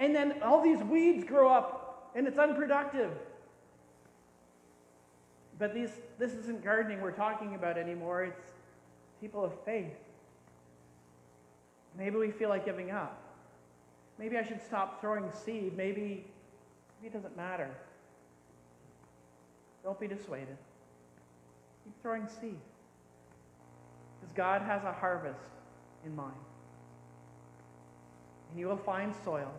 and 0.00 0.14
then 0.14 0.42
all 0.42 0.62
these 0.62 0.82
weeds 0.82 1.24
grow 1.24 1.48
up, 1.48 2.10
and 2.16 2.26
it's 2.26 2.38
unproductive. 2.38 3.12
But 5.58 5.74
these, 5.74 5.90
this 6.18 6.32
isn't 6.32 6.64
gardening 6.64 7.00
we're 7.00 7.12
talking 7.12 7.54
about 7.54 7.78
anymore. 7.78 8.24
It's 8.24 8.50
people 9.20 9.44
of 9.44 9.52
faith. 9.64 9.94
Maybe 11.96 12.16
we 12.16 12.30
feel 12.30 12.48
like 12.48 12.64
giving 12.64 12.90
up. 12.90 13.25
Maybe 14.18 14.38
I 14.38 14.42
should 14.42 14.62
stop 14.62 15.00
throwing 15.00 15.30
seed. 15.44 15.76
Maybe, 15.76 16.24
maybe 17.00 17.06
it 17.06 17.12
doesn't 17.12 17.36
matter. 17.36 17.70
Don't 19.84 20.00
be 20.00 20.08
dissuaded. 20.08 20.56
Keep 21.84 22.02
throwing 22.02 22.26
seed. 22.26 22.58
Because 24.20 24.34
God 24.34 24.62
has 24.62 24.82
a 24.84 24.92
harvest 24.92 25.50
in 26.04 26.16
mind. 26.16 26.34
And 28.50 28.58
you 28.58 28.66
will 28.68 28.76
find 28.78 29.14
soil, 29.24 29.52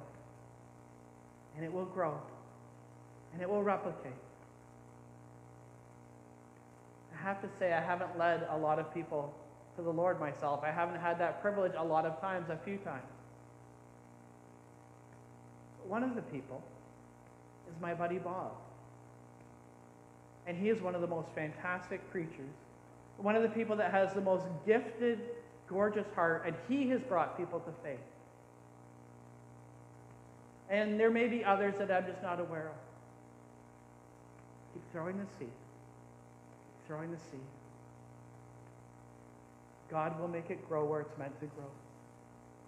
and 1.55 1.63
it 1.63 1.71
will 1.71 1.85
grow, 1.85 2.19
and 3.33 3.41
it 3.41 3.49
will 3.49 3.63
replicate. 3.63 4.11
I 7.13 7.23
have 7.23 7.41
to 7.41 7.49
say, 7.59 7.73
I 7.73 7.81
haven't 7.81 8.17
led 8.17 8.47
a 8.49 8.57
lot 8.57 8.79
of 8.79 8.93
people 8.93 9.33
to 9.75 9.81
the 9.81 9.91
Lord 9.91 10.19
myself. 10.19 10.61
I 10.63 10.71
haven't 10.71 10.99
had 10.99 11.19
that 11.19 11.41
privilege 11.41 11.73
a 11.77 11.83
lot 11.83 12.05
of 12.05 12.19
times, 12.19 12.49
a 12.49 12.57
few 12.57 12.77
times. 12.77 13.03
One 15.87 16.03
of 16.03 16.15
the 16.15 16.21
people 16.21 16.61
is 17.69 17.79
my 17.81 17.93
buddy 17.93 18.17
Bob. 18.17 18.51
And 20.45 20.57
he 20.57 20.69
is 20.69 20.81
one 20.81 20.95
of 20.95 21.01
the 21.01 21.07
most 21.07 21.29
fantastic 21.35 22.09
preachers, 22.11 22.53
one 23.17 23.35
of 23.35 23.43
the 23.43 23.49
people 23.49 23.75
that 23.77 23.91
has 23.91 24.13
the 24.13 24.21
most 24.21 24.45
gifted, 24.65 25.19
gorgeous 25.67 26.07
heart, 26.15 26.43
and 26.45 26.55
he 26.69 26.89
has 26.89 27.01
brought 27.01 27.37
people 27.37 27.59
to 27.59 27.71
faith. 27.83 27.99
And 30.69 30.99
there 30.99 31.11
may 31.11 31.27
be 31.27 31.43
others 31.43 31.75
that 31.77 31.91
I'm 31.91 32.05
just 32.05 32.21
not 32.21 32.39
aware 32.39 32.67
of. 32.67 32.75
Keep 34.73 34.91
throwing 34.91 35.17
the 35.17 35.25
seed. 35.39 35.49
Keep 35.49 36.87
throwing 36.87 37.11
the 37.11 37.17
seed. 37.17 37.39
God 39.89 40.19
will 40.19 40.27
make 40.27 40.49
it 40.49 40.67
grow 40.67 40.83
where 40.85 41.01
it's 41.01 41.17
meant 41.17 41.39
to 41.39 41.45
grow. 41.47 41.69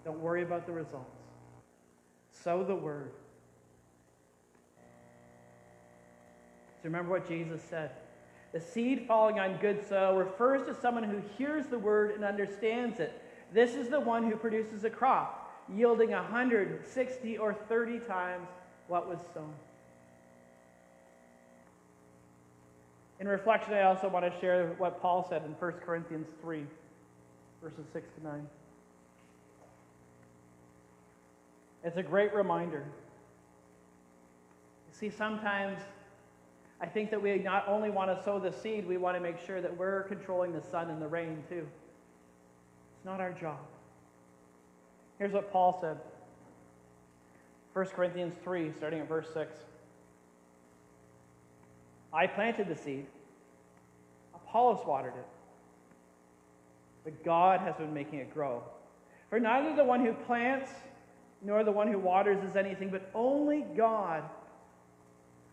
Don't 0.06 0.20
worry 0.20 0.44
about 0.44 0.66
the 0.66 0.72
results. 0.72 1.19
Sow 2.44 2.64
the 2.64 2.76
word. 2.76 3.12
So 6.78 6.86
remember 6.86 7.12
what 7.12 7.28
Jesus 7.28 7.62
said. 7.70 7.92
The 8.54 8.60
seed 8.60 9.06
falling 9.08 9.40
on 9.40 9.58
good 9.58 9.88
soil 9.88 10.16
refers 10.16 10.66
to 10.68 10.82
someone 10.82 11.04
who 11.04 11.22
hears 11.38 11.68
the 11.68 11.78
word 11.78 12.12
and 12.12 12.24
understands 12.24 13.00
it. 13.00 13.22
This 13.54 13.76
is 13.76 13.90
the 13.90 14.00
one 14.00 14.30
who 14.30 14.36
produces 14.36 14.84
a 14.86 14.90
crop, 14.90 15.66
yielding 15.74 16.12
160 16.12 17.38
or 17.38 17.54
30 17.54 18.00
times 18.00 18.48
what 18.88 19.08
was 19.08 19.20
sown. 19.34 19.54
In 23.20 23.28
reflection, 23.28 23.74
I 23.74 23.84
also 23.84 24.08
want 24.08 24.26
to 24.26 24.40
share 24.40 24.74
what 24.78 25.02
Paul 25.02 25.28
said 25.30 25.44
in 25.44 25.52
1 25.52 25.72
Corinthians 25.86 26.28
3, 26.42 26.64
verses 27.62 27.86
6 27.92 28.08
to 28.18 28.24
9. 28.24 28.48
It's 31.84 31.98
a 31.98 32.04
great 32.04 32.34
reminder. 32.34 32.86
You 34.88 34.94
see, 34.94 35.10
sometimes 35.10 35.80
I 36.82 36.86
think 36.86 37.10
that 37.12 37.22
we 37.22 37.38
not 37.38 37.68
only 37.68 37.90
want 37.90 38.16
to 38.16 38.24
sow 38.24 38.40
the 38.40 38.52
seed, 38.52 38.88
we 38.88 38.98
want 38.98 39.16
to 39.16 39.22
make 39.22 39.38
sure 39.46 39.62
that 39.62 39.76
we're 39.76 40.04
controlling 40.04 40.54
the 40.54 40.62
sun 40.62 40.90
and 40.90 41.02
the 41.02 41.08
rain 41.08 41.44
too. 41.50 41.66
It's 42.96 43.06
not 43.06 43.20
our 43.20 43.32
job. 43.32 43.60
Here's 45.18 45.34
what 45.34 45.52
Paul 45.52 45.78
said 45.82 45.98
1 47.74 47.86
Corinthians 47.88 48.34
3, 48.44 48.72
starting 48.78 49.00
at 49.02 49.08
verse 49.08 49.28
6. 49.34 49.56
I 52.12 52.26
planted 52.26 52.68
the 52.68 52.76
seed, 52.76 53.06
Apollos 54.34 54.86
watered 54.86 55.14
it, 55.16 55.28
but 57.04 57.24
God 57.24 57.60
has 57.60 57.76
been 57.76 57.94
making 57.94 58.20
it 58.20 58.34
grow. 58.34 58.64
For 59.30 59.40
neither 59.40 59.76
the 59.76 59.84
one 59.84 60.04
who 60.04 60.14
plants 60.14 60.72
nor 61.42 61.64
the 61.64 61.72
one 61.72 61.88
who 61.88 62.00
waters 62.00 62.44
is 62.44 62.56
anything, 62.56 62.90
but 62.90 63.10
only 63.14 63.66
God 63.76 64.24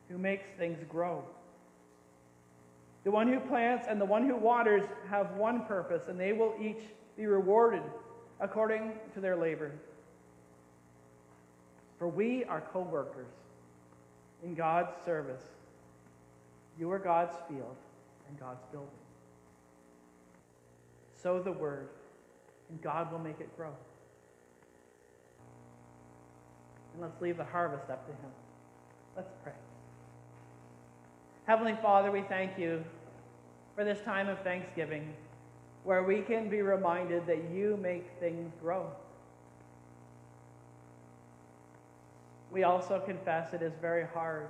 who 0.08 0.18
makes 0.18 0.46
things 0.58 0.78
grow. 0.88 1.24
The 3.04 3.10
one 3.10 3.28
who 3.32 3.38
plants 3.38 3.86
and 3.88 4.00
the 4.00 4.04
one 4.04 4.26
who 4.26 4.36
waters 4.36 4.82
have 5.08 5.32
one 5.36 5.64
purpose, 5.66 6.08
and 6.08 6.18
they 6.18 6.32
will 6.32 6.54
each 6.60 6.82
be 7.16 7.26
rewarded 7.26 7.82
according 8.40 8.92
to 9.14 9.20
their 9.20 9.36
labor. 9.36 9.72
For 11.98 12.08
we 12.08 12.44
are 12.44 12.62
co 12.72 12.80
workers 12.80 13.30
in 14.42 14.54
God's 14.54 14.92
service. 15.04 15.42
You 16.78 16.90
are 16.90 16.98
God's 16.98 17.36
field 17.48 17.76
and 18.28 18.38
God's 18.38 18.64
building. 18.70 18.90
Sow 21.22 21.40
the 21.40 21.52
word, 21.52 21.88
and 22.68 22.82
God 22.82 23.10
will 23.10 23.18
make 23.18 23.40
it 23.40 23.56
grow. 23.56 23.72
And 26.96 27.02
let's 27.02 27.20
leave 27.20 27.36
the 27.36 27.44
harvest 27.44 27.90
up 27.90 28.06
to 28.06 28.12
Him. 28.12 28.30
Let's 29.14 29.30
pray. 29.44 29.52
Heavenly 31.44 31.76
Father, 31.82 32.10
we 32.10 32.22
thank 32.22 32.58
you 32.58 32.82
for 33.74 33.84
this 33.84 34.00
time 34.00 34.30
of 34.30 34.38
thanksgiving 34.40 35.12
where 35.84 36.02
we 36.02 36.22
can 36.22 36.48
be 36.48 36.62
reminded 36.62 37.26
that 37.26 37.50
you 37.52 37.78
make 37.82 38.06
things 38.18 38.50
grow. 38.62 38.90
We 42.50 42.64
also 42.64 42.98
confess 42.98 43.52
it 43.52 43.60
is 43.60 43.74
very 43.82 44.06
hard. 44.06 44.48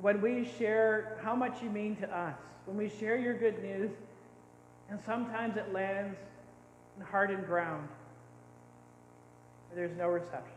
When 0.00 0.22
we 0.22 0.48
share 0.56 1.18
how 1.20 1.34
much 1.34 1.60
you 1.62 1.68
mean 1.68 1.96
to 1.96 2.16
us, 2.16 2.36
when 2.66 2.76
we 2.76 2.88
share 2.88 3.16
your 3.16 3.34
good 3.34 3.60
news, 3.60 3.90
and 4.88 5.00
sometimes 5.04 5.56
it 5.56 5.72
lands 5.72 6.16
in 6.96 7.04
hardened 7.04 7.44
ground 7.44 7.88
there's 9.74 9.96
no 9.96 10.08
reception. 10.08 10.56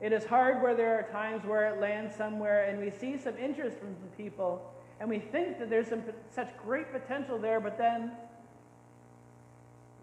It 0.00 0.12
is 0.12 0.24
hard 0.24 0.62
where 0.62 0.74
there 0.74 0.98
are 0.98 1.02
times 1.10 1.44
where 1.44 1.72
it 1.72 1.80
lands 1.80 2.14
somewhere 2.14 2.64
and 2.64 2.78
we 2.78 2.90
see 2.90 3.16
some 3.16 3.36
interest 3.38 3.78
from 3.78 3.94
some 3.98 4.10
people 4.16 4.62
and 5.00 5.08
we 5.08 5.18
think 5.18 5.58
that 5.58 5.68
there's 5.68 5.88
some, 5.88 6.02
such 6.34 6.56
great 6.58 6.92
potential 6.92 7.38
there, 7.38 7.60
but 7.60 7.76
then 7.76 8.12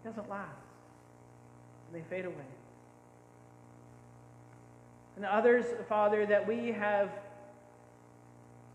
it 0.04 0.08
doesn't 0.08 0.28
last. 0.28 0.50
And 1.86 2.02
they 2.02 2.08
fade 2.08 2.26
away. 2.26 2.34
And 5.16 5.24
others, 5.24 5.66
Father, 5.88 6.26
that 6.26 6.46
we 6.46 6.68
have, 6.72 7.10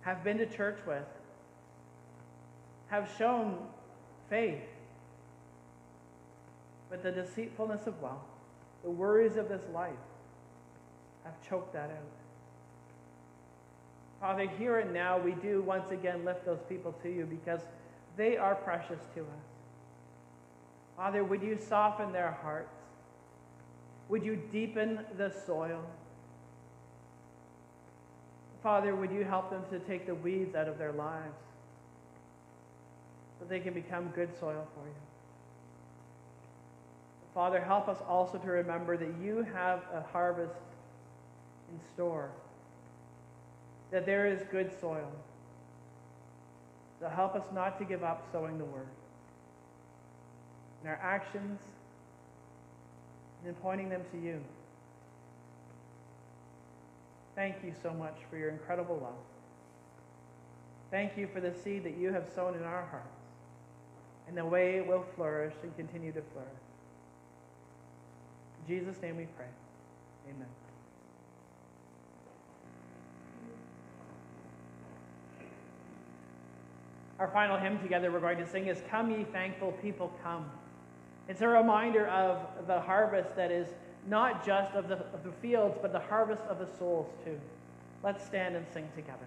have 0.01 0.23
been 0.23 0.37
to 0.37 0.45
church 0.45 0.79
with, 0.87 1.03
have 2.89 3.09
shown 3.17 3.57
faith, 4.29 4.61
but 6.89 7.03
the 7.03 7.11
deceitfulness 7.11 7.87
of 7.87 8.01
wealth, 8.01 8.28
the 8.83 8.89
worries 8.89 9.35
of 9.35 9.49
this 9.49 9.63
life, 9.73 9.91
have 11.23 11.33
choked 11.47 11.73
that 11.73 11.89
out. 11.89 12.19
Father, 14.19 14.49
here 14.57 14.79
and 14.79 14.93
now 14.93 15.17
we 15.17 15.31
do 15.31 15.61
once 15.61 15.91
again 15.91 16.25
lift 16.25 16.45
those 16.45 16.59
people 16.67 16.93
to 17.03 17.09
you 17.09 17.25
because 17.25 17.61
they 18.17 18.37
are 18.37 18.55
precious 18.55 18.99
to 19.15 19.21
us. 19.21 19.49
Father, 20.97 21.23
would 21.23 21.41
you 21.41 21.57
soften 21.57 22.11
their 22.11 22.31
hearts? 22.41 22.75
Would 24.09 24.25
you 24.25 24.41
deepen 24.51 24.99
the 25.17 25.31
soil? 25.45 25.81
Father, 28.61 28.93
would 28.93 29.11
you 29.11 29.23
help 29.23 29.49
them 29.49 29.63
to 29.71 29.79
take 29.79 30.05
the 30.05 30.15
weeds 30.15 30.55
out 30.55 30.67
of 30.67 30.77
their 30.77 30.91
lives 30.91 31.37
so 33.39 33.45
they 33.45 33.61
can 33.61 33.73
become 33.73 34.09
good 34.09 34.37
soil 34.37 34.67
for 34.75 34.85
you? 34.85 35.08
Father, 37.33 37.61
help 37.61 37.87
us 37.87 37.97
also 38.07 38.37
to 38.37 38.47
remember 38.47 38.97
that 38.97 39.13
you 39.21 39.45
have 39.53 39.83
a 39.93 40.01
harvest 40.11 40.53
in 41.71 41.79
store, 41.93 42.29
that 43.91 44.05
there 44.05 44.27
is 44.27 44.41
good 44.51 44.71
soil. 44.79 45.11
So 46.99 47.07
help 47.07 47.35
us 47.35 47.45
not 47.53 47.77
to 47.79 47.85
give 47.85 48.03
up 48.03 48.27
sowing 48.31 48.57
the 48.57 48.65
word. 48.65 48.87
In 50.83 50.89
our 50.89 50.99
actions, 51.01 51.59
and 53.39 53.49
in 53.49 53.55
pointing 53.55 53.89
them 53.89 54.01
to 54.11 54.19
you. 54.19 54.41
Thank 57.35 57.55
you 57.63 57.73
so 57.81 57.91
much 57.93 58.17
for 58.29 58.37
your 58.37 58.49
incredible 58.49 58.99
love. 59.01 59.13
Thank 60.91 61.17
you 61.17 61.27
for 61.27 61.39
the 61.39 61.53
seed 61.53 61.83
that 61.83 61.97
you 61.97 62.11
have 62.11 62.27
sown 62.35 62.55
in 62.55 62.63
our 62.63 62.85
hearts 62.87 63.07
and 64.27 64.35
the 64.37 64.45
way 64.45 64.75
it 64.75 64.85
will 64.85 65.05
flourish 65.15 65.53
and 65.63 65.75
continue 65.75 66.11
to 66.11 66.21
flourish. 66.33 66.68
Jesus' 68.69 69.01
name 69.01 69.17
we 69.17 69.25
pray. 69.35 69.47
Amen. 70.29 70.47
Our 77.17 77.27
final 77.29 77.57
hymn 77.57 77.79
together 77.79 78.11
we're 78.11 78.19
going 78.19 78.37
to 78.37 78.47
sing 78.47 78.67
is 78.67 78.83
Come, 78.91 79.09
Ye 79.09 79.23
Thankful 79.23 79.71
People, 79.81 80.13
Come. 80.21 80.45
It's 81.27 81.41
a 81.41 81.47
reminder 81.47 82.05
of 82.09 82.67
the 82.67 82.79
harvest 82.79 83.35
that 83.35 83.49
is 83.49 83.69
not 84.07 84.45
just 84.45 84.75
of 84.75 84.87
the, 84.87 84.97
of 84.97 85.23
the 85.23 85.31
fields, 85.41 85.79
but 85.81 85.91
the 85.91 85.99
harvest 85.99 86.43
of 86.43 86.59
the 86.59 86.67
souls 86.77 87.07
too. 87.25 87.39
Let's 88.03 88.23
stand 88.23 88.55
and 88.55 88.67
sing 88.71 88.87
together. 88.95 89.25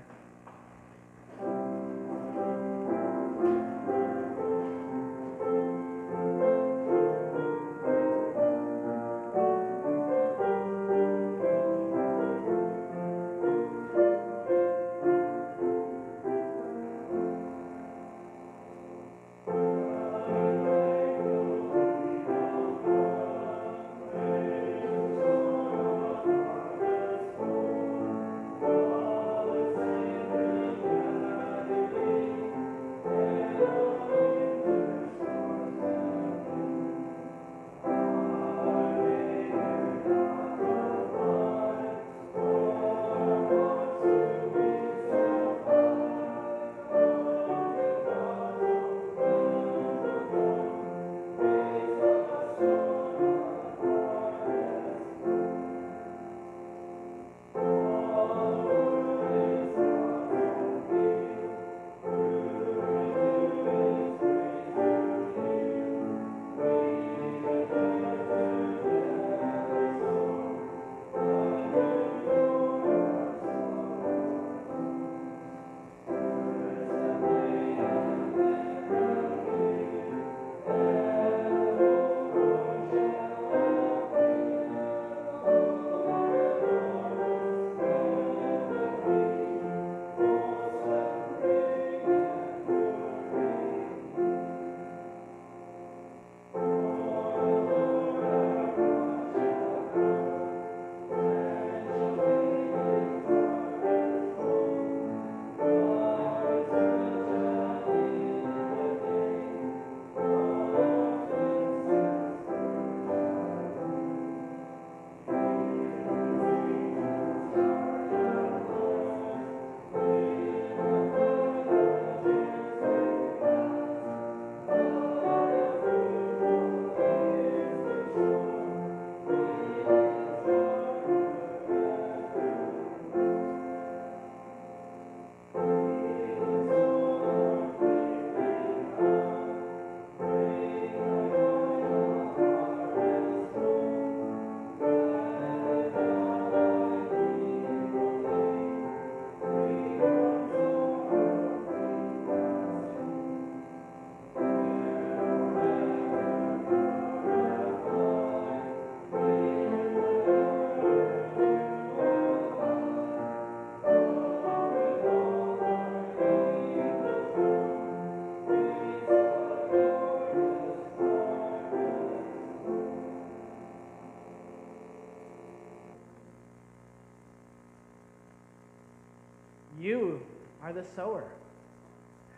The 180.73 180.85
sower. 180.97 181.25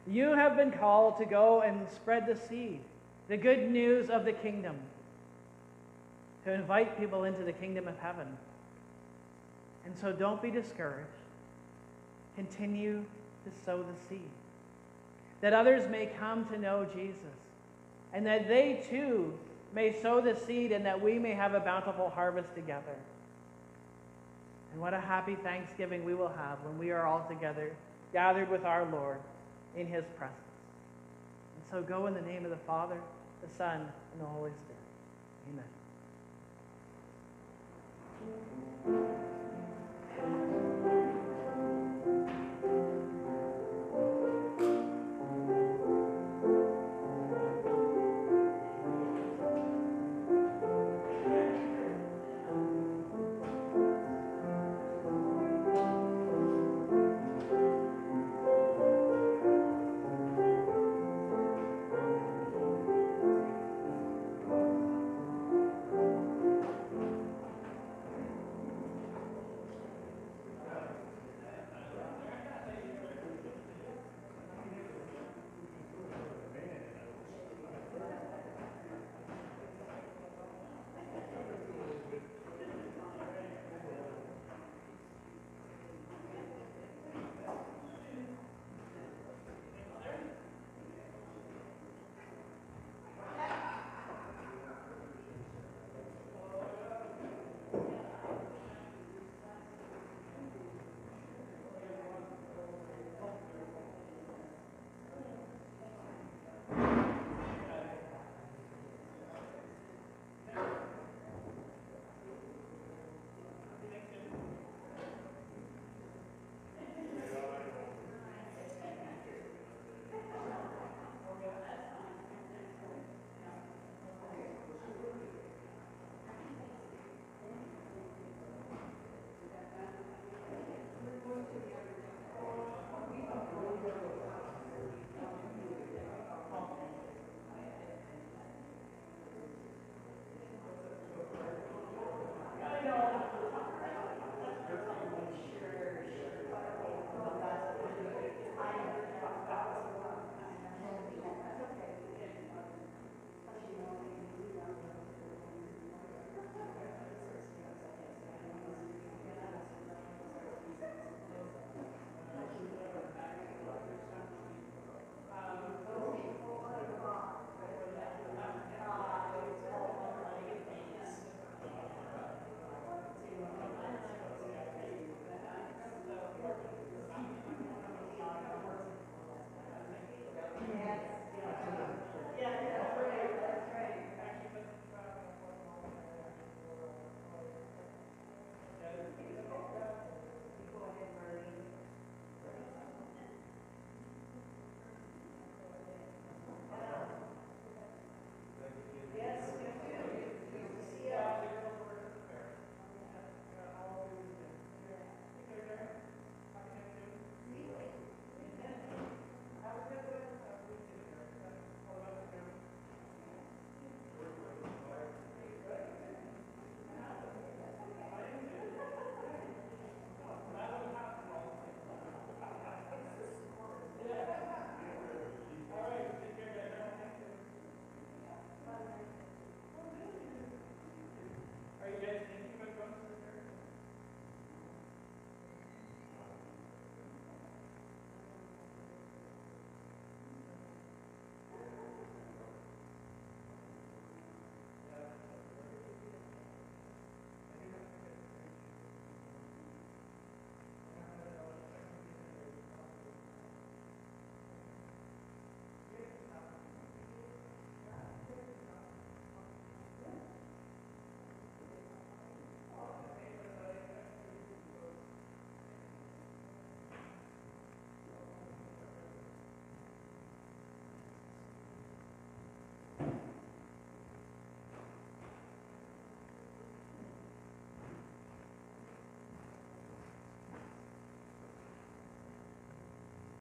You 0.07 0.35
have 0.35 0.57
been 0.57 0.70
called 0.70 1.18
to 1.18 1.24
go 1.24 1.62
and 1.62 1.89
spread 1.91 2.26
the 2.26 2.37
seed, 2.49 2.80
the 3.28 3.37
good 3.37 3.70
news 3.70 4.11
of 4.11 4.24
the 4.24 4.32
kingdom, 4.32 4.76
to 6.45 6.53
invite 6.53 6.99
people 6.99 7.24
into 7.24 7.43
the 7.43 7.53
kingdom 7.53 7.89
of 7.89 7.99
heaven. 7.99 8.26
And 9.87 9.97
so 9.99 10.12
don't 10.12 10.43
be 10.43 10.51
discouraged. 10.51 11.09
Continue 12.37 13.05
to 13.45 13.51
sow 13.64 13.78
the 13.78 14.09
seed, 14.09 14.28
that 15.41 15.53
others 15.53 15.89
may 15.91 16.07
come 16.18 16.45
to 16.47 16.59
know 16.59 16.87
Jesus, 16.95 17.39
and 18.12 18.26
that 18.26 18.49
they 18.49 18.85
too 18.89 19.32
may 19.74 19.93
sow 20.01 20.20
the 20.20 20.35
seed, 20.35 20.72
and 20.72 20.85
that 20.87 21.01
we 21.01 21.18
may 21.18 21.32
have 21.32 21.55
a 21.55 21.61
bountiful 21.61 22.11
harvest 22.11 22.55
together. 22.55 22.97
And 24.72 24.80
what 24.80 24.95
a 24.95 25.01
happy 25.01 25.37
Thanksgiving 25.37 26.05
we 26.05 26.14
will 26.14 26.32
have 26.37 26.59
when 26.64 26.78
we 26.78 26.91
are 26.91 27.07
all 27.07 27.24
together, 27.28 27.72
gathered 28.15 28.49
with 28.49 28.65
our 28.65 28.89
Lord 28.91 29.19
in 29.77 29.87
his 29.87 30.05
presence. 30.17 30.39
And 31.57 31.65
so 31.71 31.83
go 31.83 32.07
in 32.07 32.15
the 32.15 32.23
name 32.23 32.45
of 32.45 32.51
the 32.51 32.57
Father, 32.59 32.97
the 33.43 33.55
Son, 33.59 33.81
and 34.12 34.21
the 34.21 34.25
Holy 34.25 34.53
Spirit. 34.53 35.53
Amen. 35.53 35.84